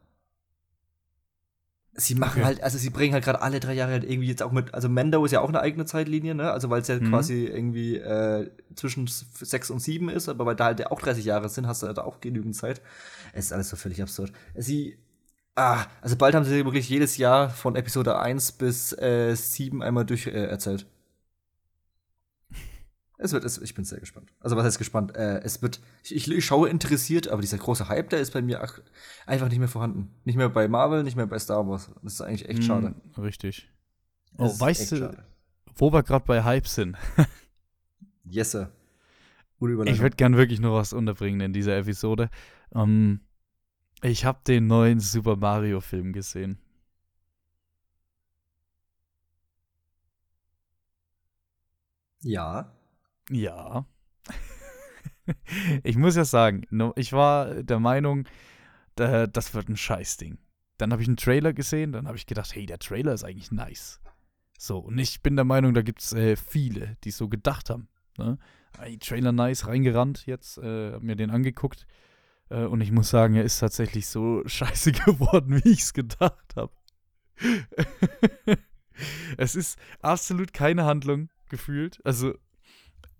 Sie 1.95 2.15
machen 2.15 2.41
okay. 2.41 2.47
halt, 2.47 2.63
also 2.63 2.79
sie 2.79 2.89
bringen 2.89 3.13
halt 3.13 3.25
gerade 3.25 3.43
alle 3.43 3.61
drei 3.61 3.75
Jahre 3.75 3.93
halt 3.93 4.05
irgendwie 4.05 4.29
jetzt 4.29 4.43
auch 4.43 4.51
mit, 4.51 4.73
also 4.73 4.89
Mando 4.89 5.23
ist 5.27 5.33
ja 5.33 5.43
auch 5.43 5.51
eine 5.51 5.61
eigene 5.61 5.85
Zeitlinie, 5.85 6.35
ne? 6.35 6.51
Also 6.51 6.71
weil 6.71 6.81
es 6.81 6.89
ja 6.89 6.99
mhm. 6.99 7.11
quasi 7.11 7.45
irgendwie 7.45 7.97
äh, 7.97 8.51
zwischen 8.75 9.07
sechs 9.07 9.69
und 9.69 9.81
sieben 9.81 10.09
ist, 10.09 10.31
aber 10.31 10.47
weil 10.47 10.57
da 10.57 10.67
halt 10.67 10.81
ja 10.81 10.91
auch 10.91 11.03
30 11.03 11.25
Jahre 11.25 11.51
sind, 11.51 11.67
hast 11.67 11.83
du 11.83 11.87
halt 11.87 11.99
auch 11.99 12.21
genügend 12.21 12.57
Zeit. 12.57 12.81
Es 13.35 13.47
ist 13.47 13.53
alles 13.53 13.69
so 13.69 13.77
völlig 13.77 14.01
absurd. 14.01 14.33
Sie, 14.55 14.97
ah, 15.55 15.85
also 16.01 16.17
bald 16.17 16.35
haben 16.35 16.45
sie 16.45 16.65
wirklich 16.65 16.89
jedes 16.89 17.19
Jahr 17.19 17.51
von 17.51 17.77
Episode 17.77 18.19
1 18.19 18.53
bis 18.53 18.93
äh, 18.95 19.35
7 19.35 19.83
einmal 19.83 20.07
durch 20.07 20.27
äh, 20.27 20.31
erzählt. 20.31 20.87
Es 23.23 23.33
wird, 23.33 23.45
es, 23.45 23.59
ich 23.59 23.75
bin 23.75 23.85
sehr 23.85 24.01
gespannt. 24.01 24.33
Also 24.41 24.57
was 24.57 24.65
heißt 24.65 24.79
gespannt? 24.79 25.15
Äh, 25.15 25.41
es 25.43 25.63
wird, 25.63 25.81
ich, 26.03 26.29
ich, 26.29 26.45
schaue 26.45 26.69
interessiert, 26.69 27.29
aber 27.29 27.41
dieser 27.41 27.57
große 27.57 27.89
Hype, 27.89 28.11
der 28.11 28.19
ist 28.19 28.33
bei 28.33 28.43
mir 28.43 28.65
ach, 28.65 28.81
einfach 29.27 29.49
nicht 29.49 29.61
mehr 29.61 29.69
vorhanden. 29.69 30.11
Nicht 30.25 30.35
mehr 30.35 30.49
bei 30.49 30.67
Marvel, 30.67 31.05
nicht 31.05 31.17
mehr 31.17 31.27
bei 31.27 31.39
Star 31.39 31.67
Wars. 31.69 31.89
Das 32.03 32.15
ist 32.15 32.21
eigentlich 32.21 32.49
echt 32.49 32.61
mm, 32.61 32.63
schade. 32.63 32.95
Richtig. 33.17 33.71
Oh, 34.39 34.49
weißt 34.59 34.91
du, 34.91 34.97
schade. 34.97 35.25
wo 35.77 35.93
wir 35.93 36.03
gerade 36.03 36.25
bei 36.27 36.43
Hype 36.43 36.67
sind? 36.67 36.97
yes, 38.25 38.51
sir. 38.51 38.73
Ich 39.61 40.01
würde 40.01 40.17
gern 40.17 40.37
wirklich 40.37 40.59
noch 40.59 40.75
was 40.75 40.93
unterbringen 40.93 41.41
in 41.41 41.53
dieser 41.53 41.77
Episode. 41.77 42.29
Ähm, 42.75 43.21
ich 44.03 44.25
habe 44.25 44.41
den 44.45 44.67
neuen 44.67 44.99
Super 44.99 45.37
Mario 45.37 45.81
Film 45.81 46.13
gesehen. 46.13 46.59
Ja. 52.23 52.73
Ja. 53.33 53.87
ich 55.83 55.97
muss 55.97 56.17
ja 56.17 56.25
sagen, 56.25 56.67
ich 56.97 57.13
war 57.13 57.63
der 57.63 57.81
Meinung, 57.81 58.29
das 58.95 59.55
wird 59.55 59.69
ein 59.69 59.77
Scheißding. 59.77 60.39
Dann 60.79 60.93
habe 60.93 61.03
ich 61.03 61.09
einen 61.09 61.17
Trailer 61.17 61.53
gesehen, 61.53 61.93
dann 61.93 62.07
habe 62.07 62.17
ich 62.17 62.27
gedacht, 62.27 62.55
hey, 62.55 62.67
der 62.67 62.79
Trailer 62.79 63.15
ist 63.15 63.25
eigentlich 63.25 63.53
nice. 63.53 64.01
So, 64.59 64.79
und 64.79 64.99
ich 64.99 65.23
bin 65.23 65.37
der 65.37 65.45
Meinung, 65.45 65.75
da 65.75 65.83
gibt 65.83 66.03
es 66.03 66.13
äh, 66.13 66.37
viele, 66.37 66.97
die 67.05 67.11
so 67.11 67.29
gedacht 67.29 67.71
haben. 67.71 67.89
Ne? 68.17 68.39
Hey, 68.79 68.99
Trailer 68.99 69.33
nice, 69.33 69.67
reingerannt 69.67 70.27
jetzt, 70.27 70.59
äh, 70.59 70.93
hab 70.93 71.03
mir 71.03 71.17
den 71.17 71.31
angeguckt. 71.31 71.87
Äh, 72.49 72.65
und 72.65 72.81
ich 72.81 72.93
muss 72.93 73.11
sagen, 73.11 73.35
er 73.35 73.45
ist 73.45 73.59
tatsächlich 73.59 74.07
so 74.07 74.43
scheiße 74.47 74.93
geworden, 74.93 75.63
wie 75.65 75.71
ich 75.71 75.81
es 75.81 75.95
gedacht 75.95 76.55
habe. 76.55 76.73
es 79.37 79.55
ist 79.55 79.79
absolut 80.01 80.53
keine 80.53 80.85
Handlung 80.85 81.29
gefühlt. 81.49 82.01
Also 82.05 82.35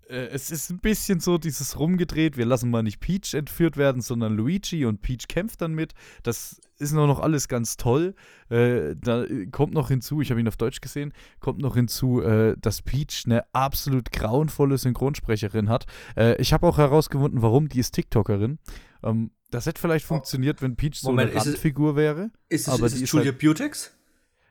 äh, 0.09 0.27
es 0.27 0.51
ist 0.51 0.69
ein 0.69 0.79
bisschen 0.79 1.19
so 1.19 1.37
dieses 1.37 1.79
rumgedreht, 1.79 2.37
wir 2.37 2.45
lassen 2.45 2.69
mal 2.69 2.83
nicht 2.83 2.99
Peach 2.99 3.33
entführt 3.33 3.77
werden, 3.77 4.01
sondern 4.01 4.35
Luigi 4.35 4.85
und 4.85 5.01
Peach 5.01 5.27
kämpft 5.27 5.61
dann 5.61 5.73
mit. 5.73 5.93
Das 6.23 6.59
ist 6.77 6.93
noch 6.93 7.19
alles 7.19 7.47
ganz 7.47 7.77
toll. 7.77 8.15
Äh, 8.49 8.95
da 8.99 9.25
kommt 9.51 9.73
noch 9.73 9.87
hinzu, 9.87 10.21
ich 10.21 10.29
habe 10.31 10.39
ihn 10.39 10.47
auf 10.47 10.57
Deutsch 10.57 10.81
gesehen, 10.81 11.13
kommt 11.39 11.59
noch 11.59 11.75
hinzu, 11.75 12.21
äh, 12.21 12.55
dass 12.59 12.81
Peach 12.81 13.23
eine 13.25 13.43
absolut 13.53 14.11
grauenvolle 14.11 14.77
Synchronsprecherin 14.77 15.69
hat. 15.69 15.85
Äh, 16.17 16.39
ich 16.41 16.53
habe 16.53 16.67
auch 16.67 16.77
herausgefunden, 16.77 17.41
warum, 17.41 17.69
die 17.69 17.79
ist 17.79 17.91
TikTokerin. 17.91 18.59
Ähm, 19.03 19.31
das 19.51 19.65
hätte 19.65 19.79
vielleicht 19.79 20.05
funktioniert, 20.05 20.61
wenn 20.61 20.75
Peach 20.75 20.95
so 20.95 21.09
Moment, 21.09 21.31
eine 21.31 21.39
Randfigur 21.39 21.95
wäre. 21.95 22.31
Ist 22.49 22.67
es, 22.67 22.73
aber 22.73 22.87
ist 22.87 23.01
es 23.01 23.11
Julia 23.11 23.31
halt, 23.31 23.39
Beautix? 23.39 23.95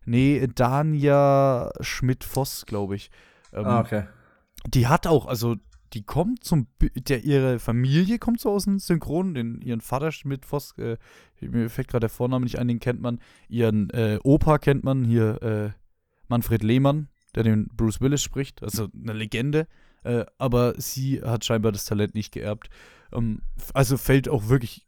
Nee, 0.04 0.48
Dania 0.54 1.70
Schmidt-Voss, 1.80 2.66
glaube 2.66 2.96
ich. 2.96 3.10
Ähm, 3.52 3.64
ah, 3.66 3.80
okay 3.80 4.04
die 4.66 4.86
hat 4.86 5.06
auch, 5.06 5.26
also 5.26 5.56
die 5.92 6.04
kommt 6.04 6.44
zum, 6.44 6.68
der, 6.80 7.24
ihre 7.24 7.58
Familie 7.58 8.18
kommt 8.18 8.40
so 8.40 8.50
aus 8.50 8.64
dem 8.64 8.78
Synchron, 8.78 9.34
den, 9.34 9.60
ihren 9.60 9.80
Vater 9.80 10.12
Schmidt 10.12 10.46
Voss, 10.46 10.76
äh, 10.78 10.96
mir 11.40 11.68
fällt 11.68 11.88
gerade 11.88 12.00
der 12.00 12.10
Vorname 12.10 12.44
nicht 12.44 12.58
ein, 12.58 12.68
den 12.68 12.80
kennt 12.80 13.00
man, 13.00 13.20
ihren 13.48 13.90
äh, 13.90 14.18
Opa 14.22 14.58
kennt 14.58 14.84
man, 14.84 15.04
hier 15.04 15.42
äh, 15.42 15.70
Manfred 16.28 16.62
Lehmann, 16.62 17.08
der 17.34 17.42
den 17.42 17.68
Bruce 17.68 18.00
Willis 18.00 18.22
spricht, 18.22 18.62
also 18.62 18.88
eine 18.94 19.12
Legende, 19.12 19.66
äh, 20.04 20.24
aber 20.38 20.74
sie 20.80 21.22
hat 21.22 21.44
scheinbar 21.44 21.72
das 21.72 21.84
Talent 21.84 22.14
nicht 22.14 22.32
geerbt. 22.32 22.70
Ähm, 23.12 23.42
also 23.74 23.96
fällt 23.96 24.28
auch 24.28 24.48
wirklich, 24.48 24.86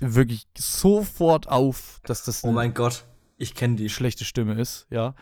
wirklich 0.00 0.46
sofort 0.56 1.48
auf, 1.48 2.00
dass 2.04 2.24
das 2.24 2.42
Oh 2.44 2.52
mein 2.52 2.74
Gott, 2.74 3.04
ich 3.36 3.54
kenne 3.54 3.76
die. 3.76 3.88
Schlechte 3.88 4.24
Stimme 4.24 4.60
ist, 4.60 4.86
ja. 4.90 5.14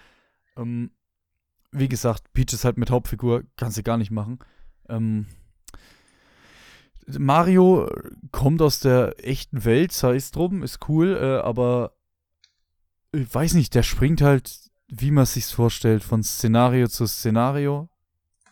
Ähm, 0.57 0.90
wie 1.78 1.88
gesagt, 1.88 2.32
Peach 2.32 2.52
ist 2.52 2.64
halt 2.64 2.78
mit 2.78 2.90
Hauptfigur, 2.90 3.44
kannst 3.56 3.78
du 3.78 3.82
gar 3.82 3.98
nicht 3.98 4.10
machen. 4.10 4.38
Ähm, 4.88 5.26
Mario 7.06 7.88
kommt 8.32 8.60
aus 8.62 8.80
der 8.80 9.14
echten 9.24 9.64
Welt, 9.64 9.92
sei 9.92 10.16
es 10.16 10.30
drum, 10.32 10.62
ist 10.62 10.88
cool, 10.88 11.16
äh, 11.20 11.40
aber 11.46 11.92
ich 13.12 13.32
weiß 13.32 13.54
nicht, 13.54 13.74
der 13.74 13.82
springt 13.82 14.20
halt, 14.20 14.70
wie 14.88 15.10
man 15.10 15.26
sich's 15.26 15.52
vorstellt, 15.52 16.02
von 16.02 16.22
Szenario 16.22 16.88
zu 16.88 17.06
Szenario. 17.06 17.88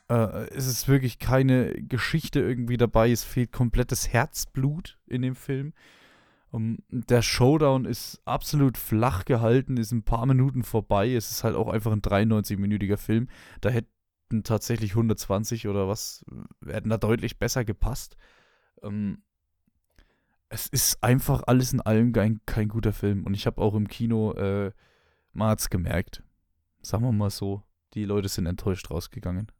Äh, 0.09 0.49
es 0.51 0.67
ist 0.67 0.89
wirklich 0.89 1.19
keine 1.19 1.73
Geschichte 1.75 2.41
irgendwie 2.41 2.77
dabei, 2.77 3.11
es 3.11 3.25
fehlt 3.25 3.53
komplettes 3.53 4.09
Herzblut 4.09 4.99
in 5.07 5.23
dem 5.23 5.35
Film. 5.35 5.73
Um, 6.55 6.79
der 6.89 7.21
Showdown 7.21 7.85
ist 7.85 8.23
absolut 8.27 8.79
flach 8.79 9.25
gehalten, 9.25 9.77
ist 9.77 9.91
ein 9.91 10.05
paar 10.05 10.25
Minuten 10.25 10.63
vorbei. 10.63 11.13
Es 11.13 11.33
ist 11.33 11.43
halt 11.43 11.57
auch 11.57 11.67
einfach 11.67 11.91
ein 11.91 12.01
93-minütiger 12.01 12.97
Film. 12.97 13.29
Da 13.61 13.71
hätten 13.71 14.45
tatsächlich 14.45 14.93
120 14.93 15.67
oder 15.67 15.89
was, 15.89 16.25
hätten 16.65 16.91
da 16.91 16.97
deutlich 16.97 17.41
besser 17.41 17.65
gepasst. 17.65 18.17
Um, 18.77 19.25
es 20.49 20.69
ist 20.69 21.03
einfach 21.03 21.43
alles 21.49 21.73
in 21.73 21.81
allem 21.81 22.13
kein, 22.13 22.41
kein 22.47 22.69
guter 22.69 22.93
Film. 22.93 23.25
Und 23.25 23.35
ich 23.35 23.47
habe 23.47 23.61
auch 23.61 23.75
im 23.75 23.89
Kino, 23.89 24.33
äh, 24.35 24.71
hat's 25.37 25.71
gemerkt. 25.71 26.23
Sagen 26.83 27.03
wir 27.03 27.11
mal 27.11 27.31
so, 27.31 27.65
die 27.95 28.05
Leute 28.05 28.29
sind 28.29 28.47
enttäuscht 28.47 28.93
rausgegangen. 28.93 29.51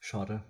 Schade. 0.00 0.42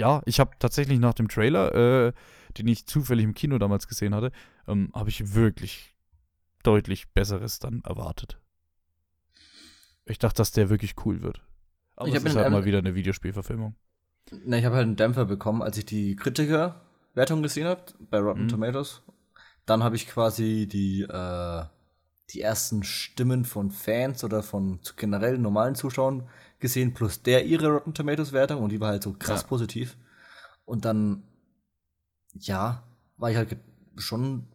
Ja, 0.00 0.22
ich 0.24 0.40
habe 0.40 0.52
tatsächlich 0.58 0.98
nach 0.98 1.12
dem 1.12 1.28
Trailer, 1.28 1.74
äh, 1.74 2.12
den 2.56 2.66
ich 2.68 2.86
zufällig 2.86 3.22
im 3.22 3.34
Kino 3.34 3.58
damals 3.58 3.86
gesehen 3.86 4.14
hatte, 4.14 4.32
ähm, 4.66 4.90
habe 4.94 5.10
ich 5.10 5.34
wirklich 5.34 5.94
deutlich 6.62 7.10
Besseres 7.12 7.58
dann 7.58 7.82
erwartet. 7.84 8.38
Ich 10.06 10.18
dachte, 10.18 10.38
dass 10.38 10.52
der 10.52 10.70
wirklich 10.70 10.94
cool 11.04 11.20
wird. 11.20 11.42
Aber 11.96 12.08
ich 12.08 12.14
es 12.14 12.24
ist 12.24 12.34
halt 12.34 12.50
mal 12.50 12.64
wieder 12.64 12.78
eine 12.78 12.94
Videospielverfilmung. 12.94 13.74
Na, 14.46 14.56
ich 14.56 14.64
habe 14.64 14.76
halt 14.76 14.86
einen 14.86 14.96
Dämpfer 14.96 15.26
bekommen, 15.26 15.60
als 15.60 15.76
ich 15.76 15.84
die 15.84 16.16
Kritikerwertung 16.16 17.42
gesehen 17.42 17.66
habe 17.66 17.82
bei 17.98 18.20
Rotten 18.20 18.44
mhm. 18.44 18.48
Tomatoes. 18.48 19.02
Dann 19.66 19.84
habe 19.84 19.96
ich 19.96 20.06
quasi 20.06 20.66
die, 20.66 21.02
äh, 21.02 21.64
die 22.32 22.40
ersten 22.40 22.82
Stimmen 22.82 23.44
von 23.44 23.70
Fans 23.70 24.24
oder 24.24 24.42
von 24.42 24.80
generell 24.96 25.38
normalen 25.38 25.74
Zuschauern 25.74 26.28
gesehen, 26.58 26.94
plus 26.94 27.22
der 27.22 27.46
ihre 27.46 27.68
Rotten 27.68 27.94
Tomatoes 27.94 28.32
Wertung 28.32 28.62
und 28.62 28.70
die 28.70 28.80
war 28.80 28.90
halt 28.90 29.02
so 29.02 29.12
krass 29.12 29.42
ja. 29.42 29.48
positiv. 29.48 29.96
Und 30.64 30.84
dann, 30.84 31.22
ja, 32.34 32.84
war 33.16 33.30
ich 33.30 33.36
halt 33.36 33.56
schon 33.96 34.46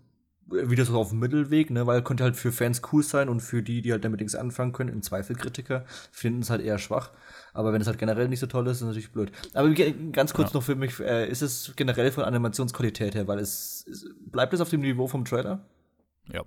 wieder 0.47 0.85
so 0.85 0.97
auf 0.97 1.09
dem 1.09 1.19
Mittelweg, 1.19 1.71
ne, 1.71 1.87
weil 1.87 2.03
könnte 2.03 2.23
halt 2.23 2.35
für 2.35 2.51
Fans 2.51 2.81
cool 2.91 3.01
sein 3.01 3.29
und 3.29 3.39
für 3.39 3.63
die, 3.63 3.81
die 3.81 3.91
halt 3.91 4.05
damit 4.05 4.19
nichts 4.19 4.35
anfangen 4.35 4.73
können, 4.73 4.91
im 4.91 5.01
Zweifel 5.01 5.35
Kritiker, 5.35 5.85
finden 6.11 6.41
es 6.41 6.51
halt 6.51 6.61
eher 6.61 6.77
schwach. 6.77 7.11
Aber 7.53 7.73
wenn 7.73 7.81
es 7.81 7.87
halt 7.87 7.97
generell 7.97 8.27
nicht 8.27 8.39
so 8.39 8.47
toll 8.47 8.67
ist, 8.67 8.77
ist 8.77 8.81
es 8.81 8.87
natürlich 8.87 9.11
blöd. 9.11 9.31
Aber 9.53 9.69
ganz 10.11 10.33
kurz 10.33 10.51
ja. 10.51 10.57
noch 10.57 10.63
für 10.63 10.75
mich, 10.75 10.99
äh, 10.99 11.27
ist 11.27 11.41
es 11.41 11.73
generell 11.75 12.11
von 12.11 12.23
Animationsqualität 12.23 13.15
her, 13.15 13.27
weil 13.27 13.39
es, 13.39 13.85
es 13.89 14.05
bleibt 14.19 14.53
es 14.53 14.61
auf 14.61 14.69
dem 14.69 14.81
Niveau 14.81 15.07
vom 15.07 15.25
Trailer? 15.25 15.65
Ja, 16.31 16.43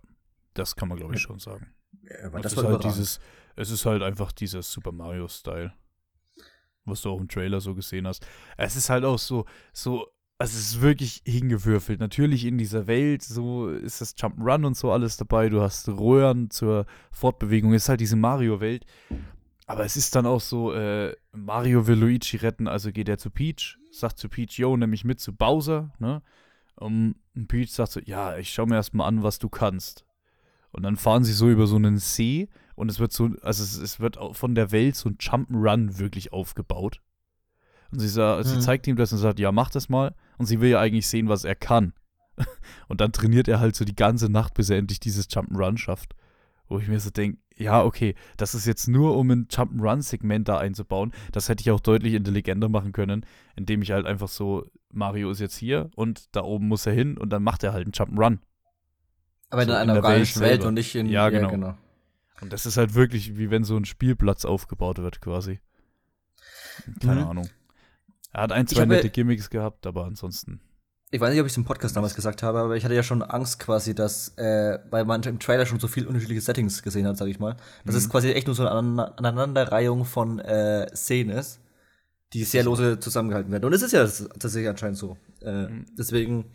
das 0.58 0.76
kann 0.76 0.88
man 0.88 0.98
glaube 0.98 1.14
ich 1.14 1.20
schon 1.20 1.38
sagen. 1.38 1.72
Ja, 2.02 2.28
das, 2.30 2.42
das 2.42 2.52
ist 2.52 2.64
halt 2.64 2.84
dieses, 2.84 3.20
es 3.56 3.70
ist 3.70 3.86
halt 3.86 4.02
einfach 4.02 4.32
dieser 4.32 4.62
Super 4.62 4.92
Mario-Style. 4.92 5.72
Was 6.84 7.02
du 7.02 7.10
auch 7.10 7.20
im 7.20 7.28
Trailer 7.28 7.60
so 7.60 7.74
gesehen 7.74 8.06
hast. 8.06 8.26
Es 8.56 8.76
ist 8.76 8.88
halt 8.88 9.04
auch 9.04 9.18
so, 9.18 9.44
so, 9.72 10.08
also 10.38 10.56
es 10.56 10.72
ist 10.72 10.80
wirklich 10.80 11.22
hingewürfelt. 11.26 12.00
Natürlich 12.00 12.44
in 12.44 12.56
dieser 12.56 12.86
Welt, 12.86 13.22
so 13.22 13.68
ist 13.68 14.00
das 14.00 14.16
Jump'n'Run 14.16 14.64
und 14.64 14.76
so 14.76 14.90
alles 14.90 15.16
dabei. 15.16 15.48
Du 15.48 15.60
hast 15.60 15.88
Röhren 15.88 16.50
zur 16.50 16.86
Fortbewegung. 17.10 17.74
Es 17.74 17.84
ist 17.84 17.88
halt 17.90 18.00
diese 18.00 18.16
Mario-Welt. 18.16 18.86
Aber 19.66 19.84
es 19.84 19.96
ist 19.98 20.14
dann 20.14 20.24
auch 20.24 20.40
so, 20.40 20.72
äh, 20.72 21.14
Mario 21.32 21.86
will 21.86 21.98
Luigi 21.98 22.38
retten, 22.38 22.68
also 22.68 22.90
geht 22.90 23.08
er 23.08 23.18
zu 23.18 23.28
Peach, 23.28 23.76
sagt 23.90 24.18
zu 24.18 24.30
Peach, 24.30 24.58
yo, 24.58 24.74
nimm 24.74 24.88
mich 24.88 25.04
mit 25.04 25.20
zu 25.20 25.34
Bowser, 25.34 25.92
ne? 25.98 26.22
Um, 26.76 27.16
und 27.34 27.48
Peach 27.48 27.72
sagt 27.72 27.92
so, 27.92 28.00
ja, 28.00 28.38
ich 28.38 28.50
schau 28.50 28.64
mir 28.64 28.76
erstmal 28.76 29.08
an, 29.08 29.22
was 29.22 29.38
du 29.38 29.50
kannst. 29.50 30.06
Und 30.72 30.82
dann 30.82 30.96
fahren 30.96 31.24
sie 31.24 31.32
so 31.32 31.48
über 31.48 31.66
so 31.66 31.76
einen 31.76 31.98
See 31.98 32.48
und 32.74 32.90
es 32.90 33.00
wird 33.00 33.12
so, 33.12 33.30
also 33.42 33.62
es, 33.62 33.76
es 33.76 34.00
wird 34.00 34.18
von 34.32 34.54
der 34.54 34.70
Welt 34.70 34.96
so 34.96 35.08
ein 35.08 35.16
Jump'n'Run 35.16 35.98
wirklich 35.98 36.32
aufgebaut. 36.32 37.00
Und 37.90 38.00
sie, 38.00 38.08
sah, 38.08 38.38
hm. 38.38 38.44
sie 38.44 38.60
zeigt 38.60 38.86
ihm 38.86 38.96
das 38.96 39.12
und 39.12 39.18
sagt, 39.18 39.40
ja, 39.40 39.50
mach 39.50 39.70
das 39.70 39.88
mal. 39.88 40.14
Und 40.36 40.46
sie 40.46 40.60
will 40.60 40.70
ja 40.70 40.80
eigentlich 40.80 41.06
sehen, 41.06 41.28
was 41.28 41.44
er 41.44 41.54
kann. 41.54 41.92
Und 42.88 43.00
dann 43.00 43.12
trainiert 43.12 43.48
er 43.48 43.60
halt 43.60 43.74
so 43.74 43.84
die 43.84 43.96
ganze 43.96 44.28
Nacht, 44.28 44.54
bis 44.54 44.70
er 44.70 44.78
endlich 44.78 45.00
dieses 45.00 45.28
Jump'n'Run 45.28 45.78
schafft. 45.78 46.14
Wo 46.68 46.78
ich 46.78 46.86
mir 46.86 47.00
so 47.00 47.10
denke, 47.10 47.38
ja, 47.56 47.82
okay, 47.82 48.14
das 48.36 48.54
ist 48.54 48.66
jetzt 48.66 48.88
nur, 48.88 49.16
um 49.16 49.30
ein 49.30 49.48
Jump'n'Run-Segment 49.48 50.48
da 50.48 50.58
einzubauen. 50.58 51.12
Das 51.32 51.48
hätte 51.48 51.62
ich 51.62 51.70
auch 51.70 51.80
deutlich 51.80 52.14
intelligenter 52.14 52.68
machen 52.68 52.92
können, 52.92 53.26
indem 53.56 53.82
ich 53.82 53.90
halt 53.90 54.06
einfach 54.06 54.28
so, 54.28 54.66
Mario 54.92 55.30
ist 55.30 55.40
jetzt 55.40 55.56
hier 55.56 55.90
und 55.96 56.36
da 56.36 56.42
oben 56.42 56.68
muss 56.68 56.86
er 56.86 56.92
hin 56.92 57.18
und 57.18 57.30
dann 57.30 57.42
macht 57.42 57.64
er 57.64 57.72
halt 57.72 57.86
einen 57.86 57.92
Jump'n'Run. 57.92 58.38
Aber 59.50 59.62
in 59.62 59.68
so 59.68 59.74
einer 59.74 59.94
organischen 59.94 60.40
Welt, 60.40 60.60
Welt 60.60 60.64
und 60.64 60.74
nicht 60.74 60.94
in. 60.94 61.06
Ja, 61.06 61.30
genau. 61.30 61.48
Ja, 61.48 61.50
genau. 61.50 61.78
Und 62.40 62.52
das 62.52 62.66
ist 62.66 62.76
halt 62.76 62.94
wirklich, 62.94 63.36
wie 63.36 63.50
wenn 63.50 63.64
so 63.64 63.76
ein 63.76 63.84
Spielplatz 63.84 64.44
aufgebaut 64.44 64.98
wird, 64.98 65.20
quasi. 65.20 65.60
Keine 67.00 67.22
mhm. 67.22 67.28
Ahnung. 67.28 67.50
Er 68.32 68.42
hat 68.42 68.52
ein, 68.52 68.66
zwei 68.66 68.84
nette 68.84 69.10
Gimmicks 69.10 69.50
gehabt, 69.50 69.86
aber 69.86 70.04
ansonsten. 70.04 70.60
Ich 71.10 71.20
weiß 71.20 71.30
nicht, 71.30 71.40
ob 71.40 71.46
ich 71.46 71.52
es 71.52 71.56
im 71.56 71.64
Podcast 71.64 71.96
damals 71.96 72.14
gesagt 72.14 72.42
habe, 72.42 72.58
aber 72.58 72.76
ich 72.76 72.84
hatte 72.84 72.94
ja 72.94 73.02
schon 73.02 73.22
Angst 73.22 73.58
quasi, 73.58 73.94
dass, 73.94 74.36
äh, 74.36 74.78
weil 74.90 75.06
man 75.06 75.22
im 75.22 75.38
Trailer 75.38 75.64
schon 75.64 75.80
so 75.80 75.88
viele 75.88 76.06
unterschiedliche 76.06 76.42
Settings 76.42 76.82
gesehen 76.82 77.06
hat, 77.06 77.16
sag 77.16 77.28
ich 77.28 77.38
mal, 77.38 77.56
dass 77.86 77.94
mhm. 77.94 78.00
es 78.00 78.10
quasi 78.10 78.30
echt 78.32 78.46
nur 78.46 78.54
so 78.54 78.66
eine 78.66 79.16
Aneinanderreihung 79.16 80.04
von 80.04 80.38
äh, 80.38 80.94
Szenen 80.94 81.30
ist, 81.30 81.60
die 82.34 82.44
sehr 82.44 82.62
lose 82.62 83.00
zusammengehalten 83.00 83.50
werden. 83.50 83.64
Und 83.64 83.72
es 83.72 83.80
ist 83.80 83.92
ja 83.92 84.06
tatsächlich 84.06 84.68
anscheinend 84.68 84.98
so. 84.98 85.16
Äh, 85.40 85.68
mhm. 85.68 85.86
Deswegen, 85.96 86.52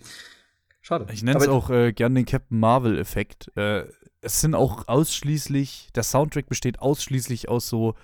schade. 0.83 1.07
Ich 1.11 1.23
nenne 1.23 1.39
es 1.39 1.47
auch 1.47 1.71
äh, 1.71 1.91
gern 1.93 2.13
den 2.13 2.25
Captain 2.25 2.59
Marvel-Effekt. 2.59 3.51
Äh, 3.57 3.85
es 4.21 4.39
sind 4.39 4.53
auch 4.53 4.87
ausschließlich, 4.87 5.89
der 5.95 6.03
Soundtrack 6.03 6.47
besteht 6.47 6.79
ausschließlich 6.79 7.49
aus 7.49 7.67
so 7.67 7.95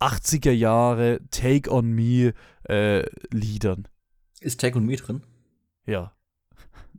80er 0.00 0.52
Jahre 0.52 1.20
Take 1.30 1.72
on 1.72 1.92
Me 1.92 2.34
äh, 2.68 3.04
Liedern. 3.30 3.88
Ist 4.40 4.60
Take 4.60 4.76
on 4.76 4.84
Me 4.84 4.96
drin? 4.96 5.22
Ja. 5.86 6.12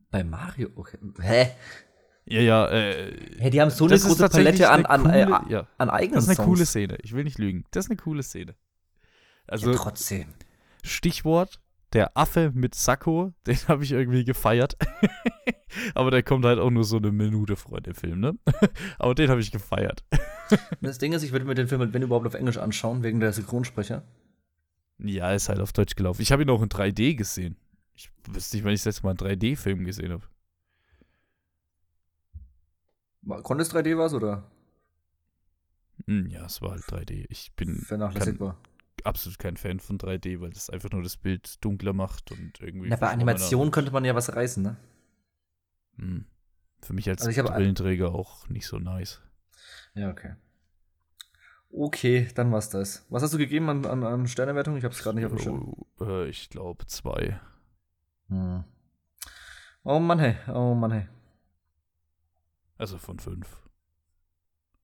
Bei 0.10 0.24
Mario? 0.24 0.69
Okay. 0.76 0.98
Hä? 1.21 1.52
Ja, 2.26 2.41
ja. 2.41 2.67
Äh, 2.69 3.15
hey, 3.38 3.52
die 3.52 3.62
haben 3.62 3.69
so 3.69 3.86
eine 3.86 4.00
große 4.00 4.30
Palette 4.30 4.69
an, 4.69 4.86
an, 4.86 5.04
coole, 5.04 5.13
äh, 5.13 5.52
ja. 5.52 5.67
an 5.78 5.89
eigenen 5.89 6.15
Das 6.15 6.24
ist 6.24 6.30
eine 6.30 6.36
Songs. 6.38 6.48
coole 6.48 6.65
Szene. 6.65 6.98
Ich 7.04 7.13
will 7.13 7.24
nicht 7.24 7.38
lügen. 7.38 7.65
Das 7.71 7.86
ist 7.86 7.91
eine 7.91 7.98
coole 7.98 8.24
Szene. 8.24 8.56
Also, 9.48 9.71
ja, 9.71 9.78
trotzdem. 9.78 10.34
Stichwort 10.84 11.60
der 11.93 12.15
Affe 12.17 12.52
mit 12.54 12.76
Sakko, 12.76 13.34
den 13.48 13.58
habe 13.67 13.84
ich 13.84 13.91
irgendwie 13.91 14.26
gefeiert. 14.26 14.76
Aber 15.95 16.12
der 16.12 16.24
kommt 16.24 16.45
halt 16.45 16.60
auch 16.60 16.69
nur 16.69 16.84
so 16.84 16.98
eine 16.98 17.12
Minute 17.12 17.56
vor 17.56 17.82
dem 17.82 17.95
Film, 17.95 18.19
ne? 18.19 18.38
Aber 19.00 19.15
den 19.15 19.30
habe 19.30 19.41
ich 19.41 19.52
gefeiert. 19.52 20.04
das 20.82 20.98
Ding 20.98 21.13
ist, 21.13 21.24
ich 21.24 21.32
würde 21.32 21.45
mir 21.45 21.56
den 21.56 21.67
Film, 21.67 21.93
wenn 21.93 22.02
überhaupt, 22.02 22.28
auf 22.28 22.34
Englisch 22.34 22.58
anschauen, 22.58 23.04
wegen 23.04 23.19
der 23.19 23.34
Synchronsprecher. 23.34 24.04
Ja, 25.00 25.34
ist 25.34 25.50
halt 25.50 25.60
auf 25.60 25.74
Deutsch 25.74 25.95
gelaufen. 25.95 26.21
Ich 26.21 26.32
habe 26.32 26.43
ihn 26.43 26.50
auch 26.50 26.62
in 26.62 26.69
3D 26.69 27.15
gesehen. 27.15 27.58
Ich 27.93 28.10
wüsste 28.30 28.56
nicht, 28.56 28.63
wann 28.63 28.74
ich 28.74 28.80
das 28.82 28.86
letzte 28.86 29.04
Mal 29.04 29.10
einen 29.12 29.19
3D-Film 29.39 29.84
gesehen 29.84 30.12
habe. 30.12 30.24
Konnte 33.43 33.63
es 33.63 33.74
3D 33.74 33.98
was, 33.98 34.13
oder? 34.13 34.50
Hm, 36.08 36.30
ja, 36.30 36.45
es 36.45 36.62
war 36.62 36.71
halt 36.71 36.84
3D. 36.84 37.26
Ich 37.30 37.54
bin. 37.56 37.80
Vernachlässigbar 37.80 38.58
absolut 39.06 39.39
kein 39.39 39.58
Fan 39.58 39.80
von 39.80 39.98
3D, 39.98 40.41
weil 40.41 40.52
das 40.52 40.70
einfach 40.70 40.91
nur 40.91 41.04
das 41.04 41.18
Bild 41.18 41.63
dunkler 41.63 41.94
macht 41.94 42.32
und 42.32 42.60
irgendwie. 42.62 42.89
Ja, 42.89 42.96
bei 42.96 43.10
Animation 43.10 43.72
könnte 43.72 43.91
man 43.91 44.06
ja 44.06 44.15
was 44.15 44.36
reißen, 44.36 44.63
ne? 44.63 44.78
Hm. 45.98 46.26
Für 46.82 46.94
mich 46.94 47.10
als 47.10 47.26
also 47.26 47.44
Brillenträger 47.44 48.13
auch 48.13 48.48
nicht 48.50 48.68
so 48.68 48.78
nice. 48.78 49.22
Ja, 49.94 50.10
okay. 50.10 50.36
Okay, 51.72 52.28
dann 52.36 52.52
war's 52.52 52.70
das. 52.70 53.06
Was 53.10 53.24
hast 53.24 53.34
du 53.34 53.38
gegeben 53.38 53.70
an, 53.70 53.86
an, 53.86 54.04
an 54.04 54.28
Sternewertung? 54.28 54.78
Ich 54.78 54.84
hab's 54.84 55.02
gerade 55.02 55.15
nicht 55.15 55.26
auf 55.26 55.32
dem 55.32 55.39
Schirm. 55.39 55.76
Oh, 56.00 56.06
äh, 56.06 56.30
ich 56.30 56.50
glaube 56.50 56.86
zwei. 56.86 57.39
Hm. 58.30 58.63
Oh 59.84 60.00
Mann, 60.00 60.20
hey. 60.20 60.36
Oh 60.48 60.74
Mann, 60.74 60.91
hey. 60.91 61.08
Also 62.78 62.98
von 62.98 63.20
fünf. 63.20 63.62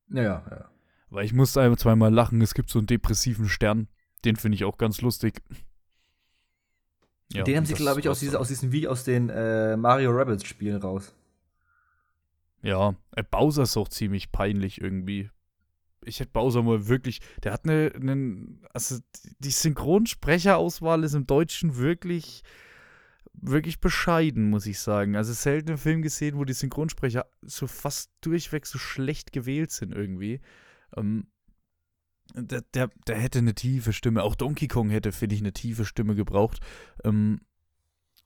Ja, 0.09 0.23
ja, 0.23 0.45
ja. 0.49 0.71
Weil 1.09 1.25
ich 1.25 1.33
musste 1.33 1.61
ein, 1.61 1.77
zweimal 1.77 2.13
lachen. 2.13 2.41
Es 2.41 2.53
gibt 2.53 2.69
so 2.69 2.79
einen 2.79 2.87
depressiven 2.87 3.47
Stern. 3.47 3.87
Den 4.25 4.35
finde 4.35 4.55
ich 4.55 4.63
auch 4.63 4.77
ganz 4.77 5.01
lustig. 5.01 5.41
Ja, 7.33 7.43
den 7.43 7.57
haben 7.57 7.65
sie, 7.65 7.73
glaube 7.73 8.01
ich, 8.01 8.09
aus, 8.09 8.19
diese, 8.19 8.39
aus 8.39 8.49
diesem 8.49 8.71
wie 8.71 8.87
aus 8.87 9.03
den 9.03 9.29
äh, 9.29 9.77
Mario 9.77 10.11
Rebels 10.11 10.43
Spielen 10.43 10.81
raus. 10.81 11.13
Ja, 12.61 12.95
äh, 13.15 13.23
Bowser 13.23 13.63
ist 13.63 13.77
auch 13.77 13.87
ziemlich 13.87 14.31
peinlich 14.31 14.81
irgendwie. 14.81 15.29
Ich 16.03 16.19
hätte 16.19 16.31
Bowser 16.31 16.63
mal 16.63 16.87
wirklich, 16.87 17.21
der 17.43 17.53
hat 17.53 17.63
eine, 17.63 17.91
eine 17.95 18.59
also 18.73 18.97
die 19.39 19.51
Synchronsprecherauswahl 19.51 21.03
ist 21.03 21.13
im 21.13 21.27
Deutschen 21.27 21.77
wirklich, 21.77 22.43
wirklich 23.33 23.79
bescheiden, 23.79 24.49
muss 24.49 24.65
ich 24.65 24.79
sagen. 24.79 25.15
Also 25.15 25.31
selten 25.33 25.69
einen 25.69 25.77
Film 25.77 26.01
gesehen, 26.01 26.37
wo 26.37 26.43
die 26.43 26.53
Synchronsprecher 26.53 27.27
so 27.41 27.67
fast 27.67 28.11
durchweg 28.21 28.65
so 28.65 28.77
schlecht 28.77 29.31
gewählt 29.31 29.71
sind 29.71 29.93
irgendwie. 29.93 30.41
Ähm, 30.97 31.27
der, 32.35 32.61
der, 32.73 32.89
der 33.07 33.17
hätte 33.17 33.39
eine 33.39 33.55
tiefe 33.55 33.93
Stimme. 33.93 34.23
Auch 34.23 34.35
Donkey 34.35 34.67
Kong 34.67 34.89
hätte, 34.89 35.11
finde 35.11 35.35
ich, 35.35 35.41
eine 35.41 35.53
tiefe 35.53 35.85
Stimme 35.85 36.15
gebraucht. 36.15 36.59
Ähm, 37.03 37.41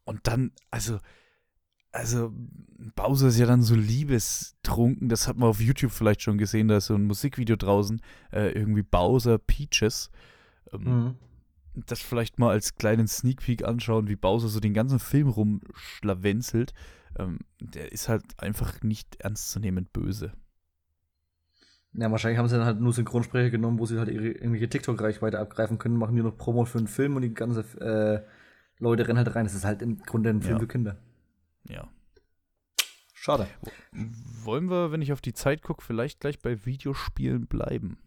und 0.04 0.28
dann, 0.28 0.52
also, 0.72 1.00
also, 1.92 2.32
Bowser 2.96 3.30
ist 3.30 3.40
ja 3.40 3.46
dann 3.46 3.64
so 3.64 3.76
liebestrunken. 3.76 5.10
Das 5.10 5.28
hat 5.28 5.38
man 5.38 5.50
auf 5.50 5.62
YouTube 5.62 5.92
vielleicht 5.92 6.22
schon 6.22 6.38
gesehen. 6.38 6.68
Da 6.68 6.78
ist 6.78 6.88
so 6.88 6.96
ein 6.96 7.06
Musikvideo 7.06 7.56
draußen. 7.56 8.02
Äh, 8.32 8.50
irgendwie 8.52 8.84
Bowser 8.84 9.38
Peaches. 9.38 10.10
Ähm, 10.74 10.84
mhm. 10.84 11.16
das 11.86 12.02
vielleicht 12.02 12.38
mal 12.38 12.52
als 12.52 12.76
kleinen 12.76 13.08
Sneak 13.08 13.42
Peek 13.42 13.64
anschauen, 13.64 14.08
wie 14.08 14.16
Bowser 14.16 14.50
so 14.50 14.60
den 14.60 14.74
ganzen 14.74 15.00
Film 15.00 15.30
rumschlawenzelt. 15.30 16.74
Ähm, 17.18 17.40
der 17.62 17.92
ist 17.92 18.10
halt 18.10 18.24
einfach 18.38 18.82
nicht 18.82 19.16
ernstzunehmend 19.18 19.94
böse. 19.94 20.34
Ja, 21.98 22.12
wahrscheinlich 22.12 22.38
haben 22.40 22.48
sie 22.48 22.58
dann 22.58 22.66
halt 22.66 22.80
nur 22.82 22.92
Synchronsprecher 22.94 23.50
genommen, 23.50 23.80
wo 23.80 23.86
sie 23.86 23.98
halt 23.98 24.10
ihre 24.10 24.28
irgendwelche 24.28 24.68
TikTok-Reichweite 24.70 25.40
abgreifen 25.40 25.78
können, 25.78 25.96
machen 25.98 26.16
nur 26.16 26.26
noch 26.26 26.38
Promo 26.38 26.66
für 26.66 26.78
einen 26.78 26.88
Film 26.88 27.16
und 27.16 27.22
die 27.22 27.34
ganze 27.34 27.62
äh, 27.80 28.26
Leute 28.80 29.08
rennen 29.08 29.18
halt 29.18 29.34
rein. 29.36 29.46
Das 29.46 29.54
ist 29.54 29.64
halt 29.66 29.82
im 29.82 30.00
Grunde 30.00 30.30
ein 30.30 30.42
Film 30.42 30.56
Ja. 30.56 30.60
für 30.60 30.68
Kinder. 30.68 30.98
Ja. 31.70 31.88
Schade. 33.14 33.48
Wollen 34.44 34.70
wir, 34.70 34.92
wenn 34.92 35.02
ich 35.02 35.14
auf 35.14 35.22
die 35.22 35.34
Zeit 35.34 35.62
gucke, 35.64 35.82
vielleicht 35.84 36.20
gleich 36.20 36.40
bei 36.40 36.66
Videospielen 36.66 37.48
bleiben? 37.48 37.98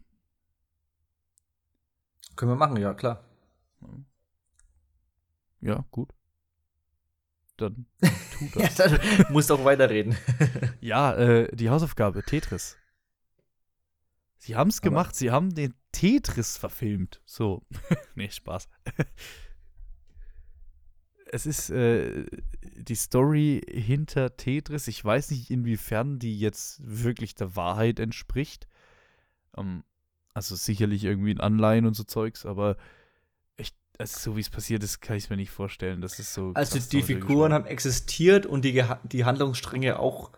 Können 2.35 2.51
wir 2.51 2.55
machen, 2.55 2.77
ja, 2.77 2.93
klar. 2.93 3.23
Ja, 5.61 5.83
gut. 5.91 6.13
Dann 7.57 7.85
tu 8.01 8.45
Ja, 8.59 8.67
das. 8.67 8.75
dann 8.75 8.99
musst 9.31 9.51
auch 9.51 9.65
weiterreden. 9.65 10.15
Ja, 10.79 11.13
äh, 11.15 11.53
die 11.55 11.69
Hausaufgabe, 11.69 12.23
Tetris. 12.23 12.77
Sie 14.39 14.55
haben 14.55 14.69
es 14.69 14.81
gemacht, 14.81 15.15
sie 15.15 15.31
haben 15.31 15.53
den 15.53 15.73
Tetris 15.91 16.57
verfilmt. 16.57 17.21
So. 17.25 17.61
nee, 18.15 18.29
Spaß. 18.29 18.67
es 21.31 21.45
ist 21.45 21.69
äh, 21.69 22.25
die 22.61 22.95
Story 22.95 23.61
hinter 23.69 24.35
Tetris. 24.37 24.87
Ich 24.87 25.03
weiß 25.03 25.31
nicht, 25.31 25.51
inwiefern 25.51 26.19
die 26.19 26.39
jetzt 26.39 26.79
wirklich 26.83 27.35
der 27.35 27.55
Wahrheit 27.55 27.99
entspricht. 27.99 28.67
Ähm, 29.57 29.83
also 30.33 30.55
sicherlich 30.55 31.03
irgendwie 31.03 31.31
ein 31.31 31.41
Anleihen 31.41 31.85
und 31.85 31.95
so 31.95 32.03
Zeugs, 32.03 32.45
aber 32.45 32.77
ich, 33.57 33.73
also 33.97 34.17
so 34.31 34.37
wie 34.37 34.41
es 34.41 34.49
passiert 34.49 34.83
ist, 34.83 35.01
kann 35.01 35.17
ich 35.17 35.25
es 35.25 35.29
mir 35.29 35.35
nicht 35.35 35.51
vorstellen. 35.51 35.99
Das 36.01 36.17
ist 36.17 36.33
so. 36.33 36.51
Also 36.55 36.77
krass 36.77 36.87
die 36.87 37.03
Figuren 37.03 37.51
haben 37.51 37.65
existiert 37.65 38.45
und 38.45 38.63
die, 38.63 38.71
Geha- 38.73 38.99
die 39.05 39.25
Handlungsstränge 39.25 39.99
auch 39.99 40.31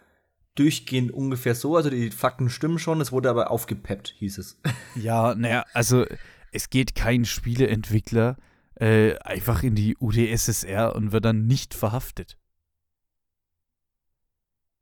durchgehend 0.56 1.12
ungefähr 1.12 1.56
so. 1.56 1.76
Also 1.76 1.90
die 1.90 2.12
Fakten 2.12 2.50
stimmen 2.50 2.80
schon, 2.80 3.02
es 3.02 3.12
wurde 3.12 3.30
aber 3.30 3.52
aufgepeppt, 3.52 4.16
hieß 4.18 4.38
es. 4.38 4.60
Ja, 4.96 5.36
naja, 5.36 5.66
also 5.74 6.06
es 6.52 6.70
geht 6.70 6.96
kein 6.96 7.26
Spieleentwickler 7.26 8.38
äh, 8.76 9.16
einfach 9.20 9.64
in 9.64 9.76
die 9.76 9.96
UdSSR 9.98 10.96
und 10.96 11.12
wird 11.12 11.26
dann 11.26 11.48
nicht 11.48 11.74
verhaftet. 11.74 12.38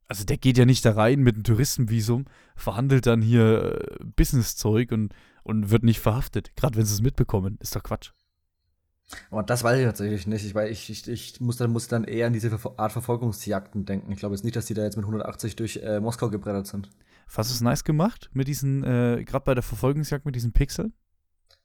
Also 0.07 0.24
der 0.24 0.38
geht 0.38 0.57
ja 0.57 0.65
nicht 0.65 0.84
da 0.86 0.93
rein 0.93 1.20
mit 1.20 1.36
einem 1.36 1.43
Touristenvisum, 1.43 2.26
verhandelt 2.55 3.05
dann 3.05 3.22
hier 3.22 3.80
äh, 3.80 4.03
Businesszeug 4.15 4.91
und, 4.91 5.13
und 5.43 5.70
wird 5.70 5.84
nicht 5.84 5.99
verhaftet. 5.99 6.55
Gerade 6.55 6.78
wenn 6.78 6.86
sie 6.86 6.95
es 6.95 7.01
mitbekommen. 7.01 7.57
Ist 7.61 7.76
doch 7.76 7.84
Quatsch. 7.84 8.11
Aber 9.32 9.43
das 9.43 9.64
weiß 9.64 9.80
ich 9.80 9.86
tatsächlich 9.86 10.28
nicht. 10.28 10.45
Ich, 10.45 10.53
weiß, 10.53 10.70
ich, 10.70 10.89
ich, 10.89 11.07
ich 11.07 11.41
muss, 11.41 11.57
dann, 11.57 11.72
muss 11.72 11.88
dann 11.88 12.03
eher 12.03 12.28
an 12.28 12.34
diese 12.34 12.51
Art 12.78 12.91
Verfolgungsjagden 12.91 13.86
denken. 13.86 14.12
Ich 14.12 14.20
glaube 14.20 14.36
jetzt 14.36 14.43
nicht, 14.43 14.55
dass 14.55 14.66
die 14.66 14.74
da 14.74 14.84
jetzt 14.84 14.97
mit 14.97 15.05
180 15.05 15.55
durch 15.55 15.78
äh, 15.78 15.99
Moskau 15.99 16.30
gebrettert 16.30 16.68
sind. 16.68 16.89
Fast 17.28 17.51
ist 17.51 17.62
nice 17.62 17.84
gemacht 17.84 18.30
mit 18.34 18.47
diesen, 18.47 18.84
äh, 18.84 19.24
gerade 19.24 19.45
bei 19.45 19.53
der 19.53 19.64
Verfolgungsjagd 19.64 20.26
mit 20.26 20.36
diesen 20.36 20.51
Pixeln. 20.51 20.93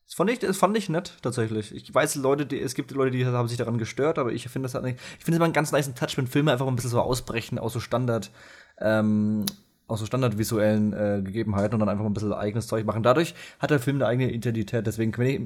Das 0.07 0.15
fand 0.15 0.31
ich, 0.31 0.39
das 0.39 0.59
fand 0.59 0.77
ich 0.77 0.91
nett, 0.91 1.17
tatsächlich. 1.23 1.75
Ich 1.75 1.95
weiß, 1.95 2.17
Leute, 2.17 2.45
die, 2.45 2.61
es 2.61 2.75
gibt 2.75 2.91
Leute, 2.91 3.11
die 3.11 3.25
haben 3.25 3.49
sich 3.49 3.57
daran 3.57 3.79
gestört, 3.79 4.19
aber 4.19 4.33
ich 4.33 4.47
finde 4.49 4.67
das 4.67 4.75
halt 4.75 4.85
nicht. 4.85 4.99
Ich 5.19 5.25
finde 5.25 5.33
es 5.33 5.37
immer 5.37 5.47
einen 5.47 5.55
ganz 5.55 5.73
nice 5.73 5.93
Touch, 5.95 6.17
wenn 6.17 6.27
Filme 6.27 6.53
einfach 6.53 6.67
ein 6.67 6.77
bisschen 6.77 6.91
so 6.91 7.01
ausbrechen 7.01 7.59
aus 7.59 7.73
so 7.73 7.81
Standard, 7.81 8.31
ähm, 8.79 9.47
aus 9.87 10.01
so 10.01 10.07
standardvisuellen 10.07 10.93
äh, 10.95 11.21
Gegebenheiten 11.23 11.75
und 11.75 11.81
dann 11.81 11.89
einfach 11.91 12.05
mal 12.05 12.11
ein 12.11 12.15
bisschen 12.15 12.33
eigenes 12.33 12.67
Zeug 12.67 12.87
machen. 12.87 13.03
Dadurch 13.03 13.35
hat 13.59 13.71
der 13.71 13.79
Film 13.79 13.97
eine 13.97 14.07
eigene 14.07 14.31
Identität. 14.33 14.87
Deswegen, 14.87 15.17
wenn 15.19 15.27
ich, 15.27 15.41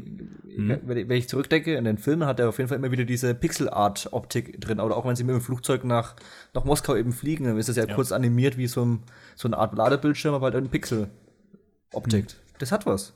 ich, 0.57 1.09
wenn 1.09 1.11
ich 1.19 1.29
zurückdenke 1.29 1.75
in 1.75 1.85
den 1.85 1.99
Filmen, 1.99 2.25
hat 2.27 2.39
er 2.39 2.49
auf 2.49 2.59
jeden 2.59 2.69
Fall 2.69 2.79
immer 2.79 2.93
wieder 2.93 3.05
diese 3.05 3.35
Pixel-Art-Optik 3.35 4.61
drin. 4.61 4.79
Oder 4.79 4.97
auch 4.97 5.05
wenn 5.05 5.17
sie 5.17 5.25
mit 5.25 5.35
dem 5.35 5.41
Flugzeug 5.41 5.83
nach, 5.85 6.15
nach 6.55 6.65
Moskau 6.65 6.95
eben 6.95 7.13
fliegen, 7.13 7.45
dann 7.45 7.59
ist 7.59 7.69
das 7.69 7.77
ja, 7.77 7.87
Ja. 7.87 7.95
kurz 7.95 8.13
animiert 8.13 8.57
wie 8.57 8.69
so, 8.69 8.85
ein, 8.85 9.03
so 9.35 9.49
eine 9.49 9.59
Art 9.59 9.75
Ladebildschirm, 9.77 10.35
aber 10.35 10.47
halt 10.47 10.55
eine 10.55 10.69
Pixel-Optik. 10.69 12.27
Das 12.59 12.71
hat 12.71 12.87
was. 12.87 13.15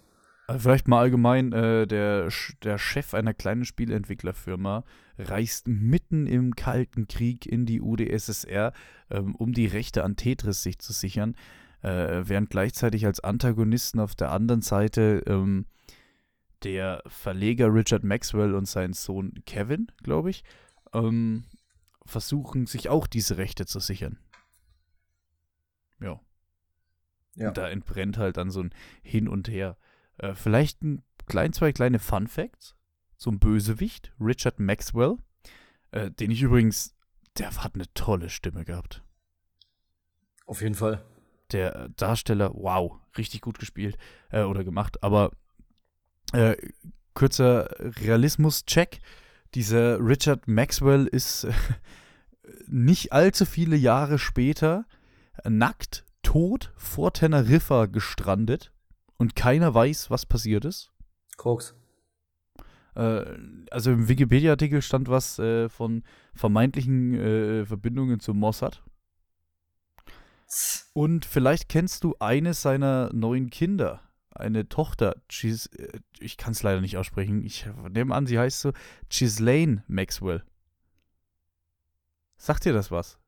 Vielleicht 0.59 0.89
mal 0.89 1.01
allgemein, 1.01 1.53
äh, 1.53 1.87
der, 1.87 2.29
der 2.65 2.79
Chef 2.79 3.15
einer 3.15 3.33
kleinen 3.33 3.65
Spielentwicklerfirma 3.65 4.85
reist 5.19 5.69
mitten 5.69 6.27
im 6.27 6.57
Kalten 6.57 7.09
Krieg 7.09 7.47
in 7.47 7.67
die 7.67 7.81
UdSSR, 7.81 8.73
ähm, 9.11 9.35
um 9.35 9.53
die 9.53 9.67
Rechte 9.67 10.05
an 10.05 10.17
Tetris 10.17 10.63
sich 10.63 10.79
zu 10.79 10.93
sichern, 10.93 11.37
äh, 11.83 12.23
während 12.25 12.51
gleichzeitig 12.51 13.07
als 13.07 13.21
Antagonisten 13.21 14.01
auf 14.01 14.15
der 14.15 14.31
anderen 14.31 14.63
Seite 14.63 15.23
ähm, 15.27 15.67
der 16.63 17.03
Verleger 17.07 17.73
Richard 17.73 18.05
Maxwell 18.05 18.55
und 18.55 18.67
sein 18.67 18.93
Sohn 18.93 19.35
Kevin, 19.47 19.89
glaube 20.03 20.31
ich, 20.31 20.45
ähm, 20.93 21.45
versuchen 22.05 22.67
sich 22.67 22.89
auch 22.89 23.07
diese 23.07 23.37
Rechte 23.37 23.67
zu 23.67 23.81
sichern. 23.81 24.19
Ja. 26.01 26.21
Ja. 27.35 27.49
Und 27.49 27.57
da 27.57 27.69
entbrennt 27.69 28.19
halt 28.19 28.37
dann 28.37 28.51
so 28.51 28.61
ein 28.61 28.75
Hin 29.03 29.29
und 29.29 29.49
Her. 29.49 29.77
Äh, 30.19 30.35
vielleicht 30.35 30.83
ein 30.83 31.03
klein, 31.27 31.53
zwei 31.53 31.73
kleine 31.73 31.99
Fun 31.99 32.27
Facts. 32.27 32.75
So 33.23 33.31
ein 33.31 33.39
Bösewicht, 33.39 34.13
Richard 34.19 34.59
Maxwell, 34.59 35.17
äh, 35.93 36.11
den 36.11 36.33
ich 36.33 36.43
übrigens, 36.43 36.97
der 37.39 37.55
hat 37.55 37.77
eine 37.77 37.85
tolle 37.95 38.29
Stimme 38.29 38.65
gehabt. 38.65 39.05
Auf 40.45 40.61
jeden 40.61 40.75
Fall. 40.75 41.05
Der 41.53 41.77
äh, 41.77 41.89
Darsteller, 41.95 42.51
wow, 42.53 42.99
richtig 43.17 43.41
gut 43.43 43.61
gespielt 43.61 43.97
äh, 44.33 44.43
oder 44.43 44.65
gemacht. 44.65 45.05
Aber 45.05 45.31
äh, 46.33 46.57
kurzer 47.15 47.69
Realismus-Check. 47.79 48.99
Dieser 49.55 50.01
Richard 50.01 50.49
Maxwell 50.49 51.07
ist 51.07 51.45
äh, 51.45 51.53
nicht 52.67 53.13
allzu 53.13 53.47
viele 53.47 53.77
Jahre 53.77 54.19
später 54.19 54.85
nackt, 55.45 56.05
tot 56.25 56.73
vor 56.75 57.13
Teneriffa 57.13 57.87
gestrandet 57.87 58.73
und 59.17 59.37
keiner 59.37 59.73
weiß, 59.73 60.11
was 60.11 60.27
passiert 60.27 60.65
ist. 60.65 60.91
Koks. 61.37 61.77
Äh, 62.95 63.25
also 63.71 63.91
im 63.93 64.09
Wikipedia-Artikel 64.09 64.83
stand 64.83 65.09
was 65.09 65.39
äh, 65.39 65.69
von 65.69 66.03
vermeintlichen 66.35 67.15
äh, 67.15 67.67
Verbindungen 67.67 68.21
zu 68.21 68.35
Mossad. 68.35 68.83
Und 70.93 71.25
vielleicht 71.25 71.69
kennst 71.69 72.05
du 72.05 72.15
eines 72.21 72.63
seiner 72.63 73.11
neuen 73.13 73.51
Kinder. 73.51 74.03
Eine 74.35 74.69
Tochter, 74.69 75.17
Gis 75.29 75.67
äh, 75.67 76.01
ich 76.19 76.37
kann 76.37 76.53
es 76.53 76.63
leider 76.63 76.81
nicht 76.81 76.97
aussprechen. 76.97 77.45
Ich 77.45 77.67
nehme 77.91 78.15
an, 78.15 78.27
sie 78.27 78.39
heißt 78.39 78.61
so 78.61 78.73
Ghislaine 79.09 79.85
Maxwell. 79.89 80.43
Sagt 82.37 82.65
dir 82.65 82.73
das 82.73 82.91
was? 82.91 83.19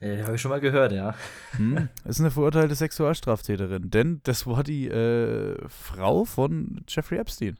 Ja, 0.00 0.24
habe 0.24 0.36
ich 0.36 0.40
schon 0.40 0.50
mal 0.50 0.60
gehört, 0.60 0.92
ja. 0.92 1.14
Hm, 1.56 1.88
ist 2.04 2.20
eine 2.20 2.30
verurteilte 2.30 2.74
Sexualstraftäterin, 2.74 3.90
denn 3.90 4.20
das 4.22 4.46
war 4.46 4.64
die 4.64 4.88
äh, 4.88 5.56
Frau 5.68 6.24
von 6.24 6.82
Jeffrey 6.88 7.18
Epstein. 7.18 7.58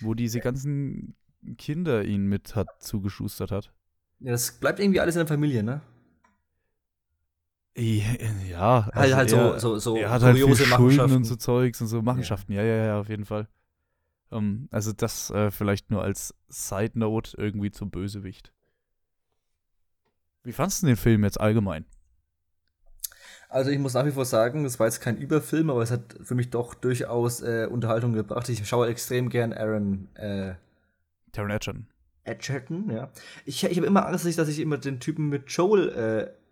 Wo 0.00 0.14
diese 0.14 0.40
ganzen 0.40 1.14
Kinder 1.58 2.04
ihn 2.04 2.26
mit 2.26 2.54
hat 2.54 2.68
zugeschustert 2.80 3.50
hat. 3.50 3.72
ja. 4.20 4.32
Das 4.32 4.52
bleibt 4.52 4.80
irgendwie 4.80 5.00
alles 5.00 5.16
in 5.16 5.20
der 5.20 5.26
Familie, 5.26 5.62
ne? 5.62 5.80
Ja, 7.76 8.88
Halt, 8.94 9.14
halt 9.14 9.30
so, 9.30 9.36
er, 9.36 9.60
so, 9.60 9.78
so 9.78 9.96
er 9.96 10.10
hat 10.10 10.22
halt 10.22 10.38
viel 10.38 10.56
Schulden 10.56 11.12
und 11.12 11.24
so 11.24 11.36
Zeugs 11.36 11.80
und 11.82 11.88
so 11.88 12.00
Machenschaften. 12.00 12.52
Ja, 12.52 12.62
ja, 12.62 12.86
ja, 12.86 13.00
auf 13.00 13.10
jeden 13.10 13.26
Fall. 13.26 13.48
Ähm, 14.32 14.68
also 14.70 14.92
das 14.92 15.30
äh, 15.30 15.50
vielleicht 15.50 15.90
nur 15.90 16.02
als 16.02 16.34
Side 16.48 16.98
Note 16.98 17.36
irgendwie 17.36 17.70
zum 17.70 17.90
Bösewicht. 17.90 18.52
Wie 20.42 20.52
fandest 20.52 20.82
du 20.82 20.86
den 20.86 20.96
Film 20.96 21.24
jetzt 21.24 21.40
allgemein? 21.40 21.84
Also 23.56 23.70
ich 23.70 23.78
muss 23.78 23.94
nach 23.94 24.04
wie 24.04 24.10
vor 24.10 24.26
sagen, 24.26 24.64
das 24.64 24.78
war 24.78 24.86
jetzt 24.86 25.00
kein 25.00 25.16
Überfilm, 25.16 25.70
aber 25.70 25.80
es 25.80 25.90
hat 25.90 26.14
für 26.22 26.34
mich 26.34 26.50
doch 26.50 26.74
durchaus 26.74 27.40
äh, 27.40 27.66
Unterhaltung 27.70 28.12
gebracht. 28.12 28.46
Ich 28.50 28.68
schaue 28.68 28.86
extrem 28.86 29.30
gern 29.30 29.54
Aaron 29.54 30.08
äh, 30.12 30.52
Taron 31.32 31.48
Egerton. 31.48 31.86
Edgerton, 32.24 32.90
ja. 32.90 33.10
Ich, 33.46 33.64
ich 33.64 33.76
habe 33.78 33.86
immer 33.86 34.06
Angst, 34.06 34.26
dass 34.38 34.48
ich, 34.48 34.60
immer 34.60 34.76
den 34.76 35.00
Typen 35.00 35.30
mit 35.30 35.48
Joel 35.48 35.88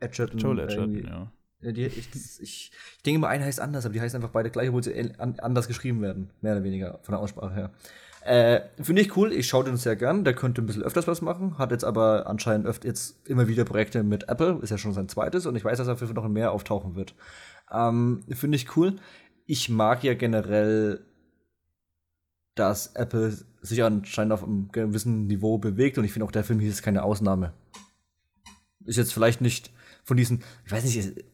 äh, 0.01 0.03
Edgerton. 0.03 0.39
Joel 0.39 0.61
Edgerton, 0.61 1.05
ja. 1.05 1.73
Die, 1.73 1.85
ich, 1.85 2.09
ich, 2.15 2.41
ich 2.41 3.03
denke 3.05 3.17
immer, 3.17 3.29
einer 3.29 3.45
heißt 3.45 3.61
anders, 3.61 3.85
aber 3.85 3.93
die 3.93 4.01
heißen 4.01 4.17
einfach 4.17 4.33
beide 4.33 4.49
gleich, 4.49 4.71
obwohl 4.71 4.83
sie 4.83 5.13
anders 5.19 5.69
geschrieben 5.69 6.01
werden. 6.01 6.31
Mehr 6.41 6.53
oder 6.53 6.65
weniger 6.65 7.01
von 7.03 7.13
der 7.13 7.19
Aussprache 7.19 7.55
her. 7.55 7.71
Äh, 8.25 8.63
Finde 8.81 9.03
ich 9.03 9.17
cool, 9.19 9.33
ich 9.33 9.47
schaue 9.47 9.65
den 9.65 9.77
sehr 9.77 9.97
gern. 9.97 10.25
Der 10.25 10.35
könnte 10.35 10.63
ein 10.63 10.67
bisschen 10.67 10.83
öfters 10.83 11.07
was 11.07 11.21
machen, 11.21 11.59
hat 11.59 11.73
jetzt 11.73 11.85
aber 11.85 12.27
anscheinend 12.27 12.67
öfter 12.67 12.89
jetzt 12.89 13.29
immer 13.29 13.49
wieder 13.49 13.67
Projekte 13.67 14.03
mit 14.03 14.31
Apple, 14.31 14.61
ist 14.63 14.71
ja 14.71 14.79
schon 14.79 14.95
sein 14.95 15.11
zweites 15.11 15.45
und 15.45 15.57
ich 15.57 15.65
weiß, 15.65 15.77
dass 15.77 15.89
er 15.89 15.99
für 15.99 16.07
noch 16.07 16.27
mehr 16.29 16.53
auftauchen 16.53 16.95
wird. 16.95 17.15
Ähm, 17.71 18.25
Finde 18.31 18.57
ich 18.57 18.77
cool. 18.77 18.97
Ich 19.45 19.69
mag 19.69 20.03
ja 20.05 20.15
generell, 20.15 21.05
dass 22.55 22.95
Apple 22.95 23.37
sich 23.61 23.83
anscheinend 23.83 24.33
auf 24.33 24.43
einem 24.43 24.73
gewissen 24.73 25.27
Niveau 25.27 25.59
bewegt 25.59 25.99
und 25.99 26.05
ich 26.05 26.13
finde 26.13 26.25
auch 26.25 26.33
der 26.33 26.45
Film 26.45 26.61
hier 26.61 26.71
ist 26.71 26.83
keine 26.83 27.03
Ausnahme. 27.03 27.53
Ist 28.87 28.97
jetzt 28.97 29.13
vielleicht 29.13 29.43
nicht 29.43 29.71
von 30.03 30.17
diesen, 30.17 30.43
ich 30.65 30.73
weiß 30.73 30.85
nicht, 30.85 31.25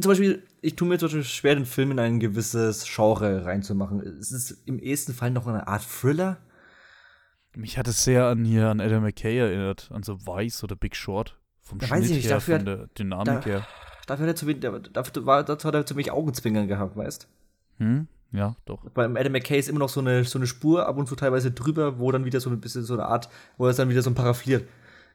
zum 0.00 0.10
Beispiel, 0.10 0.42
ich 0.62 0.76
tue 0.76 0.88
mir 0.88 0.98
zum 0.98 1.08
Beispiel 1.08 1.24
schwer, 1.24 1.54
den 1.54 1.66
Film 1.66 1.90
in 1.92 1.98
ein 1.98 2.20
gewisses 2.20 2.84
Genre 2.84 3.44
reinzumachen. 3.44 4.00
Es 4.00 4.32
ist 4.32 4.62
im 4.66 4.78
ersten 4.78 5.12
Fall 5.14 5.30
noch 5.30 5.46
eine 5.46 5.66
Art 5.66 5.82
Thriller. 5.82 6.38
Mich 7.56 7.76
hat 7.78 7.88
es 7.88 8.04
sehr 8.04 8.26
an 8.26 8.44
hier 8.44 8.68
an 8.68 8.80
Adam 8.80 9.02
McKay 9.02 9.38
erinnert, 9.38 9.90
an 9.92 10.02
so 10.02 10.18
Vice 10.26 10.62
oder 10.64 10.76
Big 10.76 10.94
Short. 10.94 11.36
Vom 11.60 11.78
Da 11.78 11.86
Schnitt 11.86 11.98
weiß 12.00 12.10
ich 12.10 12.16
nicht, 12.16 12.24
her, 12.26 12.34
dafür 12.34 12.58
von 12.60 12.68
hat- 12.68 12.78
der 12.78 12.86
Dynamik 12.98 13.26
da- 13.26 13.44
her. 13.44 13.66
Dafür 14.06 14.26
hat 14.26 14.32
er 14.32 14.36
zu 14.36 14.46
wenig, 14.46 14.60
dafür 14.92 15.26
war, 15.26 15.44
dazu 15.44 15.68
hat 15.68 15.74
er 15.74 15.86
zu 15.86 15.94
wenig 15.94 16.10
Augenzwinkern 16.10 16.66
gehabt, 16.68 16.96
weißt 16.96 17.28
Hm? 17.78 18.06
Ja, 18.32 18.54
doch. 18.64 18.88
Beim 18.90 19.16
Adam 19.16 19.32
McKay 19.32 19.58
ist 19.58 19.68
immer 19.68 19.80
noch 19.80 19.88
so 19.88 19.98
eine, 20.00 20.22
so 20.24 20.38
eine 20.38 20.46
Spur 20.46 20.86
ab 20.86 20.96
und 20.96 21.08
zu 21.08 21.16
teilweise 21.16 21.50
drüber, 21.50 21.98
wo 21.98 22.12
dann 22.12 22.24
wieder 22.24 22.40
so 22.40 22.48
ein 22.50 22.60
bisschen 22.60 22.84
so 22.84 22.94
eine 22.94 23.06
Art, 23.06 23.28
wo 23.58 23.64
er 23.66 23.70
es 23.70 23.76
dann 23.76 23.88
wieder 23.88 24.02
so 24.02 24.12
paraffiert. 24.12 24.68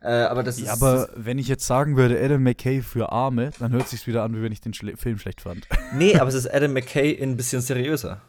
Äh, 0.05 0.25
aber 0.25 0.43
das 0.43 0.59
Ja, 0.59 0.73
ist. 0.73 0.81
aber 0.83 1.09
wenn 1.15 1.39
ich 1.39 1.47
jetzt 1.47 1.65
sagen 1.65 1.97
würde, 1.97 2.23
Adam 2.23 2.43
McKay 2.43 2.81
für 2.83 3.11
Arme, 3.11 3.49
dann 3.59 3.71
hört 3.71 3.87
sich's 3.87 4.05
wieder 4.05 4.21
an, 4.23 4.35
wie 4.35 4.41
wenn 4.43 4.51
ich 4.51 4.61
den 4.61 4.73
Schle 4.73 4.95
Film 4.97 5.17
schlecht 5.17 5.41
fand. 5.41 5.67
Nee, 5.95 6.15
aber 6.17 6.27
es 6.29 6.35
ist 6.35 6.47
Adam 6.53 6.73
McKay 6.73 7.11
in 7.11 7.31
ein 7.31 7.37
bisschen 7.37 7.61
seriöser. 7.61 8.21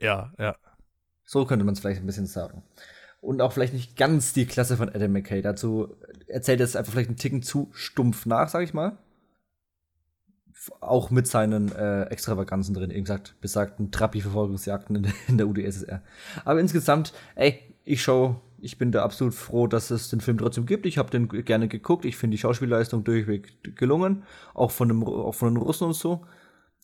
ja, 0.00 0.32
ja. 0.38 0.56
So 1.24 1.44
könnte 1.46 1.64
man 1.64 1.74
es 1.74 1.80
vielleicht 1.80 2.00
ein 2.00 2.06
bisschen 2.06 2.26
sagen. 2.26 2.64
Und 3.20 3.40
auch 3.40 3.52
vielleicht 3.52 3.72
nicht 3.74 3.96
ganz 3.96 4.32
die 4.32 4.46
Klasse 4.46 4.76
von 4.76 4.88
Adam 4.88 5.12
McKay. 5.12 5.42
Dazu 5.42 5.94
erzählt 6.26 6.58
er 6.58 6.64
es 6.64 6.74
einfach 6.74 6.90
vielleicht 6.92 7.10
einen 7.10 7.18
Ticken 7.18 7.42
zu 7.42 7.70
stumpf 7.72 8.26
nach, 8.26 8.48
sag 8.48 8.64
ich 8.64 8.74
mal. 8.74 8.98
Auch 10.80 11.10
mit 11.10 11.26
seinen 11.28 11.70
äh, 11.72 12.02
Extravaganzen 12.06 12.74
drin, 12.74 12.90
eben 12.90 13.04
gesagt, 13.04 13.36
besagten 13.40 13.92
Trappi-Verfolgungsjagden 13.92 14.96
in, 14.96 15.02
der- 15.04 15.12
in 15.28 15.38
der 15.38 15.46
UdSSR. 15.46 16.02
Aber 16.44 16.58
insgesamt, 16.60 17.12
ey, 17.36 17.60
ich 17.84 18.02
schau, 18.02 18.40
ich 18.62 18.78
bin 18.78 18.92
da 18.92 19.02
absolut 19.04 19.34
froh, 19.34 19.66
dass 19.66 19.90
es 19.90 20.08
den 20.08 20.20
Film 20.20 20.38
trotzdem 20.38 20.66
gibt. 20.66 20.86
Ich 20.86 20.98
habe 20.98 21.10
den 21.10 21.28
gerne 21.28 21.68
geguckt. 21.68 22.04
Ich 22.04 22.16
finde 22.16 22.36
die 22.36 22.40
Schauspielleistung 22.40 23.04
durchweg 23.04 23.76
gelungen. 23.76 24.24
Auch 24.54 24.70
von, 24.70 24.88
dem, 24.88 25.02
auch 25.04 25.34
von 25.34 25.54
den 25.54 25.62
Russen 25.62 25.86
und 25.88 25.94
so. 25.94 26.26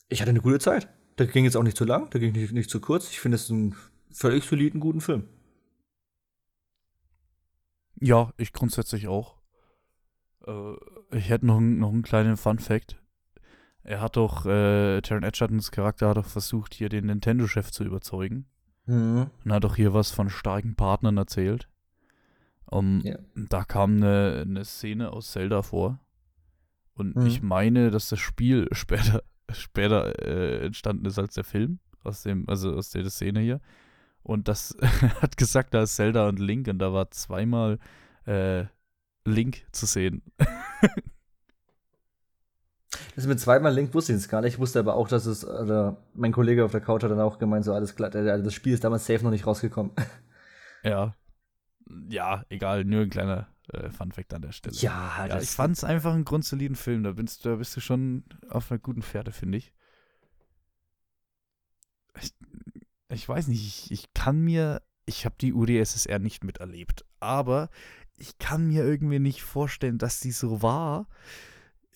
Ich 0.08 0.20
hatte 0.20 0.30
eine 0.30 0.40
gute 0.40 0.58
Zeit. 0.58 0.88
Der 1.18 1.26
ging 1.26 1.44
jetzt 1.44 1.56
auch 1.56 1.62
nicht 1.62 1.76
zu 1.76 1.84
lang, 1.84 2.10
der 2.10 2.20
ging 2.20 2.32
nicht, 2.32 2.52
nicht 2.52 2.70
zu 2.70 2.80
kurz. 2.80 3.10
Ich 3.10 3.20
finde 3.20 3.36
es 3.36 3.50
einen 3.50 3.74
völlig 4.10 4.44
soliden, 4.44 4.80
guten 4.80 5.00
Film. 5.00 5.24
Ja, 8.00 8.32
ich 8.36 8.52
grundsätzlich 8.52 9.08
auch. 9.08 9.36
Äh, 10.46 10.74
ich 11.12 11.28
hätte 11.28 11.46
noch, 11.46 11.56
einen- 11.56 11.78
noch 11.78 11.90
einen 11.92 12.02
kleinen 12.02 12.36
Fun-Fact. 12.36 13.02
Er 13.82 14.00
hat 14.00 14.16
doch, 14.16 14.44
äh, 14.46 15.00
Taron 15.00 15.22
Edgertons 15.22 15.70
Charakter 15.70 16.08
hat 16.08 16.16
doch 16.16 16.26
versucht, 16.26 16.74
hier 16.74 16.88
den 16.88 17.06
Nintendo-Chef 17.06 17.70
zu 17.70 17.84
überzeugen. 17.84 18.46
Mhm. 18.86 19.30
Und 19.44 19.52
hat 19.52 19.64
doch 19.64 19.76
hier 19.76 19.92
was 19.94 20.10
von 20.10 20.30
starken 20.30 20.74
Partnern 20.76 21.16
erzählt. 21.16 21.68
Um, 22.68 23.00
Ja. 23.04 23.18
Da 23.34 23.64
kam 23.64 23.96
eine, 23.96 24.42
eine 24.46 24.64
Szene 24.64 25.12
aus 25.12 25.30
Zelda 25.32 25.62
vor. 25.62 26.00
Und 26.94 27.14
Mhm. 27.16 27.26
ich 27.26 27.42
meine, 27.42 27.90
dass 27.90 28.08
das 28.08 28.18
Spiel 28.18 28.68
später, 28.72 29.22
später 29.52 30.18
äh, 30.26 30.66
entstanden 30.66 31.06
ist 31.06 31.18
als 31.18 31.34
der 31.34 31.44
Film. 31.44 31.78
Aus 32.02 32.22
dem, 32.22 32.48
also 32.48 32.74
aus 32.74 32.90
der 32.90 33.08
Szene 33.10 33.40
hier. 33.40 33.60
Und 34.22 34.48
das 34.48 34.76
hat 35.22 35.36
gesagt, 35.36 35.74
da 35.74 35.82
ist 35.82 35.96
Zelda 35.96 36.28
und 36.28 36.38
Link 36.38 36.66
und 36.68 36.78
da 36.78 36.92
war 36.92 37.10
zweimal 37.10 37.78
äh, 38.26 38.64
Link 39.24 39.64
zu 39.72 39.86
sehen. 39.86 40.22
Das 43.16 43.26
mit 43.26 43.40
zweimal 43.40 43.74
Link 43.74 43.94
wusste 43.94 44.12
ich 44.12 44.18
jetzt 44.18 44.28
gar 44.28 44.42
nicht. 44.42 44.54
Ich 44.54 44.58
wusste 44.58 44.78
aber 44.78 44.94
auch, 44.94 45.08
dass 45.08 45.24
es, 45.24 45.42
oder 45.42 45.96
mein 46.12 46.32
Kollege 46.32 46.64
auf 46.66 46.70
der 46.72 46.82
Couch 46.82 47.02
hat 47.02 47.10
dann 47.10 47.18
auch 47.18 47.38
gemeint, 47.38 47.64
so 47.64 47.72
alles 47.72 47.96
klar, 47.96 48.14
also 48.14 48.44
das 48.44 48.52
Spiel 48.52 48.74
ist 48.74 48.84
damals 48.84 49.06
safe 49.06 49.24
noch 49.24 49.30
nicht 49.30 49.46
rausgekommen. 49.46 49.92
Ja. 50.82 51.16
Ja, 52.08 52.44
egal, 52.48 52.84
nur 52.84 53.00
ein 53.02 53.10
kleiner 53.10 53.48
äh, 53.72 53.90
Funfact 53.90 54.34
an 54.34 54.42
der 54.42 54.52
Stelle. 54.52 54.76
Ja, 54.76 55.26
Ja, 55.26 55.40
ich 55.40 55.48
fand 55.48 55.76
es 55.76 55.82
einfach 55.82 56.12
einen 56.12 56.24
grundsoliden 56.26 56.76
Film. 56.76 57.02
Da 57.04 57.12
bist, 57.12 57.44
da 57.46 57.56
bist 57.56 57.74
du 57.74 57.80
schon 57.80 58.24
auf 58.50 58.70
einer 58.70 58.78
guten 58.78 59.02
Pferde, 59.02 59.32
finde 59.32 59.58
ich. 59.58 59.72
ich. 62.20 62.34
Ich 63.08 63.28
weiß 63.28 63.48
nicht, 63.48 63.64
ich, 63.64 63.90
ich 63.90 64.14
kann 64.14 64.40
mir, 64.40 64.82
ich 65.06 65.24
habe 65.24 65.36
die 65.40 65.54
UdSSR 65.54 66.18
nicht 66.18 66.44
miterlebt, 66.44 67.04
aber 67.18 67.70
ich 68.18 68.38
kann 68.38 68.66
mir 68.66 68.84
irgendwie 68.84 69.20
nicht 69.20 69.42
vorstellen, 69.42 69.98
dass 69.98 70.20
die 70.20 70.32
so 70.32 70.60
war, 70.60 71.08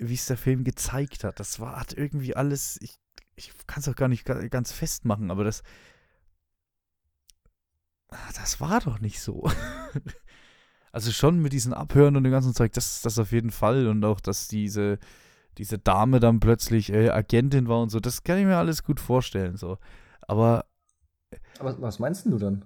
wie 0.01 0.15
es 0.15 0.27
der 0.27 0.37
Film 0.39 0.65
gezeigt 0.65 1.25
hat. 1.25 1.41
Das 1.41 1.61
war, 1.61 1.79
hat 1.79 1.93
irgendwie 1.93 2.35
alles, 2.37 2.79
ich, 2.83 2.97
ich 3.37 3.53
kann 3.67 3.81
es 3.81 3.89
auch 3.89 3.97
gar 3.97 4.09
nicht 4.09 4.25
ga- 4.25 4.49
ganz 4.49 4.73
festmachen, 4.73 5.31
aber 5.31 5.45
das, 5.45 5.63
Ah, 8.09 8.33
das 8.35 8.61
war 8.61 8.81
doch 8.81 9.01
nicht 9.01 9.21
so. 9.21 9.49
Also 10.93 11.13
schon 11.13 11.39
mit 11.41 11.53
diesen 11.53 11.73
Abhören 11.73 12.17
und 12.17 12.25
dem 12.25 12.33
ganzen 12.33 12.53
Zeug, 12.53 12.73
das 12.73 13.01
das 13.03 13.17
auf 13.21 13.31
jeden 13.31 13.53
Fall. 13.53 13.87
Und 13.87 14.05
auch, 14.05 14.19
dass 14.21 14.49
diese, 14.49 14.99
diese 15.57 15.79
Dame 15.79 16.19
dann 16.19 16.41
plötzlich 16.41 16.93
äh, 16.93 17.11
Agentin 17.11 17.69
war 17.69 17.81
und 17.81 17.91
so, 17.91 18.01
das 18.01 18.25
kann 18.25 18.39
ich 18.39 18.45
mir 18.45 18.57
alles 18.57 18.83
gut 18.83 18.99
vorstellen. 18.99 19.57
So. 19.57 19.79
Aber 20.23 20.65
Aber 21.61 21.81
was 21.81 22.01
meinst 22.01 22.25
denn 22.25 22.33
du 22.33 22.39
dann? 22.39 22.65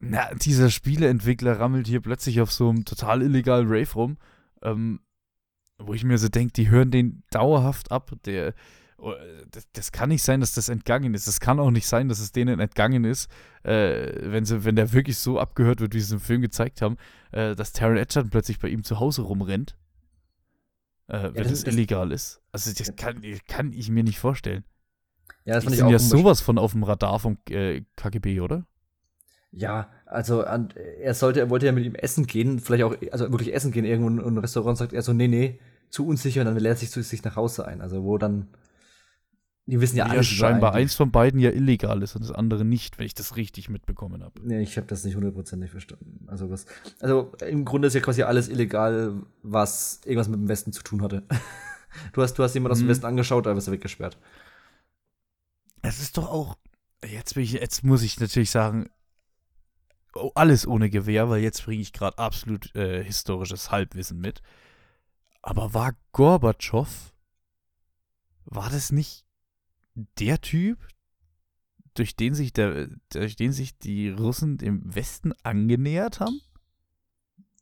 na, 0.00 0.32
dieser 0.34 0.70
Spieleentwickler 0.70 1.60
rammelt 1.60 1.86
hier 1.86 2.00
plötzlich 2.00 2.40
auf 2.40 2.52
so 2.52 2.70
einem 2.70 2.86
total 2.86 3.20
illegalen 3.20 3.66
Rave 3.68 3.92
rum, 3.92 4.16
ähm, 4.62 5.00
wo 5.78 5.94
ich 5.94 6.04
mir 6.04 6.18
so 6.18 6.28
denke, 6.28 6.52
die 6.52 6.68
hören 6.70 6.90
den 6.90 7.22
dauerhaft 7.30 7.90
ab. 7.92 8.12
Der, 8.24 8.54
oh, 8.98 9.12
das, 9.50 9.66
das 9.72 9.92
kann 9.92 10.08
nicht 10.08 10.22
sein, 10.22 10.40
dass 10.40 10.52
das 10.54 10.68
entgangen 10.68 11.14
ist. 11.14 11.26
Das 11.28 11.40
kann 11.40 11.60
auch 11.60 11.70
nicht 11.70 11.86
sein, 11.86 12.08
dass 12.08 12.18
es 12.18 12.32
denen 12.32 12.60
entgangen 12.60 13.04
ist, 13.04 13.30
äh, 13.62 14.30
wenn, 14.32 14.44
sie, 14.44 14.64
wenn 14.64 14.76
der 14.76 14.92
wirklich 14.92 15.18
so 15.18 15.38
abgehört 15.38 15.80
wird, 15.80 15.94
wie 15.94 16.00
sie 16.00 16.06
es 16.06 16.12
im 16.12 16.20
Film 16.20 16.40
gezeigt 16.42 16.82
haben, 16.82 16.96
äh, 17.32 17.54
dass 17.54 17.72
Taron 17.72 17.96
Edgerton 17.96 18.30
plötzlich 18.30 18.58
bei 18.58 18.68
ihm 18.68 18.82
zu 18.82 18.98
Hause 19.00 19.22
rumrennt. 19.22 19.76
Äh, 21.06 21.22
wenn 21.32 21.34
das- 21.44 21.48
das, 21.52 21.64
das- 21.64 21.74
illegal 21.74 22.12
ist. 22.12 22.40
Also 22.52 22.72
das 22.72 22.94
kann, 22.96 23.22
kann 23.46 23.72
ich 23.72 23.88
mir 23.90 24.02
nicht 24.04 24.18
vorstellen. 24.18 24.64
Ja, 25.44 25.54
das 25.54 25.64
Die 25.64 25.70
sind 25.76 25.88
ja 25.88 25.98
sowas 25.98 26.40
von 26.40 26.58
auf 26.58 26.72
dem 26.72 26.82
Radar 26.82 27.18
vom 27.20 27.38
äh, 27.48 27.82
KGB, 27.96 28.40
oder? 28.40 28.66
Ja, 29.58 29.88
also 30.06 30.44
an, 30.44 30.68
er 31.00 31.14
sollte, 31.14 31.40
er 31.40 31.50
wollte 31.50 31.66
ja 31.66 31.72
mit 31.72 31.84
ihm 31.84 31.94
essen 31.94 32.26
gehen, 32.26 32.60
vielleicht 32.60 32.84
auch, 32.84 32.94
also 33.12 33.30
wirklich 33.32 33.52
essen 33.54 33.72
gehen 33.72 33.84
irgendwo 33.84 34.08
in 34.08 34.20
ein 34.20 34.38
Restaurant, 34.38 34.78
sagt 34.78 34.92
er 34.92 35.02
so, 35.02 35.12
nee, 35.12 35.28
nee, 35.28 35.58
zu 35.90 36.06
unsicher, 36.06 36.40
und 36.42 36.46
dann 36.46 36.56
lädt 36.56 36.72
er 36.72 36.76
sich 36.76 36.90
zu 36.90 37.02
sich 37.02 37.24
nach 37.24 37.36
Hause 37.36 37.66
ein. 37.66 37.80
Also 37.80 38.04
wo 38.04 38.18
dann, 38.18 38.48
die 39.66 39.80
wissen 39.80 39.96
ja, 39.96 40.06
Ja, 40.06 40.14
über 40.14 40.22
scheinbar 40.22 40.74
eins 40.74 40.94
von 40.94 41.10
beiden 41.10 41.40
ja 41.40 41.50
illegal 41.50 42.02
ist 42.02 42.14
und 42.14 42.22
das 42.22 42.32
andere 42.32 42.64
nicht, 42.64 42.98
wenn 42.98 43.06
ich 43.06 43.14
das 43.14 43.36
richtig 43.36 43.68
mitbekommen 43.68 44.22
habe. 44.22 44.40
Nee, 44.42 44.60
ich 44.62 44.76
habe 44.76 44.86
das 44.86 45.04
nicht 45.04 45.16
hundertprozentig 45.16 45.70
verstanden. 45.70 46.24
Also 46.28 46.50
was, 46.50 46.64
also 47.00 47.32
im 47.46 47.64
Grunde 47.64 47.88
ist 47.88 47.94
ja 47.94 48.00
quasi 48.00 48.22
alles 48.22 48.48
illegal, 48.48 49.14
was 49.42 50.00
irgendwas 50.04 50.28
mit 50.28 50.40
dem 50.40 50.48
Westen 50.48 50.72
zu 50.72 50.82
tun 50.82 51.02
hatte. 51.02 51.24
Du 52.12 52.22
hast, 52.22 52.34
du 52.34 52.42
hast 52.44 52.52
jemand 52.54 52.70
aus 52.70 52.78
dem 52.78 52.86
Mhm. 52.86 52.90
Westen 52.90 53.06
angeschaut, 53.06 53.46
da 53.46 53.56
wirst 53.56 53.66
du 53.66 53.72
weggesperrt. 53.72 54.18
Es 55.82 56.00
ist 56.00 56.16
doch 56.18 56.28
auch, 56.28 56.56
jetzt, 57.04 57.34
bin 57.34 57.42
ich, 57.44 57.52
jetzt 57.52 57.82
muss 57.82 58.02
ich 58.02 58.20
natürlich 58.20 58.50
sagen, 58.50 58.90
oh, 60.14 60.30
alles 60.34 60.66
ohne 60.66 60.90
Gewehr, 60.90 61.28
weil 61.28 61.42
jetzt 61.42 61.64
bringe 61.64 61.82
ich 61.82 61.92
gerade 61.92 62.18
absolut 62.18 62.74
äh, 62.74 63.02
historisches 63.02 63.70
Halbwissen 63.70 64.18
mit. 64.20 64.42
Aber 65.42 65.74
war 65.74 65.92
Gorbatschow, 66.12 67.12
war 68.44 68.70
das 68.70 68.92
nicht 68.92 69.24
der 69.94 70.40
Typ, 70.40 70.78
durch 71.94 72.16
den 72.16 72.34
sich 72.34 72.52
der, 72.52 72.88
durch 73.10 73.36
den 73.36 73.52
sich 73.52 73.78
die 73.78 74.10
Russen 74.10 74.56
dem 74.58 74.94
Westen 74.94 75.32
angenähert 75.42 76.20
haben? 76.20 76.40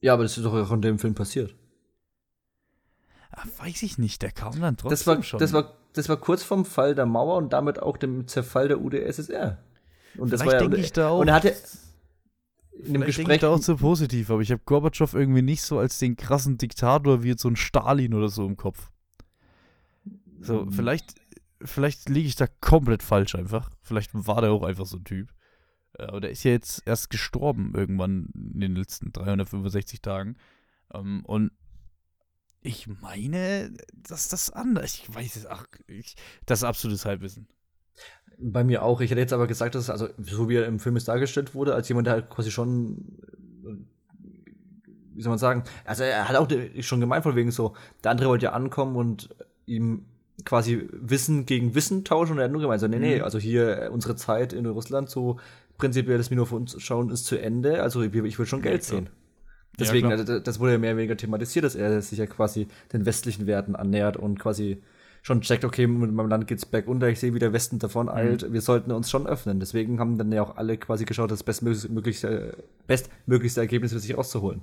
Ja, 0.00 0.12
aber 0.12 0.24
das 0.24 0.36
ist 0.36 0.44
doch 0.44 0.52
auch 0.52 0.72
in 0.72 0.82
dem 0.82 0.98
Film 0.98 1.14
passiert. 1.14 1.54
Ah, 3.30 3.44
weiß 3.58 3.82
ich 3.82 3.98
nicht, 3.98 4.22
der 4.22 4.30
kam 4.30 4.60
dann 4.60 4.76
trotzdem 4.76 4.90
Das 4.90 5.06
war, 5.06 5.22
schon. 5.22 5.38
das, 5.38 5.52
war, 5.52 5.76
das 5.94 6.08
war 6.08 6.16
kurz 6.16 6.42
vorm 6.42 6.64
Fall 6.64 6.94
der 6.94 7.06
Mauer 7.06 7.36
und 7.36 7.52
damit 7.52 7.78
auch 7.80 7.96
dem 7.96 8.28
Zerfall 8.28 8.68
der 8.68 8.80
UdSSR. 8.80 9.58
Und 10.16 10.32
das 10.32 10.40
Vielleicht 10.40 10.46
war 10.46 10.62
ja, 10.62 10.68
denke 10.68 10.76
ich 10.76 10.92
da 10.92 11.10
auch. 11.10 11.20
und 11.20 11.28
er 11.28 11.34
hatte 11.34 11.54
in 12.84 12.94
dem 12.94 13.02
Gespräch 13.02 13.40
da 13.40 13.48
auch 13.48 13.60
zu 13.60 13.76
positiv, 13.76 14.30
aber 14.30 14.42
ich 14.42 14.50
habe 14.50 14.62
Gorbatschow 14.64 15.12
irgendwie 15.14 15.42
nicht 15.42 15.62
so 15.62 15.78
als 15.78 15.98
den 15.98 16.16
krassen 16.16 16.58
Diktator 16.58 17.22
wie 17.22 17.28
jetzt 17.28 17.42
so 17.42 17.48
ein 17.48 17.56
Stalin 17.56 18.14
oder 18.14 18.28
so 18.28 18.46
im 18.46 18.56
Kopf. 18.56 18.90
So, 20.40 20.66
vielleicht, 20.70 21.14
vielleicht 21.62 22.08
liege 22.08 22.28
ich 22.28 22.36
da 22.36 22.46
komplett 22.46 23.02
falsch 23.02 23.34
einfach. 23.34 23.70
Vielleicht 23.82 24.10
war 24.12 24.40
der 24.40 24.52
auch 24.52 24.62
einfach 24.62 24.86
so 24.86 24.98
ein 24.98 25.04
Typ. 25.04 25.32
Äh, 25.98 26.04
Aber 26.04 26.20
der 26.20 26.30
ist 26.30 26.44
ja 26.44 26.52
jetzt 26.52 26.82
erst 26.86 27.10
gestorben 27.10 27.72
irgendwann 27.74 28.28
in 28.34 28.60
den 28.60 28.76
letzten 28.76 29.12
365 29.12 30.02
Tagen. 30.02 30.36
Ähm, 30.92 31.24
und 31.24 31.50
ich 32.60 32.86
meine, 32.86 33.72
dass 33.92 34.28
das 34.28 34.50
anders. 34.50 34.94
Ich 34.94 35.14
weiß 35.14 35.36
es, 35.36 35.46
ach, 35.46 35.66
ich, 35.86 36.16
das 36.46 36.60
ist 36.60 36.64
absolutes 36.64 37.04
Halbwissen. 37.04 37.48
Bei 38.38 38.64
mir 38.64 38.82
auch. 38.82 39.00
Ich 39.00 39.10
hätte 39.10 39.20
jetzt 39.20 39.32
aber 39.32 39.46
gesagt, 39.46 39.74
dass, 39.74 39.88
also, 39.88 40.08
so 40.18 40.48
wie 40.48 40.56
er 40.56 40.66
im 40.66 40.78
Film 40.78 40.96
jetzt 40.96 41.08
dargestellt 41.08 41.54
wurde, 41.54 41.74
als 41.74 41.88
jemand, 41.88 42.06
der 42.06 42.14
halt 42.14 42.30
quasi 42.30 42.50
schon, 42.50 43.18
äh, 43.64 43.76
wie 45.14 45.22
soll 45.22 45.30
man 45.30 45.38
sagen, 45.38 45.64
also 45.84 46.02
er 46.04 46.28
hat 46.28 46.36
auch 46.36 46.48
schon 46.80 47.00
gemeint 47.00 47.22
von 47.22 47.34
wegen 47.36 47.50
so, 47.50 47.74
der 48.04 48.10
andere 48.10 48.28
wollte 48.28 48.44
ja 48.44 48.52
ankommen 48.52 48.96
und 48.96 49.30
ihm 49.64 50.04
quasi 50.44 50.86
Wissen 50.92 51.46
gegen 51.46 51.74
Wissen 51.74 52.04
tauschen 52.04 52.32
und 52.32 52.38
er 52.38 52.44
hat 52.44 52.52
nur 52.52 52.60
gemeint, 52.60 52.80
so, 52.80 52.88
nee, 52.88 52.98
nee, 52.98 53.16
Mhm. 53.18 53.24
also 53.24 53.38
hier 53.38 53.82
äh, 53.84 53.88
unsere 53.88 54.16
Zeit 54.16 54.52
in 54.52 54.66
Russland, 54.66 55.08
so 55.08 55.38
prinzipiell 55.78 56.18
das 56.18 56.28
Minus 56.30 56.50
für 56.50 56.56
uns 56.56 56.80
schauen 56.82 57.10
ist 57.10 57.24
zu 57.24 57.40
Ende, 57.40 57.82
also 57.82 58.02
ich, 58.02 58.14
ich 58.14 58.38
will 58.38 58.46
schon 58.46 58.60
Geld 58.62 58.84
klar. 58.84 59.00
sehen. 59.00 59.08
Deswegen, 59.78 60.08
klar. 60.08 60.18
also, 60.20 60.38
das 60.38 60.60
wurde 60.60 60.72
ja 60.72 60.78
mehr 60.78 60.90
oder 60.90 60.98
weniger 60.98 61.16
thematisiert, 61.16 61.64
dass 61.64 61.74
er 61.74 62.00
sich 62.02 62.18
ja 62.18 62.26
quasi 62.26 62.66
den 62.92 63.04
westlichen 63.06 63.46
Werten 63.46 63.76
annähert 63.76 64.16
und 64.16 64.38
quasi 64.38 64.82
schon 65.26 65.40
checkt, 65.40 65.64
okay, 65.64 65.88
mit 65.88 66.12
meinem 66.12 66.28
Land 66.28 66.46
geht's 66.46 66.64
bergunter, 66.64 67.08
ich 67.08 67.18
sehe, 67.18 67.34
wie 67.34 67.40
der 67.40 67.52
Westen 67.52 67.80
davon 67.80 68.08
eilt, 68.08 68.52
wir 68.52 68.60
sollten 68.60 68.92
uns 68.92 69.10
schon 69.10 69.26
öffnen. 69.26 69.58
Deswegen 69.58 69.98
haben 69.98 70.18
dann 70.18 70.30
ja 70.30 70.40
auch 70.40 70.56
alle 70.56 70.78
quasi 70.78 71.04
geschaut, 71.04 71.32
das 71.32 71.42
bestmöglichste, 71.42 72.62
bestmöglichste 72.86 73.60
Ergebnis 73.60 73.92
für 73.92 73.98
sich 73.98 74.16
auszuholen. 74.16 74.62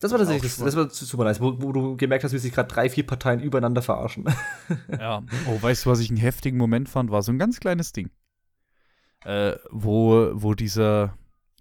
Das 0.00 0.10
war 0.10 0.18
tatsächlich, 0.18 0.56
das, 0.56 0.64
das 0.64 0.74
war 0.76 0.90
super 0.90 1.22
nice, 1.22 1.40
wo, 1.40 1.62
wo 1.62 1.70
du 1.70 1.96
gemerkt 1.96 2.24
hast, 2.24 2.32
wie 2.32 2.38
sich 2.38 2.52
gerade 2.52 2.68
drei, 2.68 2.90
vier 2.90 3.06
Parteien 3.06 3.40
übereinander 3.40 3.80
verarschen. 3.80 4.24
Ja. 4.90 5.22
Oh, 5.48 5.62
weißt 5.62 5.86
du, 5.86 5.90
was 5.90 6.00
ich 6.00 6.10
einen 6.10 6.18
heftigen 6.18 6.58
Moment 6.58 6.88
fand? 6.88 7.12
War 7.12 7.22
so 7.22 7.30
ein 7.30 7.38
ganz 7.38 7.60
kleines 7.60 7.92
Ding. 7.92 8.10
Äh, 9.24 9.52
wo, 9.70 10.30
wo 10.34 10.54
dieser, 10.54 11.16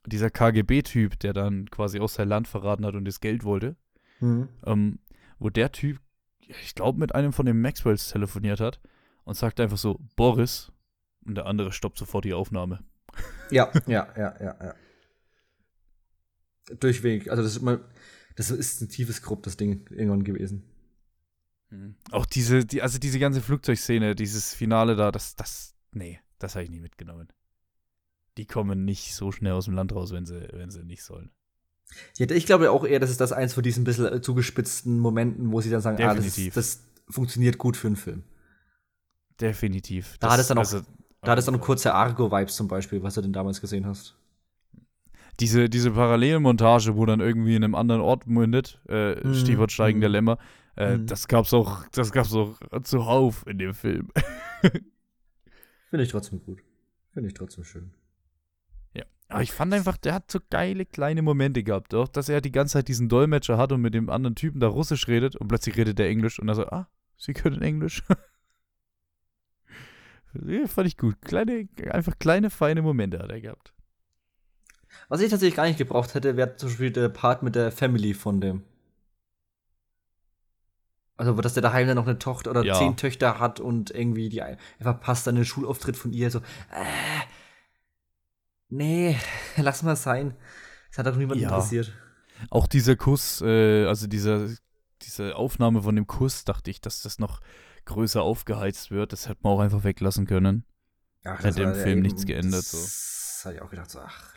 dieser 0.07 0.31
KGB-Typ, 0.31 1.19
der 1.19 1.33
dann 1.33 1.69
quasi 1.69 1.99
aus 1.99 2.15
sein 2.15 2.27
Land 2.27 2.47
verraten 2.47 2.85
hat 2.87 2.95
und 2.95 3.05
das 3.05 3.19
Geld 3.19 3.43
wollte, 3.43 3.75
Mhm. 4.21 4.47
ähm, 4.65 4.99
wo 5.39 5.49
der 5.49 5.71
Typ, 5.71 5.99
ich 6.39 6.75
glaube, 6.75 6.99
mit 6.99 7.15
einem 7.15 7.33
von 7.33 7.45
den 7.45 7.61
Maxwells 7.61 8.09
telefoniert 8.09 8.59
hat 8.59 8.79
und 9.23 9.35
sagt 9.35 9.59
einfach 9.59 9.77
so, 9.77 9.99
Boris, 10.15 10.71
und 11.25 11.35
der 11.35 11.45
andere 11.47 11.71
stoppt 11.71 11.97
sofort 11.97 12.25
die 12.25 12.33
Aufnahme. 12.33 12.83
Ja, 13.49 13.71
ja, 13.87 14.07
ja, 14.15 14.35
ja, 14.39 14.55
ja. 14.61 14.75
Durchweg. 16.79 17.29
Also, 17.29 17.43
das 17.43 17.53
ist 17.53 17.61
immer, 17.61 17.79
das 18.35 18.51
ist 18.51 18.81
ein 18.81 18.89
tiefes 18.89 19.21
Grupp, 19.21 19.43
das 19.43 19.57
Ding 19.57 19.87
irgendwann 19.89 20.23
gewesen. 20.23 20.63
Auch 22.11 22.25
diese, 22.25 22.65
die, 22.65 22.81
also 22.81 22.99
diese 22.99 23.19
ganze 23.19 23.41
Flugzeugszene, 23.41 24.15
dieses 24.15 24.53
Finale 24.53 24.95
da, 24.95 25.11
das, 25.11 25.35
das, 25.35 25.75
nee, 25.91 26.19
das 26.39 26.55
habe 26.55 26.63
ich 26.63 26.69
nie 26.69 26.79
mitgenommen. 26.79 27.31
Die 28.37 28.45
kommen 28.45 28.85
nicht 28.85 29.15
so 29.15 29.31
schnell 29.31 29.53
aus 29.53 29.65
dem 29.65 29.73
Land 29.73 29.93
raus, 29.93 30.11
wenn 30.11 30.25
sie, 30.25 30.47
wenn 30.53 30.69
sie 30.69 30.83
nicht 30.83 31.03
sollen. 31.03 31.31
Ja, 32.17 32.29
ich 32.29 32.45
glaube 32.45 32.71
auch 32.71 32.85
eher, 32.85 32.99
das 32.99 33.09
ist 33.09 33.21
das 33.21 33.31
eins 33.31 33.53
von 33.53 33.63
diesen 33.63 33.83
bisschen 33.83 34.05
äh, 34.05 34.21
zugespitzten 34.21 34.99
Momenten, 34.99 35.51
wo 35.51 35.61
sie 35.61 35.69
dann 35.69 35.81
sagen, 35.81 35.97
ah, 36.03 36.13
das, 36.13 36.23
Definitiv. 36.25 36.53
das 36.55 36.83
funktioniert 37.09 37.57
gut 37.57 37.77
für 37.77 37.87
einen 37.87 37.95
Film. 37.95 38.23
Definitiv. 39.39 40.17
Da 40.19 40.31
hat 40.31 40.39
es 40.39 40.47
dann 40.47 40.57
auch- 40.57 40.61
also, 40.61 40.81
Da 41.21 41.31
hat 41.31 41.39
es 41.39 41.45
dann 41.45 41.59
kurze 41.59 41.93
Argo-Vibes 41.93 42.55
zum 42.55 42.67
Beispiel, 42.67 43.01
was 43.01 43.15
du 43.15 43.21
denn 43.21 43.33
damals 43.33 43.59
gesehen 43.61 43.85
hast. 43.85 44.15
diese, 45.41 45.69
diese 45.69 45.91
Parallelmontage, 45.91 46.95
wo 46.95 47.05
dann 47.05 47.19
irgendwie 47.19 47.55
in 47.57 47.63
einem 47.63 47.75
anderen 47.75 47.99
Ort 48.01 48.25
mündet, 48.27 48.79
äh, 48.87 49.15
Mhm. 49.15 49.33
Stichwort 49.33 49.71
steigender 49.71 50.07
Mhm. 50.07 50.11
Lämmer, 50.13 50.37
äh, 50.77 50.97
Mhm. 50.97 51.07
das 51.07 51.27
gab's 51.27 51.53
auch, 51.53 51.85
das 51.89 52.11
gab's 52.13 52.33
auch 52.33 52.57
zuhauf 52.83 53.45
in 53.47 53.57
dem 53.57 53.73
Film. 53.73 54.09
Finde 55.89 56.03
ich 56.03 56.09
trotzdem 56.11 56.41
gut. 56.43 56.59
Finde 57.13 57.27
ich 57.27 57.33
trotzdem 57.33 57.63
schön. 57.65 57.91
Aber 59.27 59.41
ich 59.41 59.51
fand 59.51 59.73
einfach, 59.73 59.97
der 59.97 60.13
hat 60.13 60.31
so 60.31 60.39
geile 60.49 60.85
kleine 60.85 61.21
Momente 61.21 61.63
gehabt, 61.63 61.93
auch, 61.95 62.07
dass 62.07 62.29
er 62.29 62.41
die 62.41 62.51
ganze 62.51 62.73
Zeit 62.73 62.87
diesen 62.87 63.09
Dolmetscher 63.09 63.57
hat 63.57 63.71
und 63.71 63.81
mit 63.81 63.93
dem 63.93 64.09
anderen 64.09 64.35
Typen 64.35 64.59
da 64.59 64.67
Russisch 64.67 65.07
redet 65.07 65.35
und 65.35 65.47
plötzlich 65.47 65.75
redet 65.77 65.99
er 65.99 66.07
Englisch 66.07 66.39
und 66.39 66.47
er 66.47 66.55
so, 66.55 66.67
ah, 66.67 66.87
sie 67.17 67.33
können 67.33 67.61
Englisch. 67.61 68.03
ja, 70.45 70.67
fand 70.67 70.87
ich 70.87 70.97
gut. 70.97 71.19
Kleine, 71.21 71.67
einfach 71.89 72.19
kleine, 72.19 72.49
feine 72.49 72.81
Momente 72.83 73.19
hat 73.19 73.31
er 73.31 73.41
gehabt. 73.41 73.73
Was 75.09 75.21
ich 75.21 75.29
tatsächlich 75.29 75.55
gar 75.55 75.65
nicht 75.65 75.77
gebraucht 75.77 76.13
hätte, 76.13 76.37
wäre 76.37 76.55
zum 76.55 76.69
Beispiel 76.69 76.91
der 76.91 77.09
Part 77.09 77.43
mit 77.43 77.55
der 77.55 77.71
Family 77.71 78.13
von 78.13 78.41
dem. 78.41 78.63
Also, 81.17 81.33
dass 81.33 81.53
der 81.53 81.63
daheim 81.63 81.87
dann 81.87 81.95
noch 81.95 82.07
eine 82.07 82.19
Tochter 82.19 82.51
oder 82.51 82.63
Ja. 82.63 82.75
zehn 82.75 82.97
Töchter 82.97 83.39
hat 83.39 83.59
und 83.59 83.91
irgendwie 83.91 84.29
die 84.29 84.39
er 84.39 84.57
verpasst 84.81 85.27
dann 85.27 85.35
den 85.35 85.45
Schulauftritt 85.45 85.95
von 85.95 86.11
ihr. 86.11 86.29
So, 86.29 86.39
äh, 86.39 87.21
nee, 88.75 89.17
lass 89.57 89.83
mal 89.83 89.95
sein. 89.95 90.35
Das 90.89 90.99
hat 90.99 91.07
doch 91.07 91.17
niemand 91.17 91.41
Ja. 91.41 91.49
interessiert. 91.49 91.91
Auch 92.49 92.67
dieser 92.67 92.95
Kuss, 92.95 93.41
äh, 93.41 93.85
also 93.85 94.07
dieser, 94.07 94.49
diese 95.01 95.35
Aufnahme 95.35 95.81
von 95.81 95.95
dem 95.95 96.07
Kuss, 96.07 96.43
dachte 96.43 96.69
ich, 96.71 96.81
dass 96.81 97.01
das 97.01 97.19
noch 97.19 97.39
größer 97.85 98.21
aufgeheizt 98.21 98.91
wird. 98.91 99.13
Das 99.13 99.27
hätte 99.29 99.39
man 99.43 99.53
auch 99.53 99.59
einfach 99.59 99.83
weglassen 99.83 100.25
können. 100.27 100.65
Ach, 101.23 101.43
Hat 101.43 101.57
im 101.57 101.73
Film 101.73 101.87
eben- 101.89 102.01
nichts 102.01 102.25
geändert, 102.25 102.63
so. 102.63 102.77
Das 102.77 103.41
hatte 103.45 103.55
ich 103.55 103.61
auch 103.61 103.69
gedacht, 103.69 103.89
so, 103.89 103.99
ach. 103.99 104.33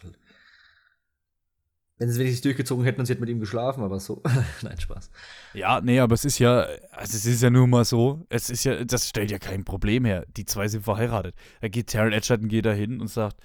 Wenn 2.00 2.08
sie 2.08 2.12
es 2.12 2.18
wenigstens 2.20 2.42
durchgezogen 2.42 2.84
hätten 2.84 3.00
und 3.00 3.06
sie 3.06 3.12
hätten 3.12 3.22
mit 3.22 3.28
ihm 3.30 3.40
geschlafen, 3.40 3.82
aber 3.82 3.98
so. 3.98 4.22
Nein, 4.62 4.78
Spaß. 4.78 5.10
Ja, 5.54 5.80
nee, 5.80 5.98
aber 5.98 6.14
es 6.14 6.24
ist 6.24 6.38
ja, 6.38 6.60
also 6.92 7.16
es 7.16 7.24
ist 7.26 7.42
ja 7.42 7.50
nur 7.50 7.66
mal 7.66 7.84
so, 7.84 8.24
es 8.28 8.50
ist 8.50 8.62
ja, 8.64 8.84
das 8.84 9.08
stellt 9.08 9.32
ja 9.32 9.38
kein 9.40 9.64
Problem 9.64 10.04
her. 10.04 10.24
Die 10.36 10.44
zwei 10.44 10.68
sind 10.68 10.84
verheiratet. 10.84 11.34
Da 11.60 11.66
geht 11.68 11.90
Taron 11.90 12.12
Edgerton 12.12 12.46
geht 12.48 12.66
da 12.66 12.72
hin 12.72 13.00
und 13.00 13.08
sagt, 13.08 13.36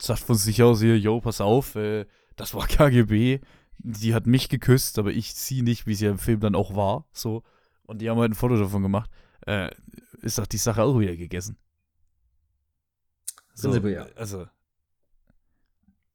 sagt 0.00 0.20
von 0.20 0.36
sich 0.36 0.62
aus 0.62 0.80
hier, 0.80 0.98
yo, 0.98 1.20
pass 1.20 1.40
auf, 1.40 1.74
äh, 1.76 2.06
das 2.36 2.54
war 2.54 2.66
KGB, 2.68 3.40
die 3.78 4.14
hat 4.14 4.26
mich 4.26 4.48
geküsst, 4.48 4.98
aber 4.98 5.10
ich 5.10 5.34
sie 5.34 5.62
nicht, 5.62 5.86
wie 5.86 5.94
sie 5.94 6.06
ja 6.06 6.10
im 6.10 6.18
Film 6.18 6.40
dann 6.40 6.54
auch 6.54 6.74
war, 6.74 7.06
so. 7.12 7.42
Und 7.84 8.02
die 8.02 8.10
haben 8.10 8.18
halt 8.18 8.32
ein 8.32 8.34
Foto 8.34 8.58
davon 8.58 8.82
gemacht. 8.82 9.10
Äh, 9.46 9.70
ist 10.20 10.38
doch 10.38 10.46
die 10.46 10.58
Sache 10.58 10.82
auch 10.82 10.98
wieder 10.98 11.16
gegessen. 11.16 11.56
Prinzipiell 13.58 13.92
ja. 13.92 14.06
Also, 14.14 14.46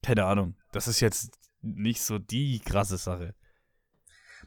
keine 0.03 0.25
Ahnung. 0.25 0.55
Das 0.71 0.87
ist 0.87 0.99
jetzt 0.99 1.37
nicht 1.61 2.01
so 2.01 2.19
die 2.19 2.59
krasse 2.59 2.97
Sache. 2.97 3.33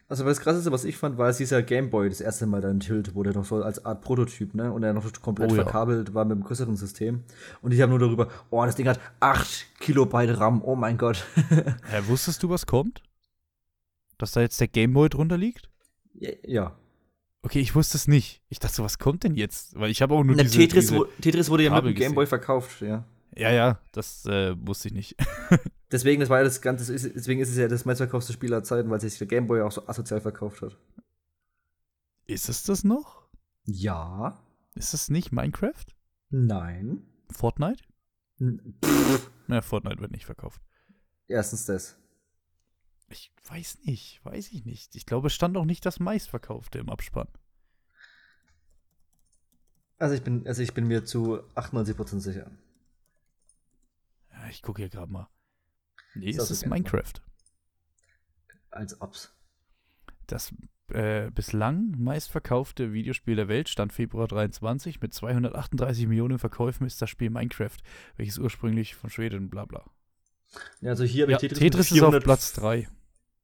Also 0.09 0.25
das 0.25 0.41
Krasseste, 0.41 0.71
was 0.71 0.85
ich 0.85 0.97
fand, 0.97 1.19
war, 1.19 1.27
als 1.27 1.39
dieser 1.39 1.63
Gameboy 1.63 2.09
das 2.09 2.21
erste 2.21 2.47
Mal 2.47 2.61
dann 2.61 2.79
Tilt 2.79 3.15
wurde, 3.15 3.33
noch 3.33 3.45
so 3.45 3.57
als 3.57 3.85
Art 3.85 4.03
Prototyp, 4.03 4.55
ne? 4.55 4.73
Und 4.73 4.85
er 4.85 4.93
noch 4.93 5.11
komplett 5.21 5.51
Oh 5.51 5.57
ja. 5.57 5.63
verkabelt 5.65 6.15
war 6.15 6.25
mit 6.25 6.39
dem 6.39 6.45
größeren 6.45 6.77
System. 6.77 7.25
Und 7.61 7.73
ich 7.73 7.81
habe 7.81 7.91
nur 7.91 7.99
darüber, 7.99 8.29
oh, 8.51 8.65
das 8.65 8.77
Ding 8.77 8.87
hat 8.87 9.01
8 9.19 9.81
Kilobyte 9.81 10.39
RAM, 10.39 10.63
oh 10.63 10.77
mein 10.77 10.97
Gott. 10.97 11.27
Hä, 11.91 12.03
wusstest 12.07 12.43
du, 12.43 12.51
was 12.51 12.67
kommt? 12.67 13.03
Dass 14.17 14.33
da 14.33 14.41
jetzt 14.41 14.61
der 14.61 14.69
Gameboy 14.69 15.09
drunter 15.09 15.37
liegt? 15.37 15.69
ja. 16.15 16.31
ja. 16.45 16.77
Okay, 17.43 17.61
ich 17.61 17.77
wusste 17.77 17.97
es 17.97 18.09
nicht. 18.09 18.43
Ich 18.49 18.59
dachte 18.59 18.83
was 18.83 18.99
kommt 18.99 19.23
denn 19.23 19.37
jetzt? 19.37 19.79
Weil 19.79 19.93
ich 19.93 20.03
habe 20.03 20.15
auch 20.15 20.25
nur 20.25 20.35
Na, 20.35 20.43
diese, 20.43 20.59
Tetris, 20.59 20.89
diese 20.89 21.07
Tetris 21.21 21.49
wurde 21.49 21.63
ja 21.63 21.75
mit 21.81 21.85
dem 21.85 21.95
Gameboy 21.95 22.27
verkauft, 22.27 22.81
ja. 22.81 23.05
Ja, 23.37 23.53
ja, 23.53 23.79
das 23.93 24.27
äh, 24.27 24.57
wusste 24.59 24.89
ich 24.89 24.95
nicht. 24.95 25.17
Deswegen, 25.93 26.21
das 26.21 26.29
war 26.31 26.39
ja 26.39 26.45
das 26.45 26.61
Ganze, 26.61 26.93
ist- 26.93 27.15
deswegen 27.15 27.41
ist 27.41 27.51
es 27.51 27.57
ja 27.57 27.69
das 27.69 27.85
meistverkaufte 27.85 28.33
Spiel 28.33 28.53
aller 28.53 28.65
Zeiten, 28.65 28.91
weil 28.91 29.01
sich 29.01 29.19
der 29.19 29.27
Gameboy 29.29 29.63
auch 29.63 29.71
so 29.73 29.87
asozial 29.87 30.21
verkauft 30.21 30.63
hat. 30.63 30.77
Ist 32.27 32.49
es 32.49 32.65
das 32.65 32.83
noch? 32.83 33.29
Ja. 33.65 34.43
Ist 34.75 34.95
es 34.95 35.09
nicht 35.09 35.31
Minecraft? 35.33 35.85
Nein. 36.31 37.07
Fortnite? 37.31 37.83
N- 38.41 38.75
Na, 39.47 39.63
Fortnite 39.63 40.01
wird 40.01 40.11
nicht 40.11 40.27
verkauft. 40.27 40.61
Erstens 41.29 41.67
das. 41.67 41.97
Ich 43.09 43.33
weiß 43.49 43.79
nicht, 43.85 44.25
weiß 44.25 44.51
ich 44.51 44.65
nicht. 44.65 44.97
Ich 44.97 45.07
glaube, 45.07 45.29
es 45.29 45.35
stand 45.35 45.57
auch 45.57 45.65
nicht 45.65 45.87
das 45.87 46.01
meistverkaufte 46.01 46.79
im 46.81 46.91
Abspann. 46.91 47.29
Also 49.99 50.15
ich 50.15 50.23
bin, 50.23 50.47
also 50.47 50.63
ich 50.63 50.75
bin 50.75 50.87
mir 50.89 51.05
zu 51.05 51.41
98% 51.55 52.21
sicher. 52.21 52.51
Ja, 54.33 54.49
ich 54.51 54.63
gucke 54.63 54.83
hier 54.83 54.91
gerade 54.91 55.11
mal. 55.11 55.29
Nee, 56.17 56.31
Ist 56.31 56.39
es 56.39 56.51
ist. 56.51 56.67
Minecraft. 56.67 57.13
Als 58.71 59.01
ob's. 59.01 59.33
Das 60.27 60.53
äh, 60.89 61.31
bislang 61.31 61.95
meistverkaufte 61.99 62.93
Videospiel 62.93 63.37
der 63.37 63.49
Welt 63.49 63.69
stand 63.69 63.93
Februar 63.93 64.29
23 64.29 65.01
mit 65.01 65.15
238 65.15 66.07
Millionen 66.07 66.39
Verkäufen 66.39 66.87
ist 66.87 67.01
das 67.03 67.11
Spiel 67.11 67.31
Minecraft, 67.31 67.77
welches 68.17 68.39
ursprünglich 68.39 68.95
von 68.95 69.11
Schweden 69.11 69.51
bla 69.51 69.65
bla. 69.65 69.85
Ja, 70.81 70.91
also 70.91 71.05
hier 71.05 71.23
habe 71.23 71.33
Ja, 71.33 71.39
ich 71.39 71.41
Tetris, 71.41 71.59
Tetris, 71.59 71.91
mit 71.91 71.99
ist 71.99 72.03
auf 72.03 72.11
400 72.11 72.25
Platz 72.25 72.53
3. 72.55 72.89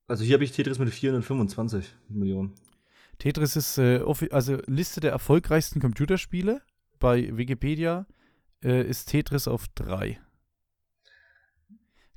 Also 0.07 0.25
hier 0.25 0.35
habe 0.35 0.45
ich 0.45 0.53
Tetris 0.53 0.79
mit 0.79 0.91
425 0.91 1.95
Millionen. 2.09 2.55
Tetris 3.19 3.57
ist 3.57 3.79
äh, 3.79 4.03
also 4.31 4.59
Liste 4.67 5.01
der 5.01 5.13
erfolgreichsten 5.13 5.81
Computerspiele 5.81 6.63
bei 6.99 7.37
Wikipedia 7.37 8.07
äh, 8.63 8.87
ist 8.89 9.07
Tetris 9.07 9.49
auf 9.49 9.69
3. 9.75 10.21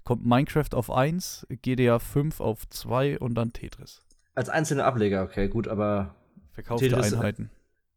Kommt 0.06 0.26
Minecraft 0.26 0.70
auf 0.74 0.89
1, 0.89 1.45
GDA 1.62 1.99
5 1.99 2.39
auf 2.39 2.70
2 2.70 3.20
und 3.20 3.36
dann 3.36 3.51
Tetris. 3.51 4.01
Als 4.36 4.47
einzelne 4.49 4.86
Ableger, 4.86 5.24
okay, 5.24 5.49
gut, 5.49 5.68
aber 5.68 6.16
Verkaufte 6.53 6.88
Tetris- 6.88 7.14
Einheiten. 7.14 7.49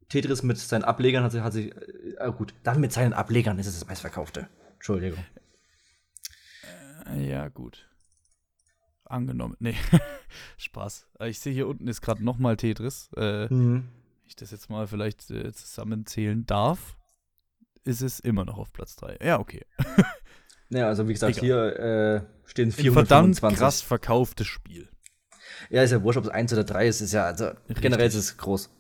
Tetris 0.09 0.43
mit 0.43 0.57
seinen 0.59 0.85
Ablegern 0.85 1.23
hat 1.23 1.33
sich, 1.33 1.43
hat 1.43 1.53
sich 1.53 1.71
äh, 1.77 2.17
ah, 2.19 2.31
gut, 2.31 2.55
dann 2.65 2.81
mit 2.81 2.93
seinen 2.93 3.13
Ablegern 3.13 3.59
ist 3.59 3.67
es 3.67 3.79
das 3.79 3.87
meistverkaufte. 3.87 4.49
Entschuldigung. 4.75 5.23
Äh, 7.07 7.29
Ja, 7.31 7.49
gut. 7.49 7.87
Angenommen. 9.05 9.57
Nee, 9.61 9.75
Spaß. 10.59 11.07
Äh, 11.21 11.29
Ich 11.29 11.41
sehe 11.41 11.53
hier 11.53 11.69
unten 11.69 11.89
ist 11.89 12.01
gerade 12.01 12.25
nochmal 12.25 12.57
Tetris. 12.57 13.11
Äh, 13.17 13.53
Mhm. 13.53 13.85
Wenn 14.21 14.27
ich 14.31 14.37
das 14.37 14.51
jetzt 14.51 14.69
mal 14.71 14.87
vielleicht 14.87 15.31
äh, 15.31 15.53
zusammenzählen 15.53 16.45
darf, 16.45 16.97
ist 17.85 18.03
es 18.03 18.21
immer 18.21 18.45
noch 18.45 18.59
auf 18.59 18.73
Platz 18.73 18.97
3. 18.97 19.19
Ja, 19.23 19.39
okay. 19.41 19.65
Ja, 20.71 20.89
also 20.89 21.09
wie 21.09 21.13
gesagt, 21.13 21.39
Egal. 21.39 21.45
hier 21.45 21.79
äh, 21.79 22.49
stehen 22.49 22.69
Ein 22.69 22.73
verdammt 22.73 23.39
425. 23.39 23.59
krass 23.59 23.83
verkauftes 23.83 24.47
Spiel. 24.47 24.89
Ja, 25.71 25.83
ist 25.83 25.91
ja 25.91 26.03
wurscht, 26.03 26.19
ob 26.19 26.25
es 26.25 26.31
1 26.31 26.53
oder 26.53 26.65
3 26.65 26.89
ist, 26.89 27.01
ist 27.01 27.13
ja, 27.13 27.25
also 27.25 27.47
Richtig. 27.47 27.81
generell 27.81 28.07
ist 28.07 28.15
es 28.15 28.37
groß. 28.37 28.71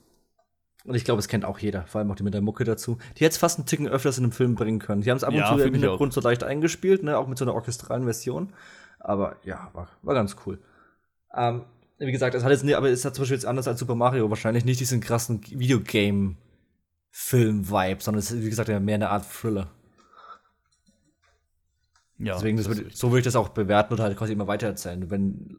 Und 0.84 0.94
ich 0.94 1.04
glaube, 1.04 1.18
es 1.18 1.28
kennt 1.28 1.44
auch 1.44 1.58
jeder, 1.58 1.86
vor 1.86 1.98
allem 1.98 2.10
auch 2.10 2.14
die 2.14 2.22
mit 2.22 2.34
der 2.34 2.40
Mucke 2.40 2.64
dazu. 2.64 2.98
Die 3.16 3.24
hätte 3.24 3.32
es 3.32 3.38
fast 3.38 3.58
einen 3.58 3.66
Ticken 3.66 3.88
öfters 3.88 4.16
in 4.16 4.24
einem 4.24 4.32
Film 4.32 4.54
bringen 4.54 4.78
können. 4.78 5.02
Die 5.02 5.10
haben 5.10 5.18
es 5.18 5.24
ab 5.24 5.34
und 5.34 5.40
Ja, 5.40 5.54
zu 5.54 5.62
im 5.62 5.74
Hintergrund 5.74 6.12
so 6.12 6.20
leicht 6.20 6.44
eingespielt, 6.44 7.02
ne, 7.02 7.18
auch 7.18 7.26
mit 7.26 7.36
so 7.36 7.44
einer 7.44 7.54
orchestralen 7.54 8.04
Version. 8.04 8.52
Aber 9.00 9.36
ja, 9.44 9.70
war, 9.74 9.88
war 10.02 10.14
ganz 10.14 10.36
cool. 10.46 10.58
Ähm, 11.36 11.64
wie 11.98 12.12
gesagt, 12.12 12.34
es 12.34 12.44
hat 12.44 12.50
jetzt 12.50 12.64
nicht, 12.64 12.76
aber 12.76 12.88
es 12.88 13.04
hat 13.04 13.14
zum 13.14 13.22
Beispiel 13.22 13.36
jetzt 13.36 13.46
anders 13.46 13.68
als 13.68 13.80
Super 13.80 13.96
Mario 13.96 14.30
wahrscheinlich 14.30 14.64
nicht 14.64 14.80
diesen 14.80 15.00
krassen 15.00 15.42
Videogame-Film-Vibe, 15.46 18.02
sondern 18.02 18.20
es 18.20 18.30
ist, 18.30 18.42
wie 18.42 18.48
gesagt, 18.48 18.68
mehr 18.68 18.94
eine 18.94 19.10
Art 19.10 19.26
Thriller. 19.30 19.70
Ja. 22.18 22.34
Deswegen, 22.34 22.56
das 22.56 22.68
würd, 22.68 22.96
so 22.96 23.10
würde 23.10 23.20
ich 23.20 23.24
das 23.24 23.36
auch 23.36 23.50
bewerten 23.50 23.94
und 23.94 24.00
halt 24.00 24.16
quasi 24.16 24.32
immer 24.32 24.46
weitererzählen. 24.46 25.10
Wenn, 25.10 25.58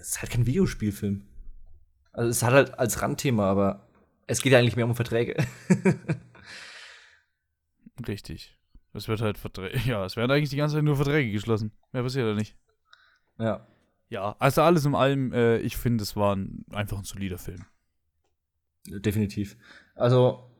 es 0.00 0.08
ist 0.08 0.22
halt 0.22 0.30
kein 0.30 0.46
Videospielfilm. 0.46 1.26
Also, 2.12 2.30
es 2.30 2.42
hat 2.42 2.52
halt 2.52 2.78
als 2.78 3.00
Randthema, 3.00 3.48
aber 3.50 3.88
es 4.26 4.42
geht 4.42 4.52
ja 4.52 4.58
eigentlich 4.58 4.76
mehr 4.76 4.86
um 4.86 4.94
Verträge. 4.94 5.36
Richtig. 8.08 8.58
Es 8.92 9.08
wird 9.08 9.20
halt 9.20 9.38
Verträge. 9.38 9.78
Ja, 9.86 10.04
es 10.04 10.16
werden 10.16 10.30
eigentlich 10.30 10.50
die 10.50 10.56
ganze 10.56 10.76
Zeit 10.76 10.84
nur 10.84 10.96
Verträge 10.96 11.30
geschlossen. 11.30 11.72
Mehr 11.92 12.02
passiert 12.02 12.26
ja 12.26 12.34
nicht. 12.34 12.56
Ja. 13.38 13.66
Ja, 14.10 14.36
also 14.38 14.62
alles 14.62 14.84
in 14.84 14.94
allem, 14.94 15.32
äh, 15.32 15.58
ich 15.58 15.76
finde, 15.76 16.02
es 16.02 16.14
war 16.14 16.36
ein, 16.36 16.64
einfach 16.70 16.98
ein 16.98 17.04
solider 17.04 17.38
Film. 17.38 17.64
Definitiv. 18.86 19.56
Also, 19.94 20.50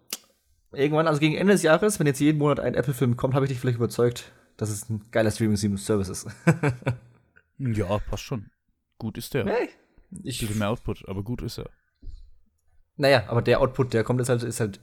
irgendwann, 0.73 1.07
also 1.07 1.21
gegen 1.21 1.37
Ende 1.37 1.53
des 1.53 1.63
Jahres, 1.63 2.01
wenn 2.01 2.07
jetzt 2.07 2.21
jeden 2.21 2.39
Monat 2.39 2.59
ein 2.59 2.75
Apple-Film 2.75 3.17
kommt, 3.17 3.35
habe 3.35 3.45
ich 3.45 3.51
dich 3.51 3.61
vielleicht 3.61 3.77
überzeugt, 3.77 4.33
dass 4.57 4.71
es 4.71 4.89
ein 4.89 5.03
geiler 5.11 5.31
Streaming-Service 5.31 6.09
ist. 6.09 6.27
ja, 7.59 7.99
passt 7.99 8.23
schon. 8.23 8.51
Gut 8.99 9.19
ist 9.19 9.35
der. 9.35 9.47
Hey, 9.47 9.69
ich 10.23 10.41
bisschen 10.41 10.59
mehr 10.59 10.71
Output, 10.71 11.09
aber 11.09 11.23
gut 11.23 11.43
ist 11.43 11.59
er. 11.59 11.71
Naja, 12.97 13.25
aber 13.29 13.43
der 13.43 13.61
Output, 13.61 13.93
der 13.93 14.05
kommt, 14.05 14.21
ist 14.21 14.29
halt, 14.29 14.43
ist 14.43 14.61
halt 14.61 14.81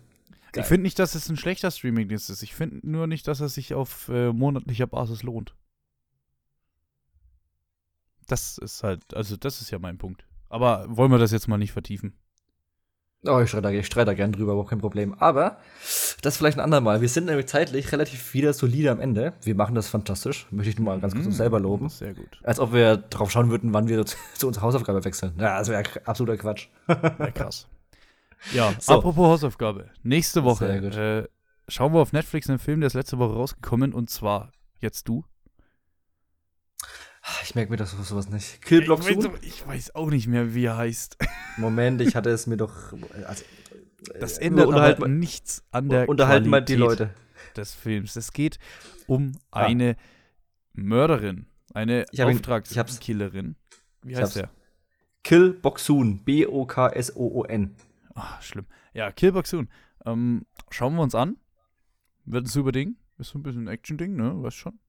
Geil. 0.51 0.63
Ich 0.63 0.67
finde 0.67 0.84
nicht, 0.84 0.99
dass 0.99 1.15
es 1.15 1.30
ein 1.30 1.38
schlechter 1.38 1.72
Streaming-Dienst 1.72 2.30
ist. 2.30 2.43
Ich 2.43 2.53
finde 2.53 2.86
nur 2.88 3.07
nicht, 3.07 3.26
dass 3.28 3.39
er 3.39 3.47
sich 3.47 3.74
auf 3.74 4.09
äh, 4.09 4.34
monatlicher 4.34 4.86
Basis 4.86 5.24
lohnt. 5.24 5.55
Das 8.28 8.57
ist 8.57 8.84
halt, 8.84 9.13
also 9.13 9.38
das 9.38 9.61
ist 9.61 9.72
ja 9.72 9.80
mein 9.80 9.97
Punkt. 9.97 10.26
Aber 10.49 10.86
wollen 10.89 11.11
wir 11.11 11.19
das 11.19 11.32
jetzt 11.32 11.47
mal 11.47 11.57
nicht 11.57 11.72
vertiefen? 11.72 12.17
Oh, 13.24 13.39
ich 13.39 13.49
streite, 13.49 13.72
ich 13.72 13.86
streite 13.86 14.07
da 14.07 14.13
gern 14.15 14.32
drüber, 14.32 14.53
überhaupt 14.53 14.72
kein 14.72 14.80
Problem. 14.80 15.13
Aber 15.19 15.57
das 16.22 16.38
vielleicht 16.38 16.57
ein 16.57 16.63
andermal. 16.63 17.01
Wir 17.01 17.09
sind 17.09 17.26
nämlich 17.26 17.45
zeitlich 17.45 17.91
relativ 17.91 18.34
wieder 18.34 18.51
solide 18.51 18.89
am 18.89 18.99
Ende. 18.99 19.34
Wir 19.43 19.53
machen 19.53 19.76
das 19.76 19.89
fantastisch. 19.89 20.47
Möchte 20.49 20.72
ich 20.72 20.80
nur 20.80 20.86
mal 20.86 20.99
ganz 20.99 21.13
kurz 21.13 21.28
uns 21.28 21.38
selber 21.38 21.59
loben. 21.59 21.89
Sehr 21.89 22.15
gut. 22.15 22.39
Als 22.41 22.59
ob 22.59 22.74
wir 22.74 22.97
drauf 22.97 23.30
schauen 23.30 23.51
würden, 23.51 23.74
wann 23.74 23.88
wir 23.88 24.03
zu, 24.07 24.17
zu 24.36 24.47
unserer 24.47 24.63
Hausaufgabe 24.63 25.05
wechseln. 25.05 25.34
Ja, 25.38 25.59
das 25.59 25.69
wäre 25.69 25.84
absoluter 26.05 26.38
Quatsch. 26.38 26.67
Ja, 26.88 27.30
krass. 27.32 27.67
Ja, 28.53 28.74
so. 28.80 28.93
apropos 28.93 29.28
Hausaufgabe. 29.28 29.91
Nächste 30.01 30.43
Woche 30.43 30.65
äh, 30.67 31.28
schauen 31.67 31.93
wir 31.93 31.99
auf 31.99 32.13
Netflix 32.13 32.49
einen 32.49 32.57
Film, 32.57 32.80
der 32.80 32.88
ist 32.88 32.95
letzte 32.95 33.19
Woche 33.19 33.36
rausgekommen 33.36 33.93
und 33.93 34.09
zwar 34.09 34.51
jetzt 34.80 35.07
du. 35.07 35.24
Ich 37.43 37.55
merke 37.55 37.72
mir 37.72 37.78
das 37.78 37.91
sowas 37.91 38.30
nicht. 38.30 38.61
Killblock 38.61 39.01
ich, 39.01 39.17
weiß, 39.17 39.30
ich 39.41 39.67
weiß 39.67 39.95
auch 39.95 40.09
nicht 40.09 40.28
mehr, 40.28 40.55
wie 40.55 40.65
er 40.65 40.78
heißt. 40.78 41.17
Moment, 41.57 42.01
ich 42.01 42.15
hatte 42.15 42.30
es 42.30 42.47
mir 42.47 42.57
doch. 42.57 42.93
Also, 43.28 43.43
das 44.19 44.38
äh, 44.38 44.45
ändert 44.45 44.74
aber 44.74 45.07
nichts 45.07 45.63
an 45.72 45.89
der 45.89 46.09
Unterhalten 46.09 46.49
mal 46.49 46.61
die 46.61 46.76
Leute 46.76 47.13
des 47.55 47.74
Films. 47.74 48.15
Es 48.15 48.34
geht 48.34 48.57
um 49.07 49.34
ah. 49.51 49.65
eine 49.65 49.95
Mörderin, 50.74 51.45
eine 51.74 52.05
Auftragskillerin. 52.17 53.55
Wie 54.03 54.17
heißt 54.17 54.38
der? 54.38 54.49
Kill 55.24 55.53
Boxoon. 55.53 56.24
B-O-K-S-O-O-N. 56.24 57.76
Ach, 58.15 58.41
schlimm. 58.41 58.65
Ja, 58.93 59.11
Kill 59.11 59.32
Boxoon. 59.32 59.69
Ähm, 60.05 60.45
schauen 60.72 60.95
wir 60.95 61.03
uns 61.03 61.13
an. 61.13 61.38
Wird 62.26 62.45
ein 62.45 62.49
super 62.49 62.72
Ding. 62.72 62.95
Ist 63.19 63.30
so 63.30 63.39
ein 63.39 63.43
bisschen 63.43 63.65
ein 63.65 63.67
Action-Ding, 63.67 64.15
ne? 64.15 64.41
Weißt 64.41 64.57
schon. 64.57 64.80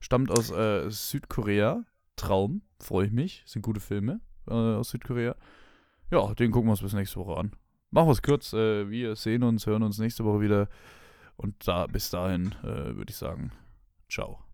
Stammt 0.00 0.30
aus 0.30 0.50
äh, 0.50 0.88
Südkorea. 0.90 1.84
Traum. 2.16 2.62
Freue 2.80 3.06
ich 3.06 3.12
mich. 3.12 3.42
Sind 3.46 3.62
gute 3.62 3.80
Filme 3.80 4.20
äh, 4.48 4.52
aus 4.52 4.90
Südkorea. 4.90 5.36
Ja, 6.10 6.34
den 6.34 6.50
gucken 6.50 6.68
wir 6.68 6.72
uns 6.72 6.82
bis 6.82 6.94
nächste 6.94 7.16
Woche 7.20 7.38
an. 7.38 7.52
Machen 7.90 8.08
wir 8.08 8.12
es 8.12 8.22
kurz. 8.22 8.52
Äh, 8.52 8.90
wir 8.90 9.16
sehen 9.16 9.42
uns, 9.42 9.66
hören 9.66 9.82
uns 9.82 9.98
nächste 9.98 10.24
Woche 10.24 10.40
wieder. 10.40 10.68
Und 11.36 11.68
da 11.68 11.86
bis 11.86 12.10
dahin 12.10 12.54
äh, 12.62 12.96
würde 12.96 13.10
ich 13.10 13.16
sagen, 13.16 13.52
ciao. 14.08 14.47